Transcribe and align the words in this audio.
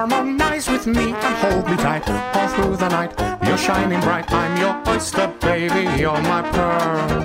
Harmonize 0.00 0.68
with 0.68 0.86
me 0.86 1.14
and 1.14 1.36
hold 1.36 1.66
me 1.70 1.76
tight 1.78 2.06
all 2.36 2.48
through 2.48 2.76
the 2.76 2.86
night. 2.90 3.14
You're 3.48 3.56
shining 3.56 3.98
bright. 4.02 4.30
I'm 4.30 4.60
your 4.60 4.94
oyster, 4.94 5.26
baby. 5.40 5.88
You're 5.98 6.20
my 6.20 6.42
pearl. 6.52 7.22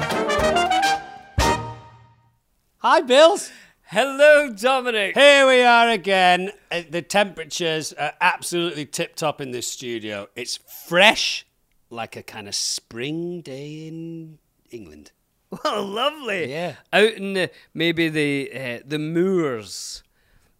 Hi, 2.77 3.01
Bills. 3.01 3.51
Hello, 3.87 4.53
Dominic. 4.53 5.15
Here 5.17 5.45
we 5.45 5.61
are 5.63 5.89
again. 5.89 6.51
Uh, 6.71 6.83
The 6.89 7.01
temperatures 7.01 7.91
are 7.91 8.13
absolutely 8.21 8.85
tip 8.85 9.17
top 9.17 9.41
in 9.41 9.51
this 9.51 9.67
studio. 9.67 10.27
It's 10.37 10.57
fresh, 10.87 11.45
like 11.89 12.15
a 12.15 12.23
kind 12.23 12.47
of 12.47 12.55
spring 12.55 13.41
day 13.41 13.87
in 13.89 14.39
England. 14.69 15.11
Well, 15.65 15.83
lovely. 15.85 16.49
Yeah. 16.49 16.75
Out 16.93 17.15
in 17.15 17.33
the 17.33 17.51
maybe 17.73 18.07
the 18.07 18.49
uh, 18.55 18.79
the 18.85 18.97
moors 18.97 20.03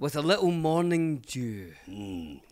with 0.02 0.16
a 0.16 0.22
little 0.22 0.50
morning 0.50 1.20
dew. 1.28 1.73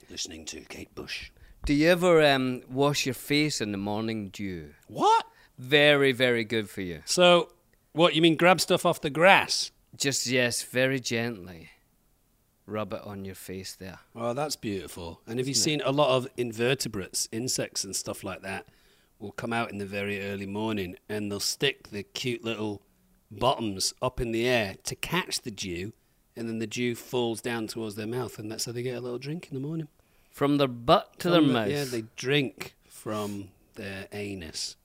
Listening 0.07 0.45
to 0.45 0.61
Kate 0.61 0.93
Bush. 0.93 1.31
Do 1.65 1.73
you 1.73 1.89
ever 1.89 2.23
um, 2.23 2.61
wash 2.69 3.07
your 3.07 3.15
face 3.15 3.59
in 3.59 3.71
the 3.71 3.77
morning 3.77 4.29
dew? 4.29 4.75
What? 4.87 5.25
Very, 5.57 6.11
very 6.11 6.43
good 6.43 6.69
for 6.69 6.81
you. 6.81 7.01
So, 7.05 7.51
what 7.93 8.13
you 8.13 8.21
mean? 8.21 8.35
Grab 8.35 8.61
stuff 8.61 8.85
off 8.85 9.01
the 9.01 9.09
grass? 9.09 9.71
Just 9.97 10.27
yes, 10.27 10.61
very 10.61 10.99
gently. 10.99 11.71
Rub 12.67 12.93
it 12.93 13.01
on 13.03 13.25
your 13.25 13.33
face 13.33 13.73
there. 13.73 13.97
Oh, 14.15 14.33
that's 14.33 14.55
beautiful. 14.55 15.21
And 15.25 15.39
have 15.39 15.47
you 15.47 15.55
seen 15.55 15.81
a 15.83 15.91
lot 15.91 16.15
of 16.15 16.27
invertebrates, 16.37 17.27
insects, 17.31 17.83
and 17.83 17.95
stuff 17.95 18.23
like 18.23 18.43
that? 18.43 18.67
Will 19.17 19.31
come 19.31 19.53
out 19.53 19.71
in 19.71 19.79
the 19.79 19.87
very 19.87 20.23
early 20.23 20.45
morning 20.45 20.97
and 21.09 21.31
they'll 21.31 21.39
stick 21.39 21.89
the 21.89 22.03
cute 22.03 22.43
little 22.43 22.83
bottoms 23.31 23.91
up 24.03 24.21
in 24.21 24.33
the 24.33 24.47
air 24.47 24.75
to 24.83 24.95
catch 24.95 25.41
the 25.41 25.51
dew, 25.51 25.93
and 26.35 26.47
then 26.47 26.59
the 26.59 26.67
dew 26.67 26.95
falls 26.95 27.41
down 27.41 27.67
towards 27.67 27.95
their 27.95 28.07
mouth, 28.07 28.39
and 28.39 28.51
that's 28.51 28.65
how 28.65 28.71
they 28.71 28.81
get 28.83 28.97
a 28.97 29.01
little 29.01 29.17
drink 29.19 29.47
in 29.49 29.53
the 29.61 29.65
morning. 29.67 29.87
From 30.31 30.57
their 30.57 30.67
butt 30.67 31.19
to 31.19 31.29
their 31.29 31.39
From 31.39 31.47
the- 31.47 31.53
mouth. 31.53 31.69
Yeah, 31.69 31.83
they 31.85 32.03
drink 32.15 32.75
from 32.87 33.49
their 33.75 34.07
anus. 34.11 34.75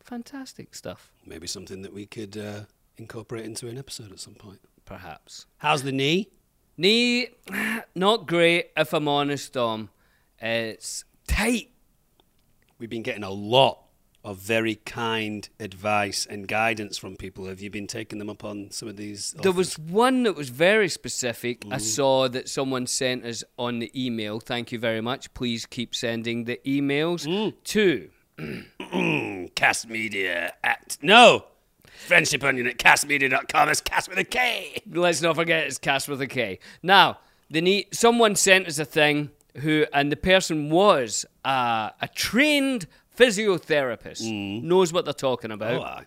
Fantastic 0.00 0.74
stuff. 0.74 1.10
Maybe 1.26 1.46
something 1.46 1.82
that 1.82 1.92
we 1.92 2.06
could 2.06 2.36
uh, 2.36 2.60
incorporate 2.96 3.44
into 3.44 3.68
an 3.68 3.76
episode 3.78 4.10
at 4.12 4.20
some 4.20 4.34
point. 4.34 4.60
Perhaps. 4.84 5.46
How's 5.58 5.82
the 5.82 5.92
knee? 5.92 6.28
Knee, 6.76 7.28
not 7.94 8.26
great 8.26 8.70
if 8.76 8.92
I'm 8.94 9.08
honest, 9.08 9.52
Dom. 9.52 9.90
It's 10.40 11.04
tight. 11.26 11.70
We've 12.78 12.88
been 12.88 13.02
getting 13.02 13.24
a 13.24 13.30
lot 13.30 13.80
of 14.24 14.38
very 14.38 14.74
kind 14.74 15.48
advice 15.60 16.26
and 16.28 16.46
guidance 16.48 16.98
from 16.98 17.16
people. 17.16 17.46
Have 17.46 17.60
you 17.60 17.70
been 17.70 17.86
taking 17.86 18.18
them 18.18 18.28
up 18.28 18.44
on 18.44 18.70
some 18.70 18.88
of 18.88 18.96
these? 18.96 19.34
There 19.42 19.52
was 19.52 19.78
one 19.78 20.24
that 20.24 20.34
was 20.34 20.48
very 20.50 20.88
specific. 20.88 21.60
Mm. 21.62 21.74
I 21.74 21.78
saw 21.78 22.28
that 22.28 22.48
someone 22.48 22.86
sent 22.86 23.24
us 23.24 23.44
on 23.58 23.78
the 23.78 23.90
email. 23.94 24.40
Thank 24.40 24.72
you 24.72 24.78
very 24.78 25.00
much. 25.00 25.32
Please 25.34 25.66
keep 25.66 25.94
sending 25.94 26.44
the 26.44 26.60
emails 26.66 27.26
Mm. 27.26 27.54
to. 27.64 28.10
Kast 29.54 29.88
Media 29.88 30.54
at 30.62 30.96
no 31.02 31.44
friendship 32.06 32.44
onion 32.44 32.66
at 32.66 32.78
kastmedia.com. 32.78 33.68
It's 33.68 33.80
cast 33.80 34.08
with 34.08 34.18
a 34.18 34.24
K. 34.24 34.82
Let's 34.90 35.20
not 35.20 35.36
forget 35.36 35.64
it's 35.64 35.78
cast 35.78 36.08
with 36.08 36.20
a 36.20 36.26
K. 36.26 36.58
Now, 36.82 37.18
the 37.50 37.60
need, 37.60 37.88
someone 37.92 38.36
sent 38.36 38.68
us 38.68 38.78
a 38.78 38.84
thing 38.84 39.30
who, 39.56 39.84
and 39.92 40.12
the 40.12 40.16
person 40.16 40.70
was 40.70 41.26
uh, 41.44 41.90
a 42.00 42.08
trained 42.14 42.86
physiotherapist, 43.18 44.22
mm. 44.22 44.62
knows 44.62 44.92
what 44.92 45.04
they're 45.04 45.14
talking 45.14 45.50
about. 45.50 46.02
Oh, 46.02 46.04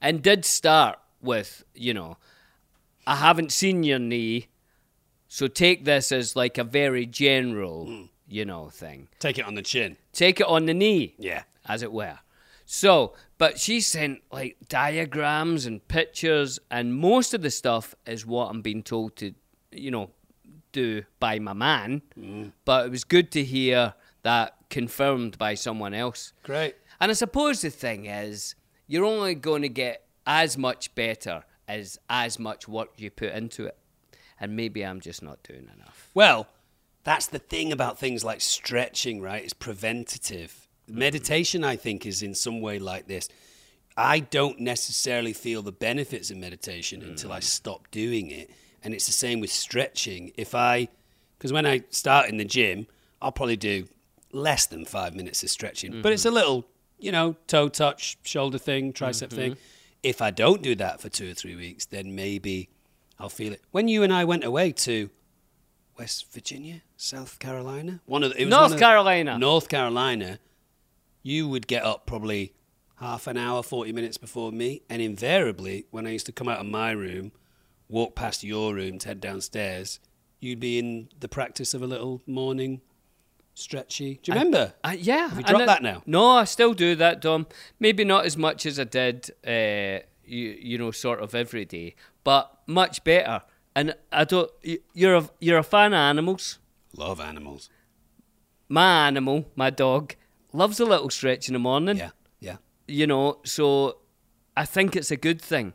and 0.00 0.22
did 0.22 0.44
start 0.44 0.98
with, 1.20 1.64
you 1.74 1.94
know, 1.94 2.16
I 3.06 3.16
haven't 3.16 3.52
seen 3.52 3.82
your 3.82 3.98
knee, 3.98 4.48
so 5.28 5.46
take 5.46 5.84
this 5.84 6.12
as 6.12 6.34
like 6.34 6.58
a 6.58 6.64
very 6.64 7.06
general, 7.06 7.86
mm. 7.86 8.08
you 8.28 8.44
know, 8.44 8.68
thing. 8.70 9.08
Take 9.18 9.38
it 9.38 9.46
on 9.46 9.54
the 9.54 9.62
chin. 9.62 9.96
Take 10.12 10.40
it 10.40 10.46
on 10.46 10.66
the 10.66 10.74
knee, 10.74 11.14
Yeah. 11.18 11.42
as 11.66 11.82
it 11.82 11.92
were. 11.92 12.18
So, 12.64 13.14
but 13.38 13.58
she 13.58 13.80
sent 13.80 14.22
like 14.30 14.56
diagrams 14.68 15.66
and 15.66 15.86
pictures, 15.86 16.58
and 16.70 16.94
most 16.94 17.34
of 17.34 17.42
the 17.42 17.50
stuff 17.50 17.94
is 18.06 18.24
what 18.24 18.48
I'm 18.50 18.62
being 18.62 18.82
told 18.82 19.16
to, 19.16 19.34
you 19.70 19.90
know, 19.90 20.10
do 20.72 21.02
by 21.20 21.38
my 21.38 21.52
man. 21.52 22.02
Mm. 22.18 22.52
But 22.64 22.86
it 22.86 22.90
was 22.90 23.04
good 23.04 23.30
to 23.32 23.44
hear 23.44 23.94
that 24.22 24.56
confirmed 24.72 25.36
by 25.36 25.54
someone 25.54 25.94
else. 25.94 26.32
Great. 26.42 26.74
And 26.98 27.10
I 27.10 27.14
suppose 27.14 27.60
the 27.60 27.70
thing 27.70 28.06
is, 28.06 28.56
you're 28.88 29.04
only 29.04 29.34
going 29.36 29.62
to 29.62 29.68
get 29.68 30.06
as 30.26 30.58
much 30.58 30.94
better 30.94 31.44
as 31.68 31.98
as 32.08 32.38
much 32.38 32.66
work 32.66 32.90
you 32.96 33.10
put 33.10 33.32
into 33.32 33.66
it. 33.66 33.76
And 34.40 34.56
maybe 34.56 34.84
I'm 34.84 35.00
just 35.00 35.22
not 35.22 35.42
doing 35.44 35.68
enough. 35.76 36.08
Well, 36.14 36.48
that's 37.04 37.26
the 37.26 37.38
thing 37.38 37.70
about 37.70 37.98
things 37.98 38.24
like 38.24 38.40
stretching, 38.40 39.20
right? 39.20 39.44
It's 39.44 39.52
preventative. 39.52 40.68
Meditation, 40.88 41.62
I 41.62 41.76
think, 41.76 42.06
is 42.06 42.22
in 42.22 42.34
some 42.34 42.60
way 42.60 42.78
like 42.78 43.06
this. 43.06 43.28
I 43.96 44.20
don't 44.20 44.58
necessarily 44.58 45.34
feel 45.34 45.62
the 45.62 45.70
benefits 45.72 46.30
of 46.30 46.38
meditation 46.38 47.02
mm. 47.02 47.08
until 47.08 47.30
I 47.30 47.40
stop 47.40 47.90
doing 47.90 48.30
it. 48.30 48.50
And 48.82 48.94
it's 48.94 49.06
the 49.06 49.12
same 49.12 49.38
with 49.38 49.52
stretching. 49.52 50.32
If 50.36 50.54
I, 50.54 50.88
because 51.36 51.52
when 51.52 51.66
I 51.66 51.84
start 51.90 52.30
in 52.30 52.38
the 52.38 52.44
gym, 52.44 52.86
I'll 53.20 53.32
probably 53.32 53.56
do 53.56 53.86
less 54.32 54.66
than 54.66 54.84
five 54.84 55.14
minutes 55.14 55.42
of 55.42 55.50
stretching, 55.50 56.02
but 56.02 56.12
it's 56.12 56.24
a 56.24 56.28
mm-hmm. 56.28 56.36
little, 56.36 56.66
you 56.98 57.12
know, 57.12 57.36
toe 57.46 57.68
touch, 57.68 58.18
shoulder 58.22 58.58
thing, 58.58 58.92
tricep 58.92 59.28
mm-hmm. 59.28 59.36
thing. 59.36 59.56
If 60.02 60.20
I 60.20 60.30
don't 60.30 60.62
do 60.62 60.74
that 60.76 61.00
for 61.00 61.08
two 61.08 61.30
or 61.30 61.34
three 61.34 61.54
weeks, 61.54 61.86
then 61.86 62.14
maybe 62.14 62.70
I'll 63.18 63.28
feel 63.28 63.52
it. 63.52 63.62
When 63.70 63.88
you 63.88 64.02
and 64.02 64.12
I 64.12 64.24
went 64.24 64.42
away 64.44 64.72
to 64.72 65.10
West 65.98 66.32
Virginia, 66.32 66.82
South 66.96 67.38
Carolina, 67.38 68.00
one 68.06 68.24
of 68.24 68.32
the, 68.32 68.40
it 68.40 68.46
was 68.46 68.50
North 68.50 68.78
Carolina. 68.78 69.38
North 69.38 69.68
Carolina, 69.68 70.38
you 71.22 71.46
would 71.48 71.66
get 71.66 71.84
up 71.84 72.06
probably 72.06 72.54
half 72.96 73.26
an 73.26 73.36
hour, 73.36 73.62
forty 73.62 73.92
minutes 73.92 74.16
before 74.16 74.50
me, 74.50 74.82
and 74.88 75.02
invariably, 75.02 75.86
when 75.90 76.06
I 76.06 76.10
used 76.10 76.26
to 76.26 76.32
come 76.32 76.48
out 76.48 76.58
of 76.58 76.66
my 76.66 76.90
room, 76.92 77.32
walk 77.88 78.14
past 78.14 78.42
your 78.42 78.74
room 78.74 78.98
to 78.98 79.08
head 79.08 79.20
downstairs, 79.20 80.00
you'd 80.40 80.60
be 80.60 80.78
in 80.78 81.08
the 81.20 81.28
practice 81.28 81.74
of 81.74 81.82
a 81.82 81.86
little 81.86 82.22
morning 82.26 82.80
stretchy. 83.54 84.20
Do 84.22 84.32
you 84.32 84.38
remember? 84.38 84.74
Uh, 84.82 84.94
yeah. 84.98 85.28
Have 85.28 85.38
you 85.38 85.44
dropped 85.44 85.66
that 85.66 85.82
now? 85.82 86.02
No, 86.06 86.30
I 86.30 86.44
still 86.44 86.74
do 86.74 86.94
that, 86.96 87.20
Dom. 87.20 87.46
Maybe 87.78 88.04
not 88.04 88.24
as 88.24 88.36
much 88.36 88.66
as 88.66 88.78
I 88.78 88.84
did, 88.84 89.30
uh, 89.46 90.04
you, 90.24 90.56
you 90.60 90.78
know, 90.78 90.90
sort 90.90 91.20
of 91.20 91.34
every 91.34 91.64
day, 91.64 91.94
but 92.24 92.58
much 92.66 93.04
better. 93.04 93.42
And 93.74 93.94
I 94.10 94.24
don't. 94.24 94.50
You're 94.92 95.14
a 95.16 95.30
you're 95.40 95.58
a 95.58 95.62
fan 95.62 95.92
of 95.92 95.98
animals. 95.98 96.58
Love 96.96 97.20
animals. 97.20 97.70
My 98.68 99.06
animal, 99.06 99.46
my 99.56 99.70
dog, 99.70 100.14
loves 100.52 100.78
a 100.80 100.84
little 100.84 101.10
stretch 101.10 101.48
in 101.48 101.54
the 101.54 101.58
morning. 101.58 101.96
Yeah, 101.96 102.10
yeah. 102.40 102.56
you 102.86 103.06
know 103.06 103.38
so 103.44 103.98
i 104.56 104.64
think 104.66 104.94
it's 104.96 105.10
a 105.10 105.16
good 105.16 105.40
thing 105.40 105.72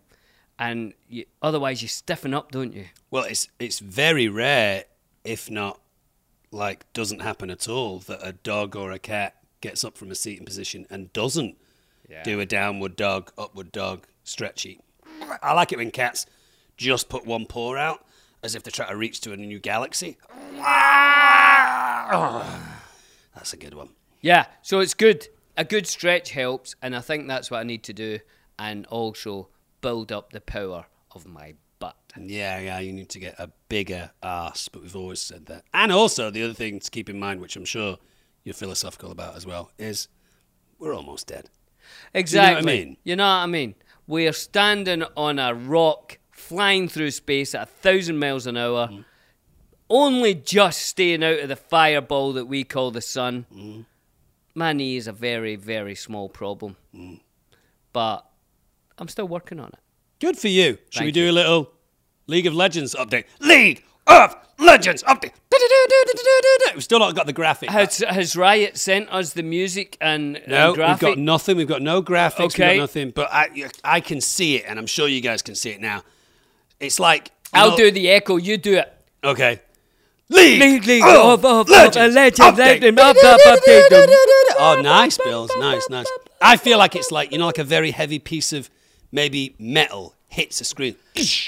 and 0.59 0.93
you, 1.07 1.25
otherwise 1.41 1.81
you 1.81 1.87
stiffen 1.87 2.33
up 2.33 2.51
don't 2.51 2.73
you 2.73 2.85
Well, 3.09 3.23
it's 3.23 3.47
it's 3.59 3.79
very 3.79 4.27
rare, 4.27 4.83
if 5.23 5.49
not 5.49 5.79
like 6.51 6.91
doesn't 6.93 7.21
happen 7.21 7.49
at 7.49 7.67
all, 7.67 7.99
that 7.99 8.19
a 8.21 8.33
dog 8.33 8.75
or 8.75 8.91
a 8.91 8.99
cat 8.99 9.35
gets 9.61 9.83
up 9.83 9.97
from 9.97 10.11
a 10.11 10.15
seating 10.15 10.45
position 10.45 10.85
and 10.89 11.11
doesn't 11.13 11.57
do 12.23 12.39
a 12.39 12.45
downward 12.45 12.95
dog, 12.95 13.31
upward 13.37 13.71
dog, 13.71 14.05
stretchy. 14.23 14.79
I 15.41 15.53
like 15.53 15.71
it 15.71 15.77
when 15.77 15.91
cats 15.91 16.25
just 16.77 17.09
put 17.09 17.25
one 17.25 17.45
paw 17.47 17.75
out 17.75 18.05
as 18.43 18.55
if 18.55 18.63
they're 18.63 18.71
trying 18.71 18.89
to 18.91 18.95
reach 18.97 19.19
to 19.21 19.33
a 19.33 19.37
new 19.37 19.59
galaxy. 19.59 20.17
That's 23.35 23.53
a 23.53 23.57
good 23.57 23.73
one. 23.73 23.89
yeah 24.21 24.45
so 24.61 24.79
it's 24.79 24.93
good 24.93 25.27
a 25.55 25.63
good 25.63 25.85
stretch 25.87 26.31
helps 26.31 26.75
and 26.81 26.95
i 26.95 26.99
think 27.01 27.27
that's 27.27 27.51
what 27.51 27.59
i 27.59 27.63
need 27.63 27.83
to 27.83 27.93
do 27.93 28.19
and 28.57 28.85
also 28.87 29.49
build 29.81 30.11
up 30.11 30.31
the 30.31 30.41
power 30.41 30.85
of 31.11 31.27
my 31.27 31.53
Yeah, 32.19 32.59
yeah, 32.59 32.79
you 32.79 32.93
need 32.93 33.09
to 33.09 33.19
get 33.19 33.35
a 33.39 33.49
bigger 33.69 34.11
ass, 34.23 34.67
but 34.67 34.81
we've 34.81 34.95
always 34.95 35.21
said 35.21 35.45
that. 35.47 35.63
And 35.73 35.91
also, 35.91 36.29
the 36.31 36.43
other 36.43 36.53
thing 36.53 36.79
to 36.79 36.91
keep 36.91 37.09
in 37.09 37.19
mind, 37.19 37.41
which 37.41 37.55
I'm 37.55 37.65
sure 37.65 37.97
you're 38.43 38.53
philosophical 38.53 39.11
about 39.11 39.35
as 39.35 39.45
well, 39.45 39.71
is 39.77 40.07
we're 40.79 40.95
almost 40.95 41.27
dead. 41.27 41.49
exactly 42.13 42.59
You 42.59 42.65
know 42.65 42.71
I 42.71 42.75
mean? 42.85 42.97
you 43.03 43.15
know 43.15 43.23
what 43.25 43.43
i 43.43 43.45
mean 43.45 43.75
we're 44.07 44.33
standing 44.33 45.03
on 45.15 45.39
a 45.39 45.53
rock 45.53 46.19
flying 46.31 46.87
through 46.89 47.11
space 47.11 47.55
at 47.55 47.63
a 47.63 47.65
thousand 47.65 48.19
miles 48.19 48.45
an 48.45 48.57
hour 48.57 48.89
only 49.89 50.33
just 50.33 50.81
staying 50.81 51.23
out 51.23 51.39
of 51.39 51.49
the 51.49 51.55
fireball 51.55 52.33
that 52.33 52.45
we 52.45 52.63
call 52.65 52.91
the 52.91 53.01
sun. 53.01 53.45
Mm. 53.55 53.85
My 54.53 54.73
knee 54.73 54.97
is 54.97 55.07
a 55.07 55.13
very, 55.13 55.55
very 55.55 55.95
small 55.95 56.27
problem. 56.27 56.75
Mm. 56.93 57.21
But 57.93 58.25
I'm 58.97 59.07
still 59.07 59.27
working 59.29 59.59
on 59.61 59.67
it. 59.69 59.79
Good 60.19 60.37
for 60.37 60.49
you. 60.49 60.77
Should 60.89 61.05
we 61.05 61.11
do 61.11 61.21
you. 61.21 61.31
a 61.31 61.33
little 61.33 61.71
League 62.27 62.45
of 62.45 62.53
Legends 62.53 62.93
update? 62.95 63.25
League 63.39 63.83
of 64.05 64.35
Legends 64.59 65.03
update. 65.03 65.31
We've 66.73 66.83
still 66.83 66.99
not 66.99 67.15
got 67.15 67.25
the 67.25 67.33
graphic. 67.33 67.69
Has, 67.69 67.99
has 67.99 68.35
Riot 68.35 68.77
sent 68.77 69.09
us 69.11 69.33
the 69.33 69.43
music 69.43 69.97
and, 70.01 70.41
no, 70.47 70.73
and 70.73 70.77
we've 70.91 70.99
got 70.99 71.17
nothing. 71.17 71.57
We've 71.57 71.67
got 71.67 71.81
no 71.81 72.01
graphics. 72.01 72.39
We've 72.39 72.55
got 72.57 72.77
nothing. 72.77 73.11
But 73.11 73.29
I, 73.31 73.69
I 73.83 73.99
can 74.01 74.21
see 74.21 74.55
it, 74.57 74.65
and 74.67 74.77
I'm 74.79 74.87
sure 74.87 75.07
you 75.07 75.21
guys 75.21 75.41
can 75.41 75.55
see 75.55 75.71
it 75.71 75.81
now. 75.81 76.03
It's 76.79 76.99
like 76.99 77.31
I'll 77.53 77.75
do 77.75 77.91
the 77.91 78.09
echo. 78.09 78.37
You 78.37 78.57
do 78.57 78.75
it. 78.77 78.93
Okay. 79.23 79.61
League, 80.29 80.59
League, 80.59 80.85
League 80.85 81.03
of, 81.03 81.09
of- 81.09 81.45
of- 81.45 81.61
of 81.61 81.69
Legends. 81.69 82.13
Legends, 82.15 82.39
update. 82.39 82.57
Legend, 82.81 82.99
up, 82.99 83.15
up, 83.23 83.39
update. 83.41 83.87
Oh, 84.59 84.79
nice, 84.83 85.17
Bills. 85.17 85.49
Nice, 85.57 85.89
nice. 85.89 86.07
I 86.41 86.57
feel 86.57 86.77
like 86.77 86.95
it's 86.95 87.11
like 87.11 87.31
you 87.31 87.37
know, 87.37 87.45
like 87.45 87.57
a 87.57 87.63
very 87.63 87.91
heavy 87.91 88.19
piece 88.19 88.51
of 88.53 88.69
maybe 89.11 89.55
metal 89.57 90.13
hits 90.37 90.61
a 90.61 90.63
screen. 90.63 90.95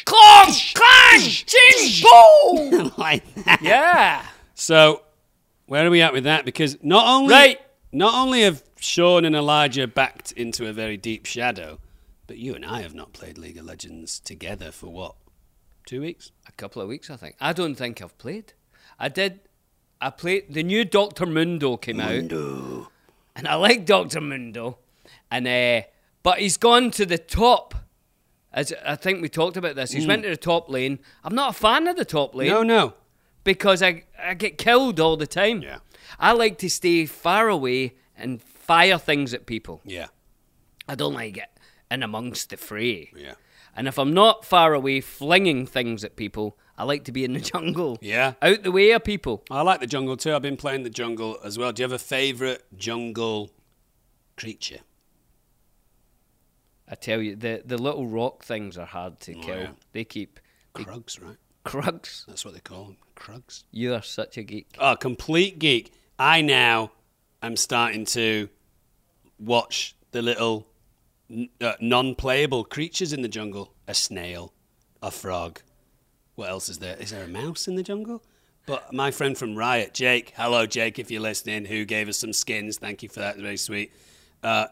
Clong, 0.06 0.52
clang, 0.74 1.22
ching, 1.22 2.04
boom. 2.04 2.92
like 2.98 3.24
that. 3.46 3.60
Yeah. 3.62 4.26
So, 4.56 5.04
where 5.68 5.86
are 5.86 5.92
we 5.92 6.02
at 6.02 6.12
with 6.12 6.24
that? 6.24 6.44
Because 6.44 6.76
not 6.82 7.06
only 7.08 7.32
Right. 7.34 7.62
not 7.92 8.16
only 8.16 8.42
have 8.42 8.64
Sean 8.80 9.26
and 9.26 9.36
Elijah 9.36 9.86
backed 9.88 10.32
into 10.32 10.68
a 10.68 10.74
very 10.74 10.98
deep 10.98 11.28
shadow, 11.28 11.80
but 12.26 12.38
you 12.38 12.56
and 12.56 12.66
I 12.66 12.82
have 12.82 12.96
not 12.96 13.14
played 13.14 13.38
League 13.38 13.58
of 13.58 13.66
Legends 13.66 14.20
together 14.20 14.72
for 14.72 14.88
what? 14.88 15.16
Two 15.86 16.02
weeks? 16.02 16.32
A 16.48 16.52
couple 16.54 16.82
of 16.82 16.88
weeks, 16.88 17.10
I 17.12 17.16
think. 17.16 17.36
I 17.40 17.54
don't 17.54 17.76
think 17.76 18.02
I've 18.02 18.18
played. 18.18 18.54
I 19.00 19.08
did. 19.10 19.40
I 20.02 20.10
played. 20.10 20.52
The 20.54 20.64
new 20.64 20.84
Doctor 20.84 21.28
Mundo 21.28 21.78
came 21.78 22.00
out, 22.00 22.32
and 23.36 23.48
I 23.48 23.54
like 23.56 23.86
Doctor 23.86 24.20
Mundo, 24.22 24.80
and 25.30 25.48
uh, 25.48 25.88
but 26.24 26.40
he's 26.40 26.58
gone 26.58 26.90
to 26.92 27.06
the 27.06 27.18
top. 27.20 27.76
As 28.52 28.74
I 28.86 28.96
think 28.96 29.22
we 29.22 29.30
talked 29.30 29.58
about 29.58 29.76
this, 29.76 29.92
he's 29.92 30.06
mm. 30.06 30.10
went 30.10 30.24
to 30.24 30.30
the 30.30 30.38
top 30.38 30.70
lane. 30.70 31.00
I'm 31.24 31.36
not 31.36 31.52
a 31.52 31.54
fan 31.54 31.88
of 31.88 31.96
the 31.96 32.06
top 32.06 32.34
lane 32.34 32.50
No, 32.50 32.64
no. 32.64 32.94
because 33.44 33.84
I 33.84 34.06
I 34.22 34.34
get 34.34 34.58
killed 34.58 35.00
all 35.00 35.18
the 35.18 35.28
time. 35.28 35.62
Yeah. 35.62 35.80
I 36.20 36.32
like 36.34 36.58
to 36.60 36.70
stay 36.70 37.06
far 37.06 37.48
away 37.48 37.96
and 38.18 38.42
fire 38.42 38.98
things 38.98 39.34
at 39.34 39.46
people. 39.46 39.82
Yeah. 39.86 40.08
I 40.88 40.96
don't 40.96 41.14
like 41.14 41.38
it 41.38 41.50
in 41.92 42.02
amongst 42.02 42.50
the 42.50 42.58
fray. 42.58 43.12
Yeah. 43.16 43.36
And 43.76 43.88
if 43.88 44.00
I'm 44.00 44.14
not 44.14 44.44
far 44.46 44.74
away 44.74 45.02
flinging 45.02 45.68
things 45.68 46.04
at 46.04 46.16
people, 46.16 46.58
I 46.78 46.84
like 46.84 47.04
to 47.06 47.12
be 47.12 47.24
in 47.24 47.34
the 47.34 47.40
jungle. 47.54 48.00
Yeah. 48.02 48.34
Out 48.42 48.64
the 48.64 48.72
way 48.72 48.92
of 48.92 49.04
people. 49.04 49.44
I 49.52 49.62
like 49.62 49.80
the 49.80 49.88
jungle 49.88 50.18
too. 50.18 50.34
I've 50.34 50.42
been 50.42 50.58
playing 50.58 50.84
the 50.84 50.90
jungle 50.90 51.38
as 51.44 51.58
well. 51.58 51.72
Do 51.72 51.82
you 51.82 51.86
have 51.86 51.94
a 51.94 52.00
favourite 52.00 52.62
jungle 52.76 53.52
creature? 54.36 54.80
I 56.90 56.96
tell 56.96 57.22
you, 57.22 57.36
the, 57.36 57.62
the 57.64 57.78
little 57.78 58.08
rock 58.08 58.44
things 58.44 58.78
are 58.78 58.86
hard 58.86 59.20
to 59.22 59.34
kill. 59.34 59.58
yeah. 59.58 59.70
They 59.92 60.04
keep 60.04 60.40
Krugs, 60.74 61.22
right? 61.24 61.38
Krugs. 61.66 62.26
That's 62.26 62.44
what 62.44 62.54
they 62.54 62.60
call 62.60 62.86
them. 62.86 62.98
Krugs. 63.16 63.64
You 63.72 63.94
are 63.94 64.02
such 64.02 64.38
a 64.38 64.44
geek. 64.44 64.68
Oh, 64.80 64.96
complete 64.96 65.60
geek. 65.60 65.94
I 66.18 66.42
now 66.42 66.92
am 67.44 67.56
starting 67.56 68.06
to 68.06 68.50
watch 69.38 69.96
the 70.12 70.22
little 70.22 70.68
uh, 71.62 71.74
non-playable 71.80 72.64
creatures 72.66 73.14
in 73.14 73.22
the 73.22 73.28
jungle. 73.28 73.74
A 73.88 73.94
snail, 73.94 74.54
a 75.02 75.12
frog. 75.12 75.62
What 76.36 76.50
else 76.50 76.70
is 76.70 76.80
there? 76.80 76.96
Is 76.98 77.12
there 77.12 77.24
a 77.24 77.28
mouse 77.28 77.68
in 77.68 77.76
the 77.76 77.84
jungle? 77.84 78.24
But 78.66 78.94
my 78.94 79.12
friend 79.12 79.38
from 79.38 79.56
Riot, 79.56 79.94
Jake, 79.94 80.34
hello 80.36 80.66
Jake, 80.66 81.00
if 81.00 81.10
you're 81.10 81.22
listening, 81.22 81.66
who 81.66 81.86
gave 81.86 82.08
us 82.08 82.18
some 82.18 82.34
skins. 82.34 82.78
Thank 82.78 83.04
you 83.04 83.10
for 83.10 83.20
that. 83.20 83.38
Very 83.38 83.58
sweet. 83.58 83.92
Uh, 84.44 84.68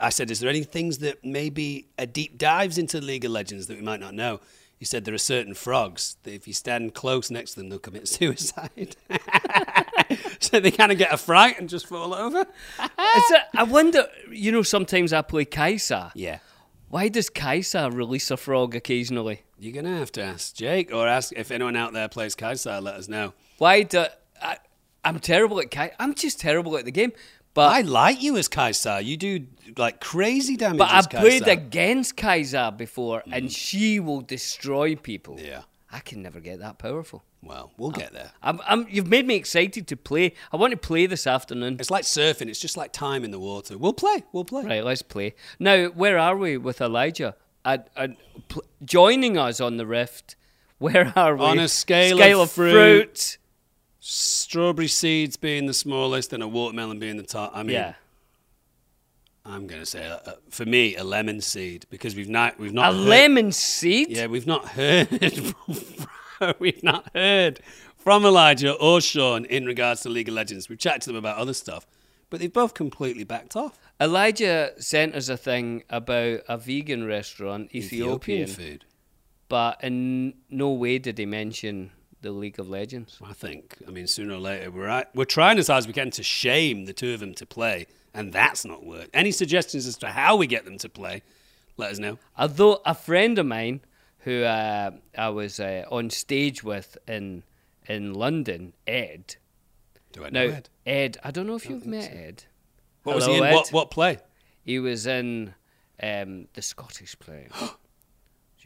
I 0.00 0.10
said, 0.10 0.30
is 0.30 0.40
there 0.40 0.48
any 0.50 0.62
things 0.62 0.98
that 0.98 1.24
maybe 1.24 1.88
a 1.98 2.06
deep 2.06 2.38
dives 2.38 2.78
into 2.78 3.00
League 3.00 3.24
of 3.24 3.32
Legends 3.32 3.66
that 3.66 3.76
we 3.76 3.82
might 3.82 4.00
not 4.00 4.14
know? 4.14 4.40
He 4.78 4.84
said 4.84 5.04
there 5.04 5.14
are 5.14 5.18
certain 5.18 5.54
frogs 5.54 6.16
that 6.22 6.34
if 6.34 6.46
you 6.46 6.52
stand 6.52 6.94
close 6.94 7.30
next 7.30 7.52
to 7.52 7.60
them, 7.60 7.70
they'll 7.70 7.78
commit 7.78 8.08
suicide. 8.08 8.96
so 10.38 10.60
they 10.60 10.70
kind 10.70 10.92
of 10.92 10.98
get 10.98 11.12
a 11.12 11.16
fright 11.16 11.58
and 11.58 11.68
just 11.68 11.86
fall 11.86 12.14
over. 12.14 12.46
It, 13.18 13.42
I 13.54 13.62
wonder, 13.62 14.06
you 14.30 14.52
know, 14.52 14.62
sometimes 14.62 15.14
I 15.14 15.22
play 15.22 15.46
Kai'Sa. 15.46 16.12
Yeah. 16.14 16.40
Why 16.90 17.08
does 17.08 17.30
Kai'Sa 17.30 17.90
release 17.90 18.30
a 18.30 18.36
frog 18.36 18.74
occasionally? 18.74 19.42
You're 19.58 19.72
going 19.72 19.86
to 19.86 19.96
have 19.96 20.12
to 20.12 20.22
ask 20.22 20.54
Jake 20.54 20.92
or 20.92 21.08
ask 21.08 21.32
if 21.34 21.50
anyone 21.50 21.76
out 21.76 21.94
there 21.94 22.08
plays 22.08 22.36
Kaisar, 22.36 22.82
let 22.82 22.96
us 22.96 23.08
know. 23.08 23.32
Why 23.56 23.84
do 23.84 24.04
I, 24.42 24.58
I'm 25.02 25.18
terrible 25.18 25.60
at 25.60 25.70
Kai'Sa. 25.70 25.94
I'm 25.98 26.14
just 26.14 26.38
terrible 26.38 26.76
at 26.76 26.84
the 26.84 26.90
game. 26.90 27.12
But 27.56 27.72
I 27.72 27.80
like 27.80 28.22
you 28.22 28.36
as 28.36 28.50
Kaisar. 28.50 29.02
You 29.02 29.16
do 29.16 29.46
like 29.78 29.98
crazy 29.98 30.58
damage 30.58 30.76
but 30.76 30.90
I've 30.90 31.08
played 31.08 31.48
against 31.48 32.14
Kai'Sa 32.14 32.76
before, 32.76 33.22
and 33.32 33.46
mm. 33.46 33.50
she 33.50 33.98
will 33.98 34.20
destroy 34.20 34.94
people. 34.94 35.40
Yeah. 35.40 35.62
I 35.90 36.00
can 36.00 36.20
never 36.20 36.38
get 36.38 36.58
that 36.58 36.76
powerful. 36.76 37.24
Well, 37.42 37.72
we'll 37.78 37.92
get 37.92 38.12
there. 38.12 38.32
I'm, 38.42 38.60
I'm, 38.68 38.86
you've 38.90 39.06
made 39.06 39.26
me 39.26 39.36
excited 39.36 39.86
to 39.86 39.96
play. 39.96 40.34
I 40.52 40.58
want 40.58 40.72
to 40.72 40.76
play 40.76 41.06
this 41.06 41.26
afternoon. 41.26 41.78
It's 41.80 41.90
like 41.90 42.04
surfing. 42.04 42.48
It's 42.48 42.60
just 42.60 42.76
like 42.76 42.92
time 42.92 43.24
in 43.24 43.30
the 43.30 43.38
water. 43.38 43.78
We'll 43.78 43.94
play. 43.94 44.22
We'll 44.32 44.44
play. 44.44 44.62
Right, 44.62 44.84
let's 44.84 45.00
play. 45.00 45.34
Now, 45.58 45.86
where 45.86 46.18
are 46.18 46.36
we 46.36 46.58
with 46.58 46.82
Elijah? 46.82 47.36
I, 47.64 47.80
I, 47.96 48.16
pl- 48.48 48.64
joining 48.84 49.38
us 49.38 49.62
on 49.62 49.78
the 49.78 49.86
rift. 49.86 50.36
Where 50.76 51.10
are 51.16 51.34
we? 51.36 51.42
On 51.42 51.58
a 51.58 51.68
scale 51.68 52.20
of 52.20 52.40
of 52.40 52.52
fruit. 52.52 52.72
fruit. 52.72 53.38
Strawberry 54.08 54.86
seeds 54.86 55.36
being 55.36 55.66
the 55.66 55.74
smallest 55.74 56.32
and 56.32 56.40
a 56.40 56.46
watermelon 56.46 57.00
being 57.00 57.16
the 57.16 57.24
top. 57.24 57.50
I 57.54 57.64
mean, 57.64 57.74
Yeah. 57.74 57.94
I'm 59.44 59.66
going 59.66 59.80
to 59.80 59.86
say 59.86 60.04
uh, 60.06 60.18
for 60.50 60.64
me 60.64 60.94
a 60.96 61.02
lemon 61.04 61.40
seed 61.40 61.86
because 61.90 62.14
we've 62.16 62.28
not 62.28 62.58
we've 62.58 62.70
A 62.70 62.74
not 62.74 62.94
heard- 62.94 63.00
lemon 63.06 63.50
seed? 63.52 64.08
Yeah, 64.10 64.26
we've 64.26 64.46
not 64.46 64.68
heard. 64.70 65.08
we've 66.60 66.82
not 66.84 67.08
heard 67.14 67.60
from 67.96 68.24
Elijah 68.24 68.74
or 68.74 69.00
Sean 69.00 69.44
in 69.44 69.64
regards 69.64 70.02
to 70.02 70.08
League 70.08 70.28
of 70.28 70.34
Legends. 70.34 70.68
We've 70.68 70.78
chatted 70.78 71.02
to 71.02 71.08
them 71.10 71.16
about 71.16 71.38
other 71.38 71.54
stuff, 71.54 71.84
but 72.30 72.38
they've 72.40 72.52
both 72.52 72.74
completely 72.74 73.24
backed 73.24 73.56
off. 73.56 73.78
Elijah 74.00 74.72
sent 74.78 75.14
us 75.16 75.28
a 75.28 75.36
thing 75.36 75.82
about 75.90 76.40
a 76.48 76.56
vegan 76.58 77.06
restaurant, 77.06 77.74
Ethiopian, 77.74 78.46
food. 78.48 78.84
but 79.48 79.82
in 79.82 80.34
no 80.50 80.70
way 80.70 80.98
did 80.98 81.18
he 81.18 81.26
mention 81.26 81.90
the 82.22 82.30
League 82.32 82.58
of 82.58 82.68
Legends. 82.68 83.18
I 83.24 83.32
think. 83.32 83.76
I 83.86 83.90
mean, 83.90 84.06
sooner 84.06 84.34
or 84.34 84.38
later, 84.38 84.70
we're 84.70 84.88
at, 84.88 85.14
we're 85.14 85.24
trying 85.24 85.58
as 85.58 85.68
hard 85.68 85.78
as 85.78 85.86
we 85.86 85.92
can 85.92 86.10
to 86.12 86.22
shame 86.22 86.86
the 86.86 86.92
two 86.92 87.14
of 87.14 87.20
them 87.20 87.34
to 87.34 87.46
play, 87.46 87.86
and 88.14 88.32
that's 88.32 88.64
not 88.64 88.84
worked. 88.84 89.10
Any 89.14 89.30
suggestions 89.30 89.86
as 89.86 89.96
to 89.98 90.08
how 90.08 90.36
we 90.36 90.46
get 90.46 90.64
them 90.64 90.78
to 90.78 90.88
play? 90.88 91.22
Let 91.76 91.92
us 91.92 91.98
know. 91.98 92.18
Although 92.38 92.80
a 92.84 92.94
friend 92.94 93.38
of 93.38 93.46
mine 93.46 93.80
who 94.20 94.42
uh, 94.42 94.92
I 95.16 95.28
was 95.28 95.60
uh, 95.60 95.84
on 95.90 96.10
stage 96.10 96.64
with 96.64 96.96
in 97.06 97.42
in 97.86 98.14
London, 98.14 98.72
Ed. 98.86 99.36
Do 100.12 100.24
I 100.24 100.30
know 100.30 100.48
Now, 100.48 100.54
Ed? 100.54 100.68
Ed, 100.86 101.18
I 101.22 101.30
don't 101.30 101.46
know 101.46 101.56
if 101.56 101.68
you've 101.68 101.86
met 101.86 102.10
Ed. 102.10 102.44
What 103.02 103.16
was 103.16 103.26
he 103.26 103.36
in? 103.36 103.44
Ed. 103.44 103.54
What, 103.54 103.68
what 103.72 103.90
play? 103.90 104.18
He 104.64 104.80
was 104.80 105.06
in 105.06 105.54
um, 106.02 106.48
the 106.54 106.62
Scottish 106.62 107.16
play. 107.18 107.48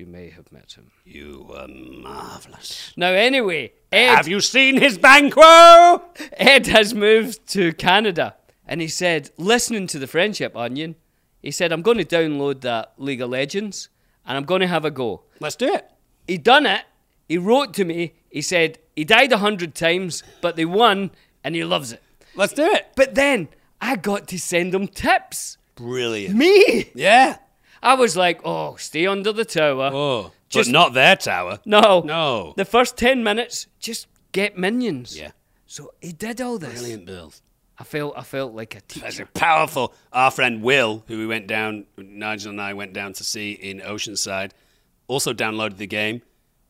you 0.01 0.07
may 0.07 0.31
have 0.31 0.51
met 0.51 0.73
him. 0.73 0.91
You 1.05 1.45
were 1.47 1.69
marvellous. 1.69 2.91
Now, 2.97 3.13
anyway, 3.13 3.75
Ed, 3.93 4.17
Have 4.17 4.29
you 4.29 4.41
seen 4.41 4.79
his 4.79 4.97
banquo? 4.97 6.03
Ed 6.33 6.67
has 6.69 6.95
moved 6.95 7.47
to 7.49 7.75
Canada, 7.75 8.35
and 8.67 8.81
he 8.81 8.89
said, 8.89 9.31
listening 9.37 9.87
to 9.89 9.99
the 9.99 10.07
Friendship 10.07 10.57
Onion, 10.57 10.97
he 11.43 11.51
said, 11.51 11.71
I'm 11.71 11.83
going 11.83 11.99
to 11.99 12.05
download 12.05 12.63
that 12.63 12.95
League 12.97 13.21
of 13.21 13.29
Legends, 13.29 13.91
and 14.25 14.39
I'm 14.39 14.45
going 14.45 14.63
to 14.63 14.67
have 14.67 14.87
a 14.87 14.91
go. 14.91 15.25
Let's 15.39 15.57
do 15.57 15.71
it. 15.71 15.87
He 16.27 16.39
done 16.39 16.65
it. 16.65 16.85
He 17.29 17.37
wrote 17.37 17.75
to 17.75 17.85
me. 17.85 18.15
He 18.31 18.41
said 18.41 18.79
he 18.97 19.05
died 19.05 19.33
a 19.33 19.39
hundred 19.39 19.75
times, 19.75 20.23
but 20.41 20.57
they 20.57 20.65
won, 20.65 21.11
and 21.45 21.55
he 21.55 21.63
loves 21.63 21.93
it. 21.93 22.03
Let's 22.35 22.55
do 22.55 22.65
it. 22.65 22.87
But 22.97 23.17
then 23.17 23.49
I 23.83 23.97
got 23.97 24.29
to 24.29 24.39
send 24.39 24.75
him 24.75 24.89
tips. 24.89 25.59
Brilliant. 25.75 26.37
Me. 26.37 26.91
Yeah. 26.95 27.37
I 27.83 27.95
was 27.95 28.17
like, 28.17 28.41
oh, 28.45 28.77
stay 28.77 29.07
under 29.07 29.33
the 29.33 29.45
tower. 29.45 29.91
Oh, 29.93 30.33
Just- 30.49 30.69
but 30.69 30.73
not 30.73 30.95
their 30.95 31.17
tower. 31.17 31.59
No. 31.65 32.01
No. 32.01 32.55
The 32.57 32.65
first 32.65 32.97
10 32.97 33.23
minutes, 33.23 33.67
just 33.79 34.07
get 34.33 34.59
minions. 34.59 35.19
Yeah. 35.19 35.33
So 35.67 35.93
he 36.01 36.13
did 36.13 36.41
all 36.41 36.59
this. 36.59 36.73
Brilliant 36.81 37.07
bills. 37.07 37.43
I 37.79 37.85
felt 37.85 38.13
I 38.15 38.23
felt 38.23 38.53
like 38.55 38.75
a 38.75 38.83
teacher. 38.83 39.05
That's 39.07 39.21
a 39.21 39.27
powerful. 39.27 39.95
Our 40.13 40.31
friend 40.31 40.63
Will, 40.63 41.03
who 41.07 41.17
we 41.17 41.27
went 41.27 41.47
down, 41.47 41.87
Nigel 41.97 42.51
and 42.51 42.61
I 42.61 42.75
went 42.75 42.93
down 42.93 43.15
to 43.15 43.25
see 43.25 43.53
in 43.53 43.81
Oceanside, 43.81 44.51
also 45.09 45.33
downloaded 45.33 45.79
the 45.79 45.87
game. 45.87 46.21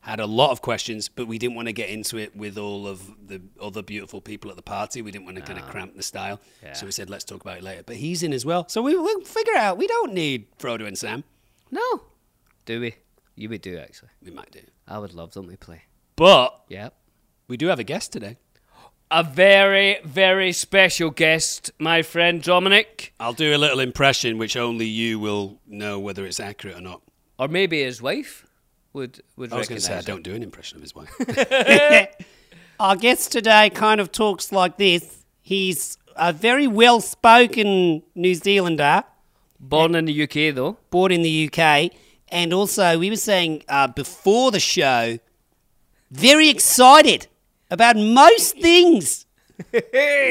Had 0.03 0.19
a 0.19 0.27
lot 0.27 0.51
of 0.51 0.63
questions, 0.63 1.09
but 1.09 1.27
we 1.27 1.39
didn't 1.39 1.57
want 1.57 1.69
to 1.69 1.73
get 1.73 1.91
into 1.91 2.17
it 2.17 2.35
with 2.35 2.57
all 2.57 2.87
of 2.87 3.11
the 3.27 3.43
other 3.61 3.83
beautiful 3.83 4.21
people 4.21 4.51
at 4.51 4.57
the 4.57 4.63
party. 4.63 5.03
We 5.03 5.11
didn't 5.11 5.27
want 5.27 5.37
to 5.37 5.43
kind 5.43 5.59
of 5.59 5.67
ah. 5.67 5.71
cramp 5.71 5.95
the 5.95 6.03
style. 6.03 6.41
Yeah. 6.63 6.73
So 6.73 6.87
we 6.87 6.93
said, 6.93 7.11
let's 7.11 7.25
talk 7.25 7.43
about 7.43 7.59
it 7.59 7.63
later. 7.63 7.83
But 7.85 7.97
he's 7.97 8.23
in 8.23 8.33
as 8.33 8.47
well. 8.47 8.67
So 8.69 8.81
we, 8.81 8.97
we'll 8.97 9.21
figure 9.21 9.57
out. 9.57 9.77
We 9.77 9.87
don't 9.87 10.15
need 10.15 10.47
Frodo 10.59 10.87
and 10.87 10.97
Sam. 10.97 11.25
No. 11.71 12.03
Do 12.65 12.81
we? 12.81 12.95
You 13.35 13.51
would 13.51 13.61
do, 13.61 13.79
actually. 13.79 14.09
We 14.23 14.31
might 14.31 14.51
do. 14.51 14.61
I 14.89 14.99
would 14.99 15.13
love 15.13 15.33
them 15.33 15.51
to 15.51 15.57
play. 15.57 15.83
But 16.17 16.63
Yep. 16.69 16.95
We 17.51 17.57
do 17.57 17.67
have 17.67 17.81
a 17.81 17.85
guest 17.85 18.13
today. 18.13 18.37
A 19.11 19.25
very, 19.25 19.99
very 20.05 20.53
special 20.53 21.11
guest, 21.11 21.73
my 21.81 22.03
friend 22.03 22.41
Dominic, 22.41 23.13
I'll 23.19 23.33
do 23.33 23.53
a 23.53 23.59
little 23.59 23.81
impression 23.81 24.39
which 24.39 24.57
only 24.57 24.87
you 24.87 25.19
will 25.19 25.59
know 25.67 25.99
whether 25.99 26.25
it's 26.25 26.39
accurate 26.39 26.77
or 26.77 26.81
not. 26.81 27.03
or 27.37 27.49
maybe 27.49 27.83
his 27.83 28.01
wife 28.01 28.47
would 28.93 29.23
would 29.37 29.53
I 29.53 29.59
was 29.59 29.69
going 29.69 29.81
to 29.81 29.85
say 29.87 29.97
I 29.97 30.01
don't 30.03 30.23
do 30.23 30.35
an 30.35 30.43
impression 30.43 30.77
of 30.77 30.83
his 30.83 30.95
wife. 30.95 31.11
Our 32.81 32.97
guest 32.97 33.33
today 33.33 33.71
kind 33.71 34.01
of 34.01 34.11
talks 34.11 34.53
like 34.53 34.79
this. 34.79 35.25
He's 35.43 35.99
a 36.17 36.33
very 36.33 36.67
well 36.67 37.01
spoken 37.01 38.03
New 38.15 38.35
Zealander, 38.35 39.05
Born 39.59 39.95
in 39.95 40.07
the 40.07 40.23
UK 40.23 40.55
though. 40.55 40.79
born 40.91 41.13
in 41.13 41.23
the 41.23 41.51
UK. 41.53 41.93
And 42.33 42.53
also, 42.53 42.99
we 42.99 43.11
were 43.11 43.17
saying 43.17 43.65
uh, 43.69 43.89
before 43.89 44.51
the 44.53 44.61
show, 44.61 45.19
very 46.11 46.49
excited 46.49 47.27
about 47.71 47.97
most 47.97 48.57
things. 48.59 49.27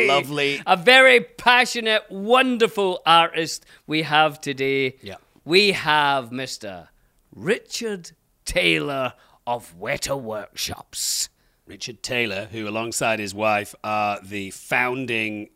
Lovely. 0.07 0.61
A 0.65 0.75
very 0.77 1.19
passionate, 1.21 2.03
wonderful 2.09 3.01
artist 3.05 3.65
we 3.85 4.01
have 4.03 4.39
today. 4.41 4.95
Yeah. 5.01 5.15
We 5.45 5.73
have 5.73 6.29
Mr. 6.31 6.87
Richard 7.35 8.11
Taylor 8.49 9.13
of 9.45 9.75
Weta 9.79 10.19
Workshops. 10.19 11.29
Richard 11.67 12.01
Taylor, 12.01 12.47
who 12.51 12.67
alongside 12.67 13.19
his 13.19 13.31
wife 13.31 13.75
are 13.83 14.19
the 14.23 14.49
founding, 14.49 15.49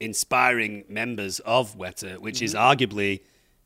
inspiring 0.00 0.84
members 0.88 1.40
of 1.40 1.76
Weta, 1.76 2.16
which 2.16 2.40
is 2.40 2.54
mm-hmm. 2.54 2.64
arguably 2.64 3.20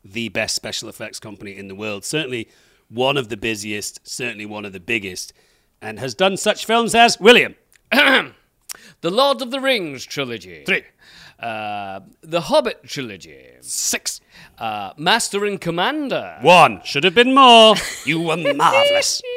the 0.04 0.30
best 0.30 0.56
special 0.56 0.88
effects 0.88 1.20
company 1.20 1.56
in 1.56 1.68
the 1.68 1.76
world. 1.76 2.04
Certainly 2.04 2.48
one 2.88 3.16
of 3.16 3.28
the 3.28 3.36
busiest, 3.36 4.00
certainly 4.02 4.46
one 4.46 4.64
of 4.64 4.72
the 4.72 4.80
biggest, 4.80 5.32
and 5.80 6.00
has 6.00 6.12
done 6.12 6.36
such 6.36 6.66
films 6.66 6.92
as 6.92 7.20
William. 7.20 7.54
The 9.02 9.11
Lord 9.11 9.42
of 9.42 9.50
the 9.50 9.59
Rings 9.61 10.06
trilogy. 10.06 10.62
Three. 10.64 10.85
Uh, 11.40 12.00
the 12.21 12.42
Hobbit 12.42 12.85
trilogy. 12.85 13.37
Six. 13.61 14.21
Uh, 14.59 14.92
Master 14.97 15.44
and 15.44 15.61
Commander. 15.61 16.38
One. 16.40 16.80
Should 16.85 17.02
have 17.02 17.14
been 17.14 17.35
more. 17.35 17.75
You 18.06 18.21
were 18.21 18.37
marvelous. 18.37 19.21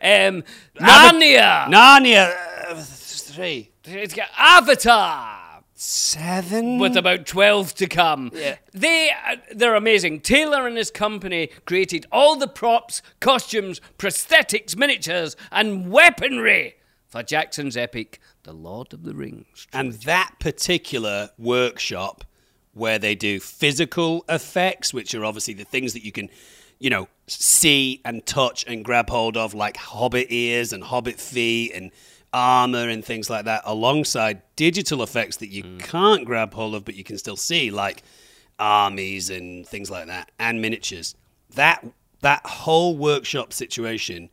Um, 0.00 0.42
Narnia. 0.80 1.66
Narnia. 1.66 2.34
uh, 2.66 2.74
three. 2.76 3.70
It's 3.84 4.14
got 4.14 4.28
Avatar. 4.38 5.62
Seven. 5.74 6.78
with 6.78 6.96
about 6.96 7.26
12 7.26 7.74
to 7.74 7.86
come. 7.86 8.30
Yeah. 8.34 8.56
They, 8.72 9.10
uh, 9.10 9.36
they're 9.54 9.74
amazing. 9.74 10.20
Taylor 10.20 10.66
and 10.66 10.78
his 10.78 10.90
company 10.90 11.50
created 11.66 12.06
all 12.10 12.36
the 12.36 12.48
props, 12.48 13.02
costumes, 13.20 13.82
prosthetics, 13.98 14.74
miniatures, 14.78 15.36
and 15.52 15.90
weaponry 15.90 16.76
for 17.08 17.22
Jackson's 17.22 17.76
epic, 17.76 18.20
The 18.42 18.52
Lord 18.52 18.92
of 18.92 19.02
the 19.04 19.14
Rings. 19.14 19.66
And 19.72 19.92
that 19.92 20.34
particular 20.38 21.30
workshop 21.38 22.24
where 22.72 22.98
they 22.98 23.14
do 23.14 23.40
physical 23.40 24.24
effects, 24.28 24.92
which 24.92 25.14
are 25.14 25.24
obviously 25.24 25.54
the 25.54 25.64
things 25.64 25.94
that 25.94 26.04
you 26.04 26.12
can, 26.12 26.28
you 26.78 26.90
know, 26.90 27.08
see 27.26 28.02
and 28.04 28.24
touch 28.26 28.64
and 28.66 28.84
grab 28.84 29.08
hold 29.08 29.36
of, 29.36 29.54
like 29.54 29.76
hobbit 29.78 30.26
ears 30.30 30.72
and 30.72 30.84
hobbit 30.84 31.18
feet 31.18 31.72
and 31.74 31.90
armor 32.34 32.88
and 32.88 33.02
things 33.02 33.30
like 33.30 33.46
that, 33.46 33.62
alongside 33.64 34.42
digital 34.56 35.02
effects 35.02 35.38
that 35.38 35.48
you 35.48 35.62
hmm. 35.62 35.78
can't 35.78 36.26
grab 36.26 36.52
hold 36.52 36.74
of 36.74 36.84
but 36.84 36.94
you 36.94 37.04
can 37.04 37.16
still 37.16 37.36
see, 37.36 37.70
like 37.70 38.02
armies 38.58 39.30
and 39.30 39.66
things 39.66 39.90
like 39.90 40.06
that, 40.06 40.30
and 40.38 40.60
miniatures. 40.60 41.14
That 41.54 41.82
that 42.20 42.44
whole 42.44 42.96
workshop 42.96 43.52
situation 43.52 44.28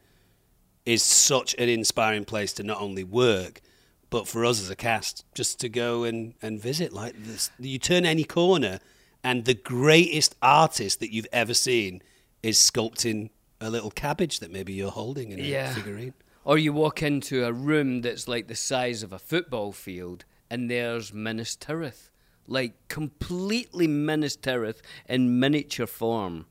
is 0.85 1.01
such 1.03 1.55
an 1.57 1.69
inspiring 1.69 2.25
place 2.25 2.53
to 2.53 2.63
not 2.63 2.81
only 2.81 3.03
work, 3.03 3.61
but 4.09 4.27
for 4.27 4.45
us 4.45 4.61
as 4.61 4.69
a 4.69 4.75
cast, 4.75 5.25
just 5.33 5.59
to 5.61 5.69
go 5.69 6.03
and, 6.03 6.33
and 6.41 6.59
visit. 6.59 6.93
Like 6.93 7.15
this, 7.17 7.49
you 7.57 7.79
turn 7.79 8.05
any 8.05 8.23
corner, 8.23 8.79
and 9.23 9.45
the 9.45 9.53
greatest 9.53 10.35
artist 10.41 10.99
that 10.99 11.11
you've 11.13 11.27
ever 11.31 11.53
seen 11.53 12.01
is 12.43 12.57
sculpting 12.57 13.29
a 13.61 13.69
little 13.69 13.91
cabbage 13.91 14.39
that 14.39 14.51
maybe 14.51 14.73
you're 14.73 14.91
holding 14.91 15.31
in 15.31 15.39
a 15.39 15.43
Yeah. 15.43 15.73
figurine. 15.73 16.13
Or 16.45 16.57
you 16.57 16.73
walk 16.73 17.01
into 17.01 17.45
a 17.45 17.53
room 17.53 18.01
that's 18.01 18.27
like 18.27 18.47
the 18.47 18.55
size 18.55 19.01
of 19.01 19.13
a 19.13 19.19
football 19.19 19.71
field, 19.71 20.25
and 20.49 20.69
there's 20.69 21.13
Minas 21.13 21.55
Tirith. 21.55 22.09
Like 22.45 22.73
completely 22.89 23.87
Minas 23.87 24.35
Tirith 24.35 24.81
in 25.07 25.39
miniature 25.39 25.87
form. 25.87 26.45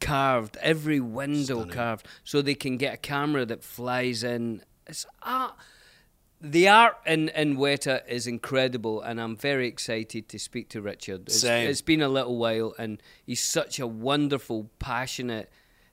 Carved, 0.00 0.56
every 0.60 1.00
window 1.00 1.64
carved, 1.66 2.06
so 2.24 2.42
they 2.42 2.54
can 2.54 2.76
get 2.76 2.94
a 2.94 2.96
camera 2.96 3.44
that 3.46 3.62
flies 3.62 4.24
in. 4.24 4.62
It's 4.86 5.06
art. 5.22 5.54
The 6.42 6.68
art 6.68 6.96
in, 7.06 7.28
in 7.30 7.58
Weta 7.58 8.00
is 8.08 8.26
incredible, 8.26 9.02
and 9.02 9.20
I'm 9.20 9.36
very 9.36 9.68
excited 9.68 10.28
to 10.30 10.38
speak 10.38 10.70
to 10.70 10.80
Richard. 10.80 11.24
It's, 11.26 11.40
Same. 11.40 11.68
it's 11.68 11.82
been 11.82 12.00
a 12.00 12.08
little 12.08 12.38
while, 12.38 12.74
and 12.78 13.02
he's 13.26 13.42
such 13.42 13.78
a 13.78 13.86
wonderful, 13.86 14.70
passionate, 14.78 15.50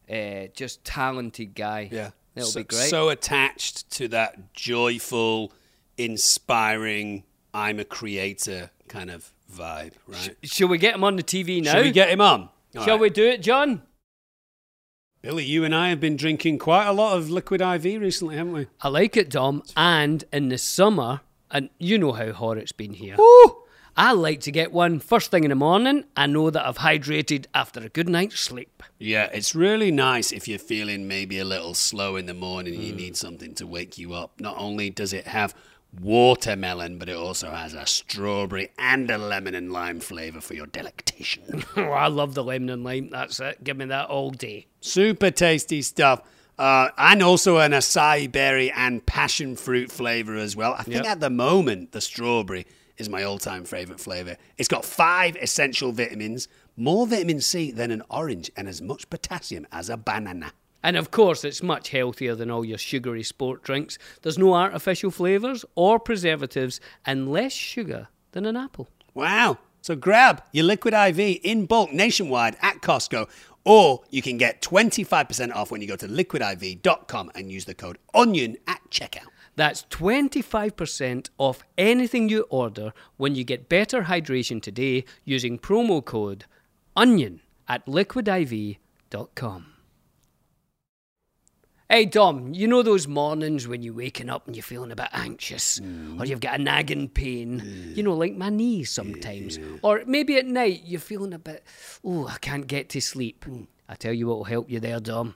uh, 0.10 0.48
just 0.54 0.86
talented 0.86 1.54
guy. 1.54 1.90
Yeah, 1.92 2.12
It'll 2.34 2.50
so, 2.50 2.60
be 2.62 2.64
great. 2.64 2.90
So 2.90 3.10
attached 3.10 3.90
to 3.92 4.08
that 4.10 4.54
joyful, 4.54 5.52
inspiring, 5.98 7.24
I'm 7.54 7.80
a 7.80 7.86
creator 7.86 8.70
kind 8.88 9.10
of 9.10 9.32
vibe, 9.54 9.94
right? 10.08 10.38
Shall 10.44 10.68
we 10.68 10.78
get 10.78 10.96
him 10.96 11.04
on 11.04 11.16
the 11.16 11.24
TV 11.24 11.64
now? 11.64 11.74
Shall 11.74 11.84
we 11.84 11.92
get 11.92 12.10
him 12.10 12.22
on? 12.22 12.50
All 12.76 12.86
Shall 12.86 12.96
right. 12.96 13.02
we 13.02 13.10
do 13.10 13.26
it, 13.26 13.42
John? 13.42 13.82
Billy, 15.22 15.44
you 15.46 15.64
and 15.64 15.74
I 15.76 15.90
have 15.90 16.00
been 16.00 16.16
drinking 16.16 16.60
quite 16.60 16.86
a 16.88 16.94
lot 16.94 17.18
of 17.18 17.30
liquid 17.30 17.62
IV 17.62 17.84
recently, 18.02 18.38
haven't 18.38 18.54
we? 18.54 18.68
I 18.82 18.88
like 18.90 19.18
it, 19.18 19.30
Dom. 19.30 19.64
And 19.76 20.24
in 20.32 20.50
the 20.50 20.58
summer, 20.58 21.22
and 21.52 21.70
you 21.80 21.98
know 21.98 22.14
how 22.14 22.32
hot 22.34 22.58
it's 22.58 22.72
been 22.72 22.94
here. 22.94 23.18
I 24.00 24.12
like 24.12 24.42
to 24.42 24.52
get 24.52 24.72
one 24.72 25.00
first 25.00 25.32
thing 25.32 25.44
in 25.44 25.50
the 25.50 25.56
morning. 25.56 26.04
I 26.16 26.28
know 26.28 26.52
that 26.52 26.66
I've 26.68 26.78
hydrated 26.78 27.48
after 27.56 27.80
a 27.80 27.90
good 27.90 28.08
night's 28.08 28.40
sleep. 28.40 28.84
Yeah, 29.00 29.26
it's 29.34 29.56
really 29.56 29.90
nice 29.90 30.32
if 30.32 30.48
you're 30.48 30.60
feeling 30.60 31.08
maybe 31.08 31.40
a 31.40 31.46
little 31.46 31.74
slow 31.74 32.16
in 32.16 32.28
the 32.28 32.36
morning 32.36 32.76
and 32.76 32.84
you 32.84 32.94
Mm. 32.94 32.98
need 32.98 33.18
something 33.18 33.56
to 33.56 33.66
wake 33.66 33.98
you 33.98 34.14
up. 34.14 34.40
Not 34.40 34.56
only 34.60 34.92
does 34.92 35.14
it 35.14 35.26
have 35.28 35.56
watermelon, 36.00 36.98
but 36.98 37.10
it 37.10 37.16
also 37.16 37.52
has 37.52 37.74
a 37.74 37.86
strawberry 37.86 38.72
and 38.78 39.10
a 39.10 39.18
lemon 39.18 39.56
and 39.56 39.72
lime 39.72 40.00
flavour 40.00 40.42
for 40.42 40.54
your 40.54 40.68
delectation. 40.68 41.64
oh, 41.76 41.84
I 41.84 42.08
love 42.08 42.34
the 42.34 42.44
lemon 42.44 42.70
and 42.70 42.84
lime. 42.84 43.10
That's 43.10 43.40
it. 43.40 43.64
Give 43.64 43.78
me 43.78 43.86
that 43.86 44.10
all 44.10 44.32
day. 44.32 44.68
Super 44.82 45.32
tasty 45.32 45.82
stuff. 45.82 46.22
Uh, 46.58 46.90
and 46.98 47.22
also 47.22 47.58
an 47.58 47.72
acai 47.72 48.32
berry 48.32 48.72
and 48.72 49.06
passion 49.06 49.56
fruit 49.56 49.92
flavour 49.92 50.36
as 50.36 50.56
well. 50.56 50.74
I 50.74 50.84
think 50.84 50.98
Yep. 50.98 51.06
at 51.06 51.20
the 51.20 51.30
moment, 51.30 51.92
the 51.92 52.02
strawberry 52.02 52.66
is 52.98 53.10
my 53.10 53.22
all 53.24 53.38
time 53.38 53.64
favourite 53.64 54.00
flavour. 54.00 54.38
It's 54.58 54.68
got 54.68 54.84
five 54.84 55.36
essential 55.36 55.92
vitamins, 55.92 56.48
more 56.76 57.06
vitamin 57.06 57.42
C 57.42 57.70
than 57.70 57.92
an 57.92 58.02
orange, 58.10 58.50
and 58.58 58.68
as 58.68 58.82
much 58.82 59.08
potassium 59.10 59.68
as 59.72 59.88
a 59.90 59.98
banana. 59.98 60.52
And 60.84 60.96
of 60.96 61.12
course, 61.12 61.44
it's 61.44 61.64
much 61.64 61.90
healthier 61.90 62.36
than 62.36 62.52
all 62.52 62.64
your 62.64 62.78
sugary 62.78 63.24
sport 63.24 63.64
drinks. 63.64 63.98
There's 64.22 64.38
no 64.38 64.54
artificial 64.54 65.12
flavours 65.12 65.66
or 65.76 66.00
preservatives 66.00 66.80
and 67.06 67.32
less 67.32 67.54
sugar 67.54 68.10
than 68.32 68.46
an 68.46 68.56
apple. 68.56 68.88
Wow. 69.14 69.58
So 69.82 69.96
grab 69.96 70.44
your 70.52 70.66
Liquid 70.66 70.94
IV 70.94 71.40
in 71.44 71.66
bulk 71.66 71.94
nationwide 71.94 72.58
at 72.62 72.82
Costco, 72.82 73.30
or 73.64 74.02
you 74.10 74.22
can 74.22 74.38
get 74.38 74.62
25% 74.62 75.56
off 75.56 75.72
when 75.72 75.82
you 75.82 75.88
go 75.88 75.96
to 75.96 76.08
liquidiv.com 76.08 77.32
and 77.36 77.52
use 77.52 77.66
the 77.66 77.74
code 77.74 77.98
ONION 78.14 78.58
at 78.68 78.82
checkout. 78.90 79.28
That's 79.56 79.84
25% 79.84 81.30
off 81.38 81.64
anything 81.78 82.30
you 82.30 82.46
order 82.50 82.94
when 83.18 83.34
you 83.36 83.44
get 83.44 83.70
better 83.70 84.04
hydration 84.04 84.62
today 84.62 85.04
using 85.26 85.58
promo 85.58 86.06
code 86.06 86.46
ONION 86.96 87.42
at 87.68 87.86
liquidiv.com. 87.88 89.77
Hey 91.90 92.04
Dom, 92.04 92.54
you 92.54 92.68
know 92.68 92.84
those 92.84 93.08
mornings 93.08 93.66
when 93.66 93.82
you're 93.82 93.94
waking 93.94 94.30
up 94.30 94.46
and 94.46 94.54
you're 94.54 94.64
feeling 94.64 94.92
a 94.92 94.96
bit 94.98 95.08
anxious, 95.14 95.80
mm. 95.80 96.20
or 96.20 96.26
you've 96.26 96.42
got 96.42 96.60
a 96.60 96.62
nagging 96.62 97.08
pain, 97.08 97.94
you 97.96 98.04
know, 98.04 98.14
like 98.14 98.36
my 98.36 98.50
knees 98.50 98.90
sometimes, 98.90 99.58
or 99.82 100.04
maybe 100.06 100.36
at 100.36 100.46
night 100.46 100.82
you're 100.84 101.00
feeling 101.00 101.32
a 101.32 101.40
bit, 101.40 101.64
oh, 102.04 102.28
I 102.28 102.40
can't 102.40 102.68
get 102.68 102.90
to 102.90 103.00
sleep. 103.00 103.46
Mm. 103.46 103.68
I 103.88 103.96
tell 103.96 104.12
you 104.12 104.28
what 104.28 104.38
will 104.38 104.44
help 104.44 104.70
you 104.70 104.82
there, 104.82 105.00
Dom. 105.00 105.36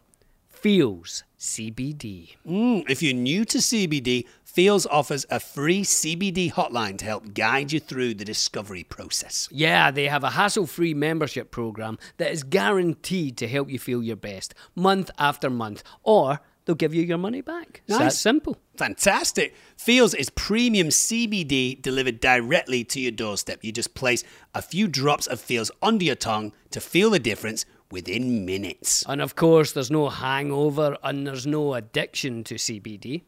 Feals 0.61 1.23
CBD. 1.39 2.35
Mm, 2.47 2.87
if 2.87 3.01
you're 3.01 3.15
new 3.15 3.45
to 3.45 3.57
CBD, 3.57 4.25
Feals 4.43 4.85
offers 4.85 5.25
a 5.31 5.39
free 5.39 5.81
CBD 5.81 6.51
hotline 6.51 6.99
to 6.99 7.05
help 7.05 7.33
guide 7.33 7.71
you 7.71 7.79
through 7.79 8.13
the 8.13 8.25
discovery 8.25 8.83
process. 8.83 9.49
Yeah, 9.51 9.89
they 9.89 10.07
have 10.07 10.23
a 10.23 10.29
hassle 10.29 10.67
free 10.67 10.93
membership 10.93 11.49
program 11.49 11.97
that 12.17 12.31
is 12.31 12.43
guaranteed 12.43 13.37
to 13.37 13.47
help 13.47 13.71
you 13.71 13.79
feel 13.79 14.03
your 14.03 14.17
best 14.17 14.53
month 14.75 15.09
after 15.17 15.49
month, 15.49 15.81
or 16.03 16.41
they'll 16.65 16.75
give 16.75 16.93
you 16.93 17.01
your 17.01 17.17
money 17.17 17.41
back. 17.41 17.81
It's 17.87 17.97
that 17.97 18.03
Nice. 18.03 18.19
simple. 18.19 18.59
Fantastic. 18.77 19.55
Feals 19.77 20.13
is 20.13 20.29
premium 20.29 20.89
CBD 20.89 21.81
delivered 21.81 22.19
directly 22.19 22.83
to 22.83 22.99
your 22.99 23.11
doorstep. 23.13 23.63
You 23.63 23.71
just 23.71 23.95
place 23.95 24.23
a 24.53 24.61
few 24.61 24.87
drops 24.87 25.25
of 25.25 25.39
Feals 25.39 25.71
under 25.81 26.05
your 26.05 26.13
tongue 26.15 26.53
to 26.69 26.79
feel 26.79 27.09
the 27.09 27.17
difference 27.19 27.65
within 27.91 28.45
minutes. 28.45 29.03
And 29.07 29.21
of 29.21 29.35
course, 29.35 29.71
there's 29.71 29.91
no 29.91 30.09
hangover 30.09 30.97
and 31.03 31.27
there's 31.27 31.45
no 31.45 31.73
addiction 31.73 32.43
to 32.45 32.55
CBD. 32.55 33.23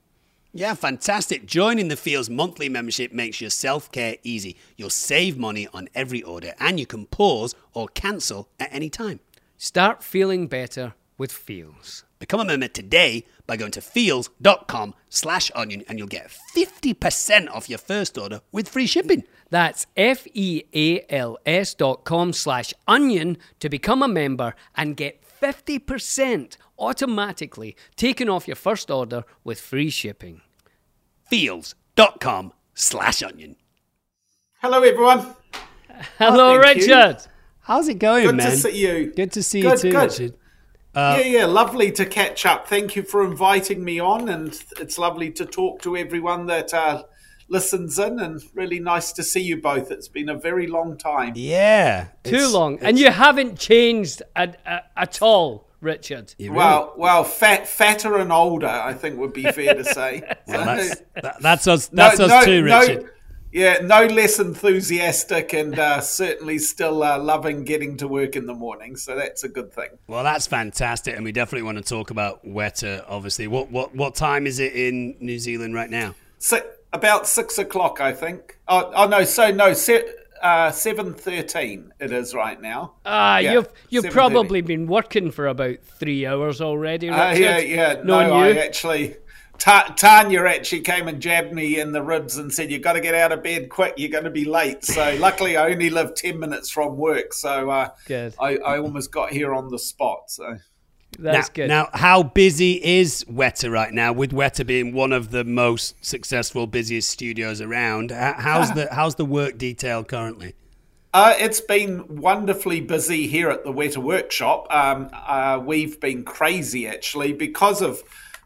Yeah, 0.55 0.75
fantastic. 0.75 1.47
Joining 1.47 1.87
the 1.87 1.95
Feals 1.95 2.29
monthly 2.29 2.69
membership 2.69 3.11
makes 3.11 3.41
your 3.41 3.49
self 3.49 3.91
care 3.91 4.17
easy. 4.23 4.55
You'll 4.77 4.91
save 4.91 5.37
money 5.37 5.67
on 5.73 5.89
every 5.95 6.21
order 6.21 6.53
and 6.59 6.79
you 6.79 6.85
can 6.85 7.07
pause 7.07 7.55
or 7.73 7.87
cancel 7.87 8.49
at 8.59 8.71
any 8.71 8.89
time. 8.89 9.19
Start 9.57 10.03
feeling 10.03 10.47
better 10.47 10.93
with 11.17 11.31
Feals. 11.31 12.03
Become 12.19 12.41
a 12.41 12.45
member 12.45 12.67
today 12.67 13.25
by 13.45 13.57
going 13.57 13.71
to 13.71 13.81
feals.com 13.81 14.93
slash 15.09 15.51
onion 15.55 15.83
and 15.87 15.97
you'll 15.99 16.07
get 16.07 16.31
50% 16.55 17.49
off 17.49 17.69
your 17.69 17.77
first 17.79 18.17
order 18.17 18.41
with 18.51 18.69
free 18.69 18.87
shipping. 18.87 19.23
That's 19.49 19.85
F 19.95 20.25
E 20.33 20.63
A 20.73 21.05
L 21.09 21.37
S 21.45 21.73
dot 21.73 22.03
com 22.05 22.33
slash 22.33 22.73
onion 22.87 23.37
to 23.59 23.69
become 23.69 24.01
a 24.01 24.07
member 24.07 24.55
and 24.75 24.97
get 24.97 25.23
50% 25.41 26.57
automatically 26.79 27.75
taken 27.95 28.29
off 28.29 28.47
your 28.47 28.55
first 28.55 28.89
order 28.89 29.23
with 29.43 29.59
free 29.59 29.89
shipping. 29.89 30.41
Feals.com 31.29 32.53
slash 32.73 33.21
onion. 33.21 33.55
Hello, 34.61 34.81
everyone. 34.81 35.35
Hello, 36.17 36.59
thank 36.61 36.77
you. 36.77 36.83
Richard. 36.83 37.17
How's 37.59 37.87
it 37.87 37.99
going, 37.99 38.25
Good 38.25 38.35
man? 38.35 38.49
Good 38.49 38.55
to 38.55 38.61
see 38.61 38.87
you. 38.87 39.13
Good 39.13 39.31
to 39.33 39.43
see 39.43 39.61
Good, 39.61 39.71
you 39.71 39.77
too, 39.77 39.91
good. 39.91 40.11
Richard. 40.11 40.33
Yeah, 40.95 41.19
yeah, 41.21 41.45
lovely 41.45 41.91
to 41.93 42.05
catch 42.05 42.45
up. 42.45 42.67
Thank 42.67 42.95
you 42.95 43.03
for 43.03 43.23
inviting 43.23 43.83
me 43.83 43.99
on, 43.99 44.29
and 44.29 44.57
it's 44.79 44.97
lovely 44.97 45.31
to 45.31 45.45
talk 45.45 45.81
to 45.83 45.97
everyone 45.97 46.45
that 46.47 46.73
uh, 46.73 47.03
listens 47.47 47.97
in, 47.99 48.19
and 48.19 48.41
really 48.53 48.79
nice 48.79 49.11
to 49.13 49.23
see 49.23 49.41
you 49.41 49.57
both. 49.61 49.91
It's 49.91 50.07
been 50.07 50.29
a 50.29 50.37
very 50.37 50.67
long 50.67 50.97
time. 50.97 51.33
Yeah. 51.35 52.07
Too 52.23 52.47
long. 52.47 52.79
And 52.81 52.97
you 52.99 53.11
haven't 53.11 53.57
changed 53.59 54.21
at, 54.35 54.59
at, 54.65 54.91
at 54.95 55.21
all, 55.21 55.67
Richard. 55.81 56.33
really- 56.39 56.51
Well, 56.55 56.93
well, 56.97 57.23
fat, 57.23 57.67
fatter 57.67 58.17
and 58.17 58.31
older, 58.31 58.67
I 58.67 58.93
think 58.93 59.17
would 59.19 59.33
be 59.33 59.43
fair 59.43 59.73
to 59.75 59.83
say. 59.83 60.21
Well, 60.47 60.65
that's, 60.65 61.01
that- 61.21 61.41
that's 61.41 61.67
us. 61.67 61.87
That's 61.87 62.19
us 62.19 62.45
too, 62.45 62.63
Richard. 62.63 63.09
Yeah, 63.53 63.77
no 63.83 64.05
less 64.07 64.39
enthusiastic, 64.39 65.53
and 65.53 65.77
uh, 65.77 66.01
certainly 66.01 66.57
still 66.57 67.03
uh, 67.03 67.19
loving 67.19 67.63
getting 67.63 67.97
to 67.97 68.07
work 68.07 68.35
in 68.35 68.47
the 68.47 68.53
morning. 68.53 68.95
So 68.95 69.15
that's 69.15 69.43
a 69.43 69.49
good 69.49 69.71
thing. 69.71 69.89
Well, 70.07 70.23
that's 70.23 70.47
fantastic, 70.47 71.15
and 71.15 71.23
we 71.23 71.31
definitely 71.31 71.63
want 71.63 71.77
to 71.77 71.83
talk 71.83 72.09
about 72.09 72.43
Weta. 72.45 73.05
Obviously, 73.07 73.47
what 73.47 73.69
what 73.71 73.95
what 73.95 74.15
time 74.15 74.47
is 74.47 74.59
it 74.59 74.73
in 74.73 75.15
New 75.19 75.37
Zealand 75.37 75.75
right 75.75 75.89
now? 75.89 76.15
Si 76.39 76.57
about 76.91 77.27
six 77.27 77.57
o'clock, 77.59 78.01
I 78.01 78.11
think. 78.11 78.57
Oh, 78.67 78.91
oh 78.95 79.07
no, 79.07 79.23
so 79.23 79.51
no, 79.51 79.73
se- 79.73 80.09
uh, 80.41 80.71
seven 80.71 81.13
thirteen. 81.13 81.93
It 81.99 82.11
is 82.11 82.33
right 82.33 82.59
now. 82.59 82.93
Ah, 83.05 83.37
Yeah, 83.37 83.53
you've 83.53 83.69
you've 83.89 84.09
probably 84.11 84.61
been 84.61 84.87
working 84.87 85.29
for 85.29 85.47
about 85.47 85.77
three 85.83 86.25
hours 86.25 86.59
already, 86.59 87.09
Richard. 87.09 87.21
Uh, 87.21 87.35
yeah, 87.37 87.57
yeah. 87.59 87.93
No, 88.03 88.19
Knowing 88.19 88.31
I 88.31 88.59
actually. 88.59 89.15
Ta- 89.59 89.93
Tania 89.95 90.45
actually 90.45 90.81
came 90.81 91.07
and 91.07 91.21
jabbed 91.21 91.53
me 91.53 91.79
in 91.79 91.91
the 91.91 92.01
ribs 92.01 92.37
and 92.37 92.53
said, 92.53 92.71
"You've 92.71 92.81
got 92.81 92.93
to 92.93 93.01
get 93.01 93.15
out 93.15 93.31
of 93.31 93.43
bed 93.43 93.69
quick. 93.69 93.93
You're 93.97 94.09
going 94.09 94.23
to 94.23 94.29
be 94.29 94.45
late." 94.45 94.83
So 94.83 95.15
luckily, 95.19 95.57
I 95.57 95.71
only 95.71 95.89
live 95.89 96.15
ten 96.15 96.39
minutes 96.39 96.69
from 96.69 96.97
work, 96.97 97.33
so 97.33 97.69
uh, 97.69 97.89
Good. 98.05 98.33
I, 98.39 98.57
I 98.57 98.79
almost 98.79 99.11
got 99.11 99.31
here 99.31 99.53
on 99.53 99.69
the 99.69 99.79
spot. 99.79 100.31
So 100.31 100.57
That's 101.19 101.49
now, 101.49 101.53
good. 101.53 101.67
Now, 101.67 101.89
how 101.93 102.23
busy 102.23 102.83
is 102.83 103.23
Weta 103.25 103.71
right 103.71 103.93
now? 103.93 104.11
With 104.11 104.31
Weta 104.31 104.65
being 104.65 104.93
one 104.93 105.13
of 105.13 105.31
the 105.31 105.43
most 105.43 106.03
successful, 106.03 106.67
busiest 106.67 107.09
studios 107.09 107.61
around, 107.61 108.11
how's 108.11 108.71
the 108.75 108.89
how's 108.91 109.15
the 109.15 109.25
work 109.25 109.57
detail 109.57 110.03
currently? 110.03 110.55
Uh, 111.13 111.35
it's 111.37 111.61
been 111.61 112.17
wonderfully 112.17 112.81
busy 112.81 113.27
here 113.27 113.51
at 113.51 113.63
the 113.63 113.71
Weta 113.71 113.97
Workshop. 113.97 114.65
Um, 114.71 115.11
uh, 115.13 115.61
we've 115.63 115.99
been 115.99 116.23
crazy 116.23 116.87
actually 116.87 117.33
because 117.33 117.83
of 117.83 118.01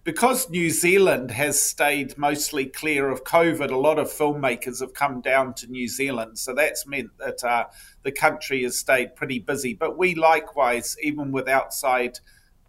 because 0.07 0.49
New 0.49 0.69
Zealand 0.69 1.31
has 1.31 1.61
stayed 1.61 2.17
mostly 2.17 2.65
clear 2.65 3.09
of 3.09 3.25
COVID. 3.25 3.71
A 3.71 3.75
lot 3.75 3.99
of 3.99 4.07
filmmakers 4.07 4.79
have 4.79 4.93
come 4.93 5.19
down 5.19 5.53
to 5.55 5.67
New 5.67 5.89
Zealand, 5.89 6.39
so 6.39 6.53
that's 6.53 6.87
meant 6.87 7.09
that 7.17 7.43
uh, 7.43 7.65
the 8.03 8.13
country 8.13 8.63
has 8.63 8.79
stayed 8.79 9.17
pretty 9.17 9.39
busy. 9.39 9.73
But 9.73 9.97
we 9.97 10.15
likewise, 10.15 10.95
even 11.03 11.33
with 11.33 11.49
outside 11.49 12.19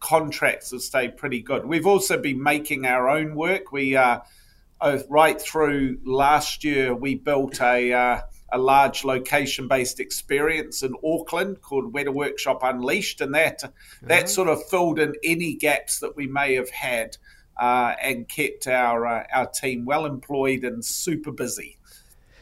contracts, 0.01 0.73
have 0.73 0.81
stayed 0.81 1.17
pretty 1.17 1.41
good. 1.41 1.65
We've 1.65 1.87
also 1.87 2.21
been 2.21 2.43
making 2.43 2.87
our 2.87 3.09
own 3.09 3.37
work. 3.37 3.71
We 3.71 3.95
uh, 3.95 4.19
uh, 4.81 4.99
right 5.09 5.41
through 5.41 5.99
last 6.05 6.65
year, 6.65 6.93
we 6.93 7.15
built 7.15 7.61
a 7.61 7.93
uh, 7.93 8.21
a 8.51 8.59
large 8.59 9.05
location 9.05 9.69
based 9.69 10.01
experience 10.01 10.83
in 10.83 10.95
Auckland 11.05 11.61
called 11.61 11.93
Weta 11.93 12.13
Workshop 12.13 12.61
Unleashed, 12.63 13.21
and 13.21 13.35
that 13.35 13.63
that 14.03 14.29
sort 14.29 14.49
of 14.49 14.67
filled 14.69 14.99
in 14.99 15.15
any 15.25 15.55
gaps 15.55 16.01
that 16.01 16.17
we 16.17 16.27
may 16.27 16.55
have 16.55 16.71
had. 16.71 17.17
Uh, 17.61 17.93
and 18.01 18.29
kept 18.29 18.69
our 18.69 19.05
uh, 19.05 19.25
our 19.35 19.47
team 19.49 19.85
well 19.85 20.07
employed 20.07 20.63
and 20.63 20.85
super 20.85 21.33
busy. 21.33 21.77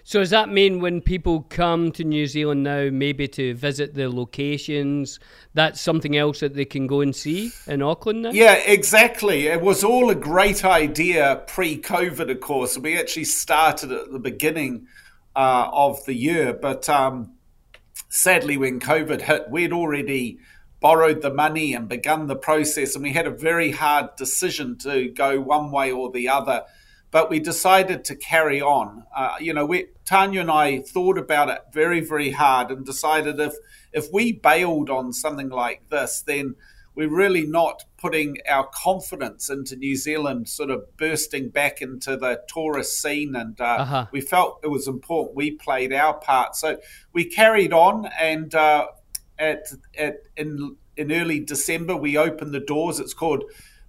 So 0.06 0.20
does 0.20 0.30
that 0.30 0.48
mean 0.48 0.80
when 0.80 1.00
people 1.00 1.42
come 1.48 1.90
to 1.90 2.04
New 2.04 2.28
Zealand 2.28 2.62
now, 2.62 2.90
maybe 2.92 3.26
to 3.26 3.54
visit 3.54 3.94
the 3.94 4.08
locations, 4.08 5.18
that's 5.52 5.80
something 5.80 6.16
else 6.16 6.38
that 6.38 6.54
they 6.54 6.64
can 6.64 6.86
go 6.86 7.00
and 7.00 7.14
see 7.14 7.50
in 7.66 7.82
Auckland 7.82 8.22
now? 8.22 8.30
Yeah, 8.30 8.52
exactly. 8.52 9.48
It 9.48 9.60
was 9.60 9.82
all 9.82 10.08
a 10.08 10.14
great 10.14 10.64
idea 10.64 11.42
pre 11.48 11.76
COVID, 11.82 12.30
of 12.30 12.38
course. 12.38 12.78
We 12.78 12.96
actually 12.96 13.24
started 13.24 13.90
at 13.90 14.12
the 14.12 14.20
beginning 14.20 14.86
uh, 15.37 15.68
of 15.72 16.05
the 16.07 16.14
year, 16.14 16.55
but 16.55 16.88
um, 16.88 17.35
sadly, 18.09 18.57
when 18.57 18.81
COVID 18.81 19.20
hit, 19.20 19.51
we'd 19.51 19.72
already 19.72 20.38
borrowed 20.81 21.20
the 21.20 21.33
money 21.33 21.75
and 21.75 21.88
begun 21.88 22.27
the 22.27 22.37
process, 22.37 22.94
and 22.94 23.05
we 23.05 23.12
had 23.12 23.27
a 23.27 23.31
very 23.31 23.70
hard 23.72 24.16
decision 24.16 24.79
to 24.79 25.11
go 25.11 25.40
one 25.40 25.70
way 25.70 25.92
or 25.92 26.11
the 26.11 26.29
other. 26.29 26.62
But 27.11 27.31
we 27.31 27.38
decided 27.38 28.05
to 28.07 28.16
carry 28.16 28.61
on. 28.61 29.05
Uh, 29.14 29.37
you 29.40 29.55
know, 29.55 29.64
we, 29.64 29.87
Tania 30.05 30.40
and 30.40 30.51
I 30.51 30.81
thought 30.81 31.18
about 31.18 31.49
it 31.49 31.61
very, 31.72 32.01
very 32.01 32.31
hard 32.31 32.70
and 32.70 32.85
decided 32.85 33.38
if 33.38 33.55
if 33.92 34.07
we 34.12 34.33
bailed 34.33 34.90
on 34.90 35.12
something 35.12 35.49
like 35.49 35.88
this, 35.88 36.22
then 36.27 36.57
we're 36.96 37.14
really 37.14 37.46
not 37.46 37.85
putting 37.98 38.38
our 38.48 38.66
confidence 38.74 39.50
into 39.50 39.76
New 39.76 39.94
Zealand 39.96 40.48
sort 40.48 40.70
of 40.70 40.96
bursting 40.96 41.50
back 41.50 41.82
into 41.82 42.16
the 42.16 42.40
tourist 42.48 43.00
scene. 43.00 43.37
And 43.37 43.61
uh, 43.61 43.64
Uh-huh. 43.80 44.06
we 44.12 44.20
felt 44.22 44.61
it 44.64 44.68
was 44.68 44.88
important 44.88 45.37
we 45.37 45.50
played 45.52 45.92
our 45.92 46.14
part. 46.14 46.56
So 46.56 46.78
we 47.12 47.24
carried 47.26 47.72
on, 47.72 48.06
and 48.18 48.54
uh, 48.54 48.87
at, 49.38 49.66
at 49.96 50.16
in 50.37 50.76
in 50.96 51.12
early 51.12 51.40
December 51.40 51.94
we 51.94 52.16
opened 52.16 52.52
the 52.54 52.61
doors. 52.61 52.98
It's 52.98 53.12
called 53.14 53.44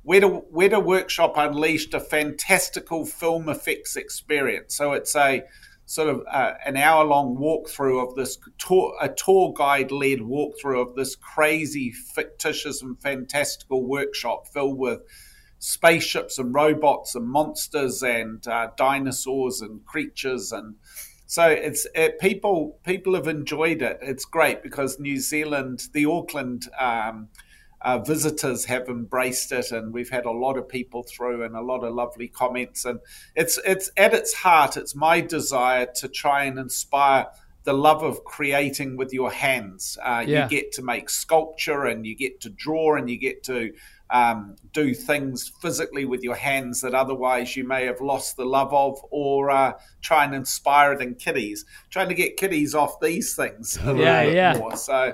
Weta, 0.06 0.44
Weta 0.52 0.84
Workshop 0.84 1.34
Unleashed, 1.38 1.94
a 1.94 2.00
fantastical 2.02 3.06
film 3.06 3.48
effects 3.50 3.96
experience. 3.96 4.76
So 4.76 4.92
it's 4.92 5.16
a 5.16 5.44
sort 5.88 6.10
of 6.10 6.22
uh, 6.30 6.54
an 6.66 6.76
hour 6.76 7.06
long 7.06 7.38
walkthrough 7.38 8.06
of 8.06 8.14
this 8.16 8.38
tour, 8.58 8.94
a 9.02 9.08
tour 9.08 9.54
guide 9.56 9.90
led 9.90 10.20
walkthrough 10.20 10.90
of 10.90 10.96
this 10.96 11.16
crazy, 11.16 11.92
fictitious, 11.92 12.82
and 12.82 13.02
fantastical 13.02 13.84
workshop 13.88 14.48
filled 14.48 14.78
with 14.78 15.00
spaceships 15.60 16.38
and 16.38 16.54
robots 16.54 17.16
and 17.16 17.26
monsters 17.26 18.04
and 18.04 18.46
uh, 18.48 18.68
dinosaurs 18.76 19.62
and 19.62 19.84
creatures 19.86 20.52
and 20.52 20.76
so 21.26 21.48
it's 21.48 21.86
it, 21.96 22.20
people 22.20 22.80
people 22.86 23.14
have 23.14 23.28
enjoyed 23.28 23.82
it. 23.82 24.00
It's 24.02 24.24
great 24.24 24.64
because 24.64 24.98
New 24.98 25.20
Zealand, 25.20 25.90
the 25.92 26.06
Auckland 26.06 26.70
um, 26.80 27.28
uh, 27.82 28.00
visitors 28.00 28.66
have 28.66 28.88
embraced 28.90 29.52
it, 29.52 29.72
and 29.72 29.94
we've 29.94 30.10
had 30.10 30.26
a 30.26 30.32
lot 30.32 30.58
of 30.58 30.68
people 30.68 31.04
through 31.04 31.44
and 31.44 31.56
a 31.56 31.62
lot 31.62 31.84
of 31.84 31.94
lovely 31.94 32.28
comments. 32.28 32.86
And 32.86 33.00
it's 33.36 33.60
it's 33.66 33.92
at 33.98 34.14
its 34.14 34.34
heart, 34.34 34.78
it's 34.78 34.96
my 34.96 35.22
desire 35.22 35.88
to 35.96 36.08
try 36.08 36.44
and 36.46 36.58
inspire 36.58 37.28
the 37.64 37.74
love 37.74 38.02
of 38.02 38.24
creating 38.24 38.96
with 38.98 39.14
your 39.14 39.32
hands. 39.32 39.98
Uh, 40.02 40.24
Yeah. 40.26 40.44
You 40.44 40.50
get 40.50 40.72
to 40.74 40.82
make 40.82 41.10
sculpture, 41.10 41.86
and 41.86 42.06
you 42.06 42.16
get 42.16 42.42
to 42.42 42.50
draw, 42.50 42.96
and 42.96 43.10
you 43.10 43.18
get 43.18 43.44
to 43.44 43.74
um, 44.10 44.56
do 44.72 44.94
things 44.94 45.52
physically 45.62 46.06
with 46.06 46.24
your 46.24 46.36
hands 46.36 46.80
that 46.80 46.94
otherwise 46.94 47.58
you 47.58 47.68
may 47.68 47.86
have 47.86 48.00
lost 48.00 48.38
the 48.38 48.46
love 48.46 48.74
of, 48.74 48.98
or 49.12 49.52
uh, 49.52 49.74
try 50.02 50.24
and 50.24 50.34
inspire 50.34 50.94
it 50.94 51.02
in 51.02 51.16
kiddies. 51.16 51.66
Trying 51.90 52.08
to 52.08 52.16
get 52.16 52.38
kiddies 52.38 52.74
off 52.74 53.02
these 53.02 53.36
things. 53.36 53.78
a 53.78 53.88
little 53.88 54.02
Yeah, 54.02 54.24
bit 54.24 54.34
yeah. 54.36 54.58
More. 54.58 54.78
So, 54.78 55.14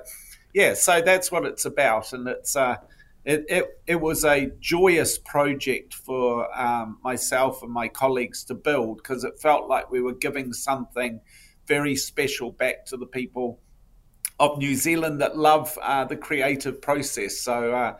yeah, 0.53 0.73
so 0.75 1.01
that's 1.01 1.31
what 1.31 1.45
it's 1.45 1.65
about, 1.65 2.13
and 2.13 2.27
it's 2.27 2.55
uh, 2.55 2.77
it, 3.25 3.45
it 3.49 3.65
it 3.87 3.95
was 3.95 4.23
a 4.23 4.51
joyous 4.59 5.17
project 5.17 5.93
for 5.93 6.47
um, 6.59 6.99
myself 7.03 7.63
and 7.63 7.71
my 7.71 7.87
colleagues 7.87 8.43
to 8.45 8.53
build 8.53 8.97
because 8.97 9.23
it 9.23 9.39
felt 9.39 9.67
like 9.67 9.89
we 9.89 10.01
were 10.01 10.13
giving 10.13 10.53
something 10.53 11.19
very 11.67 11.95
special 11.95 12.51
back 12.51 12.85
to 12.85 12.97
the 12.97 13.05
people 13.05 13.59
of 14.39 14.57
New 14.57 14.75
Zealand 14.75 15.21
that 15.21 15.37
love 15.37 15.77
uh, 15.81 16.03
the 16.05 16.17
creative 16.17 16.81
process. 16.81 17.39
So 17.39 17.73
uh, 17.73 17.97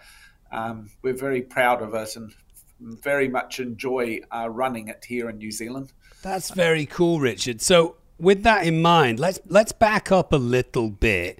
um, 0.52 0.90
we're 1.02 1.16
very 1.16 1.42
proud 1.42 1.82
of 1.82 1.94
it 1.94 2.16
and 2.16 2.34
very 2.80 3.30
much 3.30 3.60
enjoy 3.60 4.20
uh, 4.32 4.50
running 4.50 4.90
it 4.90 5.06
here 5.08 5.30
in 5.30 5.38
New 5.38 5.52
Zealand. 5.52 5.94
That's 6.22 6.52
very 6.52 6.86
cool, 6.86 7.20
Richard. 7.20 7.62
So, 7.62 7.96
with 8.20 8.44
that 8.44 8.66
in 8.66 8.82
mind, 8.82 9.20
let's 9.20 9.40
let's 9.48 9.72
back 9.72 10.12
up 10.12 10.34
a 10.34 10.38
little 10.38 10.90
bit 10.90 11.40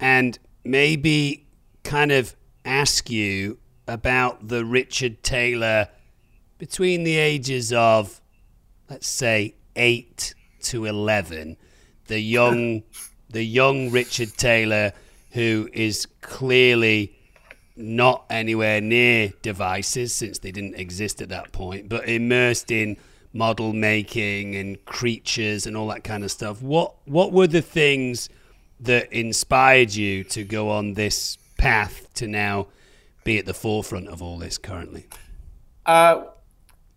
and 0.00 0.38
maybe 0.68 1.46
kind 1.82 2.12
of 2.12 2.36
ask 2.64 3.08
you 3.10 3.58
about 3.86 4.48
the 4.48 4.64
Richard 4.64 5.22
Taylor 5.22 5.88
between 6.58 7.04
the 7.04 7.16
ages 7.16 7.72
of, 7.72 8.20
let's 8.90 9.08
say, 9.08 9.54
eight 9.76 10.34
to 10.62 10.84
eleven, 10.84 11.56
the 12.06 12.20
young, 12.20 12.82
the 13.30 13.42
young 13.42 13.90
Richard 13.90 14.34
Taylor, 14.36 14.92
who 15.30 15.68
is 15.72 16.06
clearly 16.20 17.14
not 17.76 18.26
anywhere 18.28 18.80
near 18.80 19.32
devices 19.40 20.14
since 20.14 20.38
they 20.40 20.50
didn't 20.50 20.74
exist 20.74 21.22
at 21.22 21.28
that 21.28 21.52
point, 21.52 21.88
but 21.88 22.08
immersed 22.08 22.70
in 22.70 22.96
model 23.32 23.72
making 23.72 24.56
and 24.56 24.84
creatures 24.84 25.66
and 25.66 25.76
all 25.76 25.86
that 25.88 26.02
kind 26.04 26.24
of 26.24 26.30
stuff. 26.30 26.60
What 26.60 26.94
what 27.06 27.32
were 27.32 27.46
the 27.46 27.62
things 27.62 28.28
that 28.80 29.12
inspired 29.12 29.94
you 29.94 30.24
to 30.24 30.44
go 30.44 30.70
on 30.70 30.94
this 30.94 31.36
path 31.56 32.08
to 32.14 32.26
now 32.26 32.68
be 33.24 33.38
at 33.38 33.46
the 33.46 33.54
forefront 33.54 34.08
of 34.08 34.22
all 34.22 34.38
this 34.38 34.58
currently? 34.58 35.06
Uh, 35.84 36.24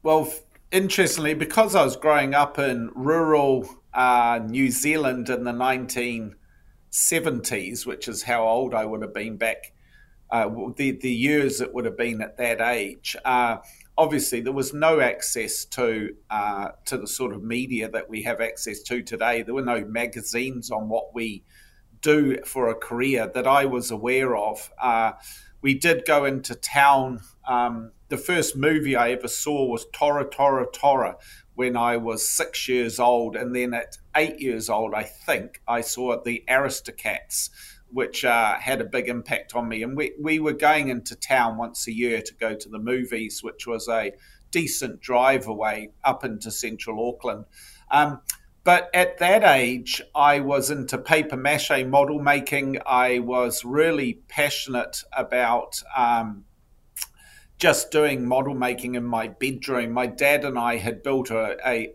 well, 0.04 0.32
interestingly, 0.72 1.34
because 1.34 1.76
I 1.76 1.84
was 1.84 1.96
growing 1.96 2.34
up 2.34 2.60
in 2.60 2.91
rural 2.96 3.67
uh, 3.94 4.39
New 4.48 4.72
Zealand 4.72 5.30
in 5.30 5.44
the 5.44 5.52
1970s, 5.52 7.86
which 7.86 8.08
is 8.08 8.24
how 8.24 8.48
old 8.48 8.74
I 8.74 8.86
would 8.86 9.02
have 9.02 9.13
been 9.13 9.36
back, 9.38 9.74
uh, 10.30 10.50
the, 10.78 10.91
the 10.91 11.12
years 11.12 11.62
it 11.62 11.74
would 11.74 11.86
have 11.86 11.98
been 11.98 12.22
at 12.22 12.38
that 12.38 12.62
age, 12.62 13.17
uh, 13.26 13.58
obviously 13.98 14.41
there 14.41 14.54
was 14.54 14.74
no 14.74 15.00
access 15.00 15.65
to 15.65 16.15
uh, 16.30 16.70
to 16.86 16.98
the 16.98 17.08
sort 17.08 17.34
of 17.34 17.44
media 17.44 17.89
that 17.89 18.10
we 18.10 18.24
have 18.24 18.41
access 18.41 18.82
to 18.82 19.02
today. 19.02 19.44
There 19.44 19.54
were 19.54 19.62
no 19.62 19.86
magazines 19.86 20.72
on 20.72 20.89
what 20.89 21.13
we 21.13 21.44
do 22.02 22.38
for 22.46 22.70
a 22.70 22.76
career 22.76 23.30
that 23.34 23.48
I 23.48 23.66
was 23.66 23.92
aware 23.92 24.36
of. 24.36 24.72
Uh, 24.82 25.14
we 25.62 25.74
did 25.74 26.06
go 26.06 26.26
into 26.26 26.56
town. 26.56 27.22
Um, 27.48 27.92
the 28.10 28.18
first 28.18 28.56
movie 28.56 28.96
I 28.96 29.12
ever 29.12 29.28
saw 29.28 29.66
was 29.66 29.86
Tora 29.94 30.26
Tora 30.30 30.66
Tora 30.72 31.18
when 31.54 31.78
I 31.78 31.98
was 31.98 32.28
six 32.28 32.68
years 32.68 33.00
old, 33.00 33.36
and 33.36 33.56
then 33.56 33.74
at 33.74 33.98
eight 34.16 34.40
years 34.40 34.70
old, 34.70 34.94
I 34.94 35.04
think 35.04 35.62
I 35.68 35.82
saw 35.82 36.22
the 36.22 36.44
Aristocats, 36.50 37.50
which 37.90 38.26
uh, 38.26 38.58
had 38.58 38.82
a 38.82 38.86
big 38.86 39.10
impact 39.10 39.54
on 39.56 39.68
me. 39.68 39.84
And 39.84 39.96
we 39.96 40.14
we 40.20 40.40
were 40.40 40.54
going 40.54 40.88
into 40.88 41.16
town 41.16 41.58
once 41.58 41.88
a 41.88 41.94
year 41.94 42.22
to 42.22 42.34
go 42.34 42.56
to 42.56 42.70
the 42.70 42.80
movies, 42.80 43.44
which 43.44 43.68
was 43.68 43.88
a 43.88 44.14
decent 44.50 45.02
drive 45.02 45.48
away 45.48 45.92
up 46.04 46.24
into 46.24 46.52
central 46.52 47.08
Auckland. 47.08 47.46
Um, 47.90 48.22
but 48.63 48.89
at 48.93 49.17
that 49.17 49.43
age, 49.43 50.02
I 50.13 50.39
was 50.39 50.69
into 50.69 50.97
paper 51.00 51.36
mache 51.36 51.84
model 51.86 52.19
making. 52.19 52.78
I 52.86 53.19
was 53.19 53.65
really 53.65 54.21
passionate 54.28 55.04
about 55.12 55.82
um, 55.95 56.45
just 57.58 57.91
doing 57.91 58.28
model 58.28 58.54
making 58.54 58.95
in 58.95 59.04
my 59.04 59.30
bedroom. 59.30 59.91
My 59.91 60.06
dad 60.06 60.45
and 60.45 60.60
I 60.60 60.78
had 60.78 61.02
built 61.02 61.32
a, 61.32 61.89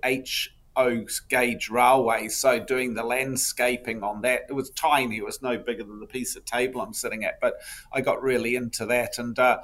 HO 0.76 1.06
gauge 1.28 1.70
railway, 1.70 2.28
so 2.28 2.58
doing 2.58 2.94
the 2.94 3.04
landscaping 3.04 4.02
on 4.02 4.22
that. 4.22 4.46
It 4.48 4.52
was 4.52 4.70
tiny, 4.70 5.18
it 5.18 5.24
was 5.24 5.40
no 5.40 5.56
bigger 5.58 5.84
than 5.84 6.00
the 6.00 6.06
piece 6.06 6.34
of 6.34 6.44
table 6.44 6.80
I'm 6.80 6.92
sitting 6.92 7.24
at, 7.24 7.40
but 7.40 7.54
I 7.92 8.00
got 8.00 8.22
really 8.22 8.56
into 8.56 8.86
that. 8.86 9.18
And 9.18 9.38
uh, 9.38 9.58